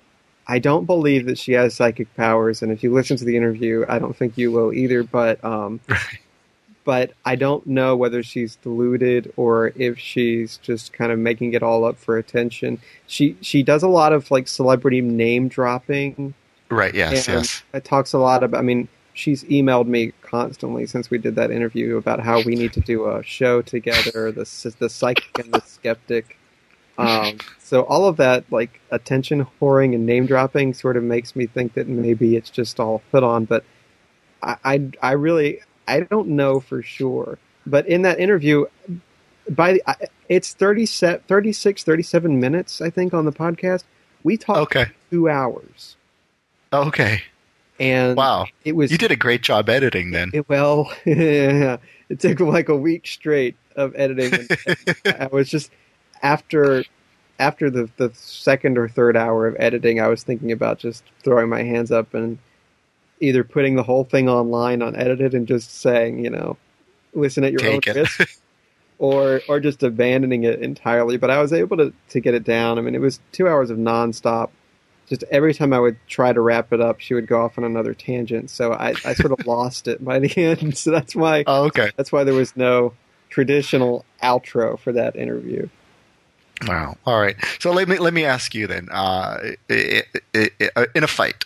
[0.50, 3.84] I don't believe that she has psychic powers, and if you listen to the interview,
[3.88, 5.04] I don't think you will either.
[5.04, 5.78] But um,
[6.84, 11.62] but I don't know whether she's deluded or if she's just kind of making it
[11.62, 12.80] all up for attention.
[13.06, 16.34] She she does a lot of like celebrity name dropping.
[16.68, 16.96] Right.
[16.96, 17.28] Yes.
[17.28, 17.62] yes.
[17.72, 18.58] It talks a lot about.
[18.58, 22.72] I mean, she's emailed me constantly since we did that interview about how we need
[22.72, 24.32] to do a show together.
[24.32, 26.39] The the psychic and the skeptic.
[27.00, 31.46] Um, so all of that, like attention whoring and name dropping, sort of makes me
[31.46, 33.44] think that maybe it's just all put on.
[33.44, 33.64] But
[34.42, 37.38] I, I, I really, I don't know for sure.
[37.66, 38.66] But in that interview,
[39.48, 43.84] by the, it's 30 set, 36, 37 minutes, I think, on the podcast.
[44.22, 44.92] We talked okay.
[45.10, 45.96] two hours.
[46.72, 47.22] Okay.
[47.80, 50.10] And wow, it was you did a great job editing.
[50.10, 51.80] Then it, well, it
[52.18, 54.46] took like a week straight of editing.
[55.06, 55.70] I was just
[56.22, 56.84] after
[57.38, 61.48] after the the second or third hour of editing, I was thinking about just throwing
[61.48, 62.38] my hands up and
[63.20, 66.56] either putting the whole thing online unedited and just saying, you know,
[67.14, 68.40] listen at your Take own risk,
[68.98, 71.16] or or just abandoning it entirely.
[71.16, 72.78] But I was able to to get it down.
[72.78, 74.50] I mean, it was two hours of nonstop.
[75.08, 77.64] Just every time I would try to wrap it up, she would go off on
[77.64, 78.48] another tangent.
[78.48, 80.76] So I, I sort of lost it by the end.
[80.76, 81.42] So that's why.
[81.48, 81.90] Oh, okay.
[81.96, 82.92] That's why there was no
[83.28, 85.68] traditional outro for that interview.
[86.66, 86.96] Wow.
[87.06, 87.36] All right.
[87.58, 88.88] So let me let me ask you then.
[88.90, 91.44] Uh, in a fight,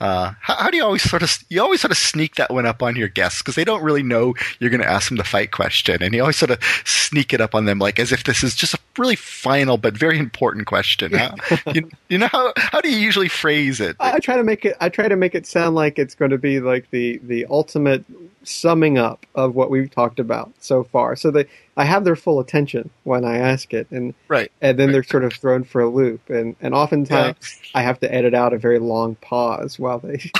[0.00, 2.66] uh, how, how, do you always sort of you always sort of sneak that one
[2.66, 5.24] up on your guests because they don't really know you're going to ask them the
[5.24, 8.24] fight question, and you always sort of sneak it up on them like as if
[8.24, 11.12] this is just a really final but very important question.
[11.12, 11.34] How,
[11.72, 13.96] you, you, know how how do you usually phrase it?
[14.00, 14.76] I, I try to make it.
[14.80, 18.04] I try to make it sound like it's going to be like the the ultimate
[18.44, 21.16] summing up of what we've talked about so far.
[21.16, 24.88] So they, I have their full attention when I ask it, and right, and then
[24.88, 24.92] right.
[24.92, 27.70] they're sort of thrown for a loop, and and oftentimes yeah.
[27.74, 30.30] I have to edit out a very long pause while they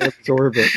[0.00, 0.70] absorb it.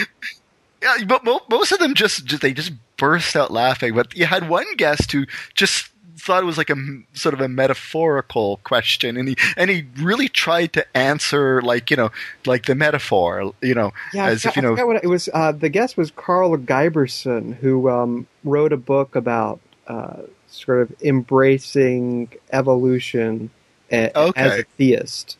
[0.81, 3.95] Yeah, but most of them just, just they just burst out laughing.
[3.95, 5.25] But you had one guest who
[5.55, 5.89] just
[6.19, 6.75] thought it was like a
[7.13, 11.97] sort of a metaphorical question, and he and he really tried to answer like you
[11.97, 12.11] know
[12.45, 14.73] like the metaphor, you know, yeah, as I, if you know.
[14.73, 15.29] what it was.
[15.33, 20.93] Uh, the guest was Karl Giberson, who um, wrote a book about uh, sort of
[21.01, 23.49] embracing evolution
[23.91, 24.41] a, okay.
[24.41, 25.37] as a theist.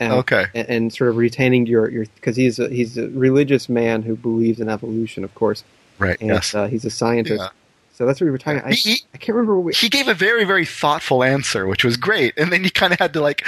[0.00, 0.46] And, Okay.
[0.54, 4.16] and, and sort of retaining your your because he's a, he's a religious man who
[4.16, 5.64] believes in evolution, of course,
[5.98, 6.18] Right.
[6.20, 6.54] and Yes.
[6.54, 7.40] uh, he's a scientist.
[7.40, 7.48] Yeah.
[7.94, 8.62] So that's what we were talking.
[8.64, 9.58] I, He, I can't remember.
[9.58, 12.92] We, he gave a very very thoughtful answer, which was great, and then you kind
[12.92, 13.44] of had to like.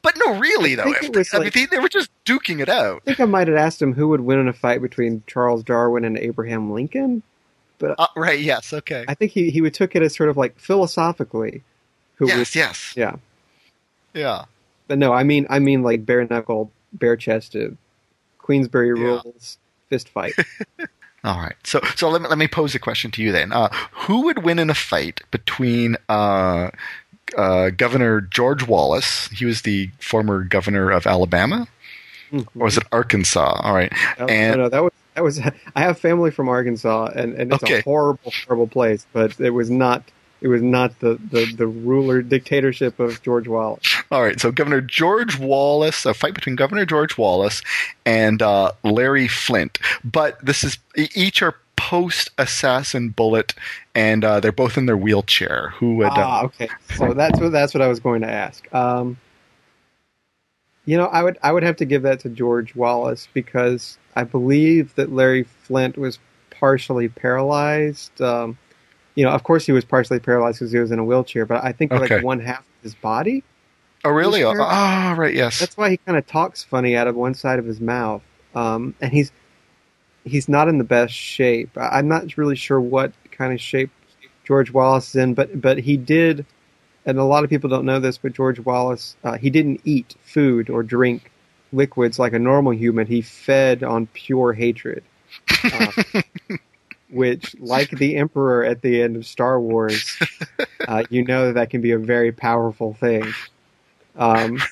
[0.00, 0.90] But no, really though.
[0.90, 3.02] if they- was I mean, they, they were just duking it out.
[3.02, 5.62] I think I might have asked him who would win in a fight between Charles
[5.62, 7.22] Darwin and Abraham Lincoln.
[7.80, 8.40] Uh, right.
[8.40, 8.72] Yes.
[8.72, 9.04] Okay.
[9.08, 11.62] I think he he would took it as sort of like philosophically.
[12.16, 12.36] Who yes.
[12.38, 12.94] would, yes.
[12.96, 13.16] yeah.
[14.14, 14.44] Yeah.
[14.92, 17.78] But no, I mean I mean like bare knuckle, bare chested,
[18.36, 18.94] Queensberry Yeah.
[19.24, 19.56] rules
[19.88, 20.34] fist fight.
[21.24, 21.54] All right.
[21.64, 23.52] So so let me let me pose a question to you then.
[23.54, 26.68] Uh, who would win in a fight between uh,
[27.38, 29.28] uh, Governor George Wallace?
[29.28, 31.66] He was the former governor of Alabama,
[32.30, 33.62] or was it Arkansas?
[33.64, 33.90] All right.
[34.18, 35.40] Oh, and- no, no, that was that was.
[35.74, 37.78] I have family from Arkansas, and, and it's Okay.
[37.78, 39.06] a horrible, horrible place.
[39.14, 40.02] But it was not.
[40.42, 43.86] It was not the, the, the ruler dictatorship of George Wallace.
[44.10, 47.62] All right, so Governor George Wallace, a fight between Governor George Wallace
[48.04, 49.78] and uh, Larry Flynt.
[50.04, 53.54] But this is each are post assassin bullet,
[53.94, 55.70] and uh, they're both in their wheelchair.
[55.76, 56.08] Who would?
[56.08, 56.68] Uh, Ah, okay.
[56.96, 58.72] So that's what that's what I was going to ask.
[58.74, 59.18] Um,
[60.86, 64.24] you know, I would I would have to give that to George Wallace because I
[64.24, 66.18] believe that Larry Flynt was
[66.50, 68.20] partially paralyzed.
[68.20, 68.58] Um,
[69.14, 71.62] you know, of course he was partially paralyzed because he was in a wheelchair, but
[71.64, 72.16] I think Okay.
[72.16, 73.42] like one half of his body.
[74.04, 74.42] oh, really?
[74.42, 75.34] Oh, ah, right.
[75.34, 75.58] Yes.
[75.58, 78.22] That's why he kind of talks funny out of one side of his mouth,
[78.54, 79.30] um, and he's
[80.24, 81.70] he's not in the best shape.
[81.76, 83.90] I'm not really sure what kind of shape
[84.44, 86.44] George Wallace is in, but but he did,
[87.06, 90.14] and a lot of people don't know this, but George Wallace uh, he didn't eat
[90.24, 91.30] food or drink
[91.72, 93.06] liquids like a normal human.
[93.06, 95.02] He fed on pure hatred.
[95.72, 95.92] Uh,
[97.12, 100.18] which, like the Emperor at the end of Star Wars,
[100.88, 103.32] uh, you know that, that can be a very powerful thing.
[104.16, 104.62] Um,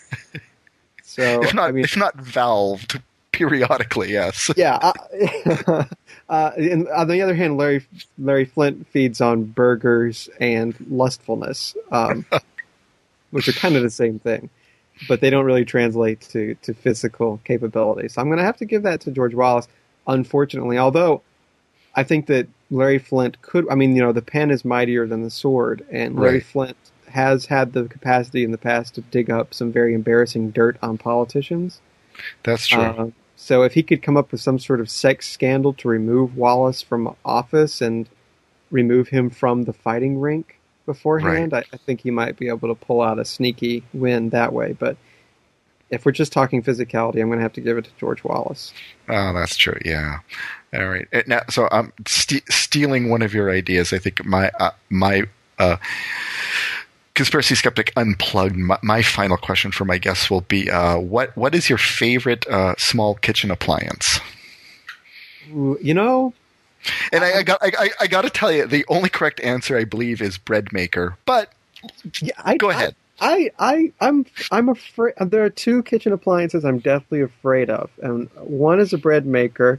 [1.03, 3.01] so if not, I mean, if not valved
[3.33, 4.51] periodically, yes.
[4.57, 4.77] yeah.
[4.77, 5.85] Uh,
[6.29, 7.85] uh, and on the other hand, Larry
[8.19, 12.25] Larry Flynt feeds on burgers and lustfulness, um,
[13.31, 14.51] which are kind of the same thing,
[15.09, 18.09] but they don't really translate to to physical capability.
[18.09, 19.69] So I'm going to have to give that to George Wallace.
[20.07, 21.23] Unfortunately, although
[21.95, 23.69] I think that Larry Flynt could.
[23.71, 26.45] I mean, you know, the pen is mightier than the sword, and Larry Right.
[26.45, 26.77] Flynt
[27.09, 30.97] has had the capacity in the past to dig up some very embarrassing dirt on
[30.97, 31.81] politicians.
[32.45, 32.81] That's true.
[32.81, 36.37] Uh, so if he could come up with some sort of sex scandal to remove
[36.37, 38.09] Wallace from office and
[38.71, 42.75] remove him from the fighting rink beforehand, I, I think he might be able to
[42.75, 44.75] pull out a sneaky win that way.
[44.75, 44.97] But
[45.91, 48.73] if we're just talking physicality, I'm going to have to give it to George Wallace.
[49.09, 49.79] oh, that's true.
[49.85, 50.19] Yeah.
[50.73, 51.09] All right.
[51.12, 53.93] Uh, Now, so I'm ste stealing one of your ideas.
[53.93, 55.25] I think my uh, my
[55.59, 55.77] uh,
[57.15, 58.57] conspiracy skeptic unplugged.
[58.57, 62.47] My, my final question for my guests will be: uh, what what is your favorite
[62.47, 64.21] uh, small kitchen appliance?
[65.53, 66.33] You know,
[67.12, 69.77] And I, I got I, I, I got to tell you, the only correct answer
[69.77, 71.17] I believe is bread maker.
[71.27, 71.53] But
[72.21, 72.95] yeah, I, go ahead.
[73.21, 75.15] I, I, I'm, I'm afraid.
[75.21, 79.79] There are two kitchen appliances I'm deathly afraid of, and one is a bread maker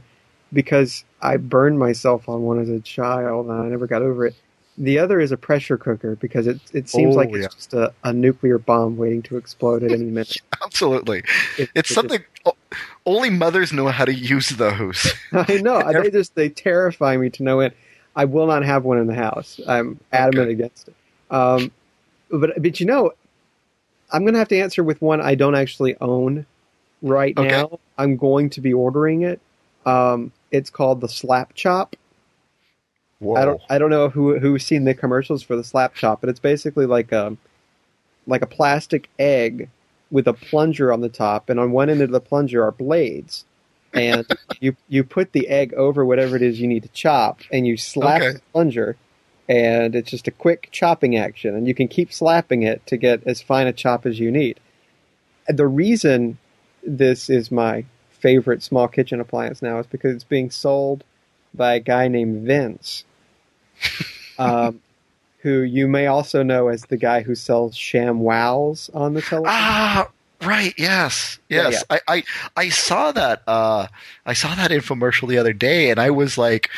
[0.52, 4.34] because I burned myself on one as a child and I never got over it.
[4.78, 7.48] The other is a pressure cooker because it it seems Oh, like it's yeah.
[7.48, 10.38] just a, a nuclear bomb waiting to explode at any minute.
[10.64, 11.22] Absolutely,
[11.58, 12.56] It- it's it something o-
[13.04, 15.12] only mothers know how to use those.
[15.32, 17.74] I know they just they terrify me to no end.
[18.16, 19.60] I will not have one in the house.
[19.66, 20.94] I'm adamant against it.
[21.30, 21.70] Um,
[22.30, 23.12] but but you know,
[24.12, 26.46] I'm going to have to answer with one I don't actually own
[27.02, 27.38] right Okay.
[27.38, 27.80] now.
[27.98, 29.40] I'm going to be ordering it.
[29.86, 31.96] Um, it's called the Slap Chop.
[33.20, 33.36] Whoa.
[33.36, 36.30] I don't I don't know who who's seen the commercials for the Slap Chop, but
[36.30, 37.36] it's basically like a
[38.26, 39.70] like a plastic egg
[40.10, 43.44] with a plunger on the top, and on one end of the plunger are blades.
[43.94, 44.26] And
[44.60, 47.76] you you put the egg over whatever it is you need to chop, and you
[47.76, 48.32] slap Okay.
[48.32, 48.96] the plunger,
[49.48, 53.26] and it's just a quick chopping action, and you can keep slapping it to get
[53.26, 54.60] as fine a chop as you need.
[55.48, 56.38] And the reason
[56.82, 61.04] this is my favorite small kitchen appliance now is because it's being sold
[61.54, 63.04] by a guy named Vince,
[64.38, 64.80] um,
[65.38, 69.52] who you may also know as the guy who sells sham wows on the television.
[69.52, 70.08] Ah,
[70.42, 70.72] right.
[70.78, 71.84] Yes, Yeah, yes.
[71.90, 72.24] I, I
[72.56, 73.42] I saw that.
[73.46, 73.88] Uh,
[74.24, 76.70] I saw that infomercial the other day, and I was like,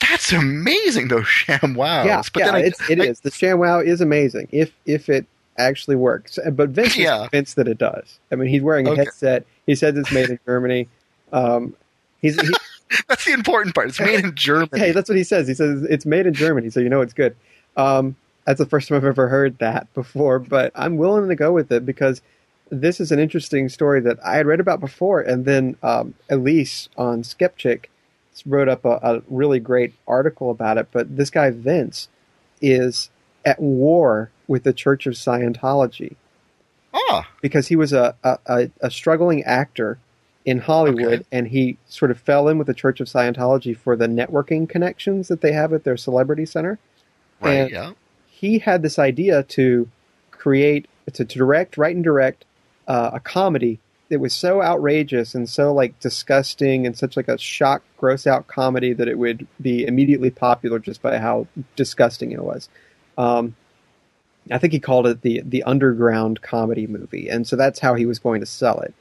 [0.00, 2.06] "That's amazing!" though, sham wows.
[2.06, 3.20] yeah, but yeah, then I, it's, it I- is.
[3.20, 5.26] The sham wow is amazing if if it
[5.58, 6.38] actually works.
[6.52, 8.18] But Vince is convinced that it does.
[8.32, 9.04] I mean, he's wearing a Okay.
[9.04, 9.44] headset.
[9.66, 10.88] He says it's made in Germany.
[11.32, 11.76] Um,
[12.22, 12.48] he's, he,
[13.08, 13.88] That's the important part.
[13.88, 14.78] It's made in Germany.
[14.78, 15.46] hey, that's what he says.
[15.46, 17.36] He says it's made in Germany, so you know it's good.
[17.76, 18.16] Um,
[18.46, 21.70] that's the first time I've ever heard that before, but I'm willing to go with
[21.70, 22.20] it because
[22.70, 26.88] this is an interesting story that I had read about before, and then um, Elyse
[26.96, 27.84] on Skepchick
[28.46, 30.88] wrote up a, a really great article about it.
[30.92, 32.08] But this guy Vince
[32.60, 33.10] is
[33.44, 36.16] at war with the Church of Scientology
[36.92, 39.98] Ah, because he was a, a, a, struggling actor
[40.44, 41.24] in Hollywood Okay.
[41.30, 45.28] and he sort of fell in with the Church of Scientology for the networking connections
[45.28, 46.78] that they have at their celebrity center.
[47.40, 47.92] right, And- yeah.
[48.28, 49.88] He had this idea to
[50.30, 52.46] create, to, to direct, write and direct
[52.88, 53.78] uh, a comedy
[54.10, 58.48] that was so outrageous and so like disgusting and such like a shock, gross out
[58.48, 61.46] comedy that it would be immediately popular just by how
[61.76, 62.68] disgusting it was.
[63.16, 63.54] Um,
[64.50, 68.04] I think he called it the the underground comedy movie, and so that's how he
[68.04, 68.94] was going to sell it.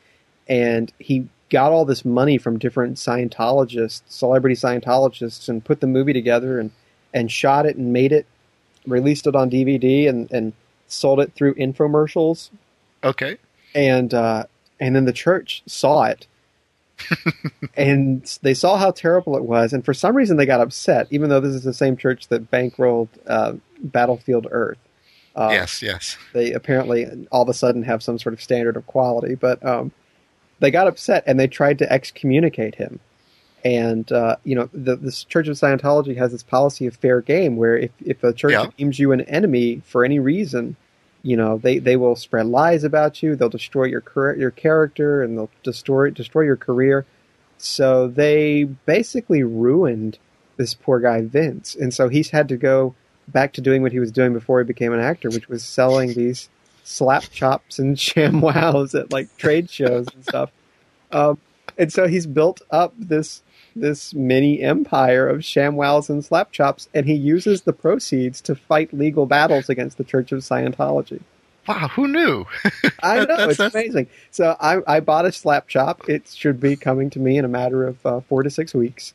[0.48, 6.14] And he got all this money from different Scientologists, celebrity Scientologists, and put the movie
[6.14, 6.72] together and
[7.14, 8.27] and shot it and made it,
[8.86, 10.53] released it on DVD and and
[10.88, 12.49] sold it through infomercials.
[13.03, 13.38] Okay.
[13.73, 14.44] And uh,
[14.80, 16.27] and then the church saw it.
[17.77, 21.30] and they saw how terrible it was, and for some reason they got upset, even
[21.30, 24.77] though this is the same church that bankrolled uh, Battlefield Earth.
[25.35, 26.18] Uh, yes, yes.
[26.34, 29.91] they apparently all of a sudden have some sort of standard of quality, but um,
[30.60, 32.99] they got upset and they tried to excommunicate him.
[33.64, 37.56] And uh, you know, the, this Church of Scientology has this policy of fair game,
[37.57, 38.68] where if if a church Yeah.
[38.77, 40.76] deems you an enemy for any reason,
[41.22, 45.24] you know they, they will spread lies about you, they'll destroy your cur- your character,
[45.24, 47.06] and they'll destroy destroy your career.
[47.58, 50.18] So they basically ruined
[50.58, 52.96] this poor guy Vince, and so he's had to go
[53.28, 56.14] back to doing what he was doing before he became an actor, which was selling
[56.14, 56.50] these
[56.84, 60.52] slap chops and ShamWows at like trade shows and stuff.
[61.12, 61.40] Um,
[61.78, 63.41] and so he's built up this
[63.76, 69.26] this mini empire of ShamWows and Slapchops, and he uses the proceeds to fight legal
[69.26, 71.22] battles against the Church of Scientology.
[71.68, 72.46] Wow, who knew?
[73.04, 74.08] I know that's- it's that's- amazing.
[74.32, 76.10] So I, I bought a slap chop.
[76.10, 79.14] It should be coming to me in a matter of uh, four to six weeks,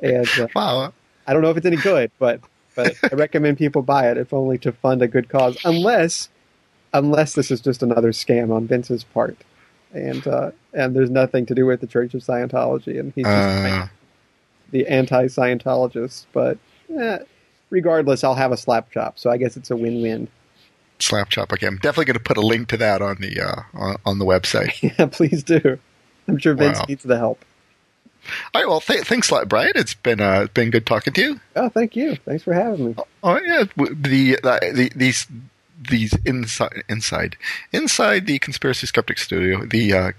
[0.00, 0.92] and uh, Wow.
[1.26, 2.40] I don't know if it's any good, but
[2.76, 5.56] but I recommend people buy it if only to fund a good cause.
[5.64, 6.28] Unless
[6.92, 9.38] unless this is just another scam on Vince's part,
[9.92, 13.36] and uh, and there's nothing to do with the Church of Scientology, and he's just
[13.36, 13.86] Uh,
[14.70, 16.26] the anti-Scientologist.
[16.32, 16.58] But
[16.98, 17.18] eh,
[17.70, 20.28] regardless, I'll have a slap chop, so I guess it's a win-win.
[20.98, 21.74] slap chop again.
[21.74, 24.24] I'm definitely going to put a link to that on the uh, on, on the
[24.24, 24.72] website.
[24.98, 25.78] Yeah, please do.
[26.28, 26.84] I'm sure Vince Wow.
[26.88, 27.44] needs the help.
[28.54, 28.68] All right.
[28.68, 29.72] Well, th- thanks a lot, Brian.
[29.74, 31.40] It's been uh, been good talking to you.
[31.56, 32.16] Oh, thank you.
[32.16, 32.94] Thanks for having me.
[33.22, 34.38] Oh yeah, the, the,
[34.72, 35.26] the these
[35.90, 37.36] these inside inside
[37.72, 40.12] inside the conspiracy skeptic studio, the uh,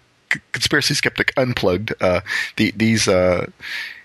[0.52, 1.94] conspiracy skeptic unplugged.
[2.02, 2.22] Uh,
[2.57, 3.48] the these uh,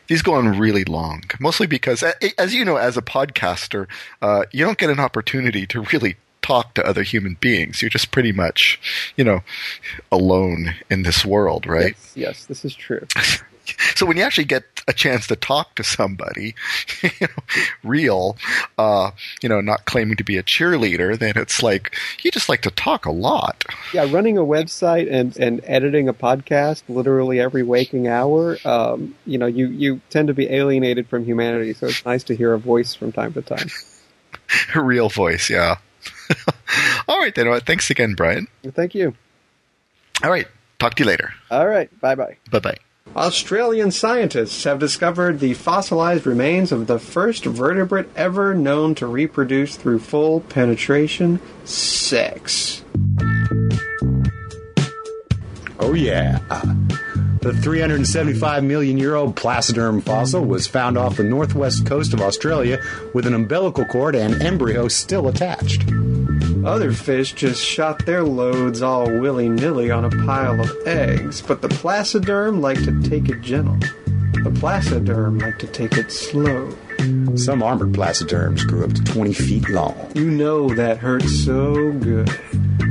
[0.08, 2.02] these go on really long, mostly because,
[2.36, 3.86] as you know, as a podcaster,
[4.20, 7.80] uh, you don't get an opportunity to really talk to other human beings.
[7.80, 8.80] You're just pretty much,
[9.16, 9.42] you know,
[10.10, 11.94] alone in this world, right?
[11.96, 13.06] Yes, yes, this is true.
[14.00, 16.54] So when you actually get a chance to talk to somebody,
[17.02, 17.26] you know,
[17.84, 18.38] real,
[18.78, 19.10] uh,
[19.42, 22.70] you know, not claiming to be a cheerleader, then it's like you just like to
[22.70, 23.64] talk a lot.
[23.92, 29.36] Yeah, running a website and, and editing a podcast literally every waking hour, um, you
[29.36, 32.58] know, you, you tend to be alienated from humanity, so it's nice to hear a
[32.58, 33.68] voice from time to time.
[34.74, 35.76] A real voice, yeah.
[37.08, 37.48] All right, then.
[37.48, 38.48] Well, thanks again, Brian.
[38.64, 39.14] Thank you.
[40.24, 40.46] All right,
[40.78, 41.32] talk to you later.
[41.50, 42.36] All right, bye bye.
[42.50, 42.78] Bye bye.
[43.16, 49.76] Australian scientists have discovered the fossilized remains of the first vertebrate ever known to reproduce
[49.76, 52.84] through full penetration sex.
[55.80, 56.38] Oh, yeah.
[57.40, 62.80] The 375 million year old placoderm fossil was found off the northwest coast of Australia
[63.12, 65.84] with an umbilical cord and embryo still attached.
[66.64, 71.62] Other fish just shot their loads all willy nilly on a pile of eggs, but
[71.62, 73.78] the placoderm liked to take it gentle.
[74.42, 76.76] The placoderm liked to take it slow.
[77.36, 80.12] Some armored placoderms grew up to 20 feet long.
[80.14, 82.28] You know that hurts so good.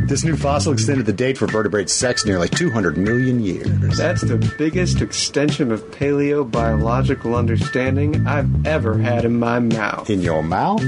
[0.07, 3.97] This new fossil extended the date for vertebrate sex nearly 200 million years.
[3.97, 10.09] That's the biggest extension of paleobiological understanding I've ever had in my mouth.
[10.09, 10.81] In your mouth?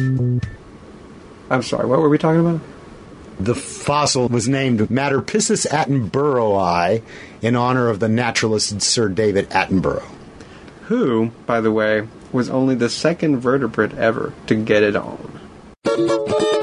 [1.52, 2.62] I'm sorry, what were we talking about?
[3.38, 7.04] The fossil was named Materpiscis attenboroughi
[7.42, 10.08] in honor of the naturalist Sir David Attenborough.
[10.84, 16.61] Who, by the way, was only the second vertebrate ever to get it on.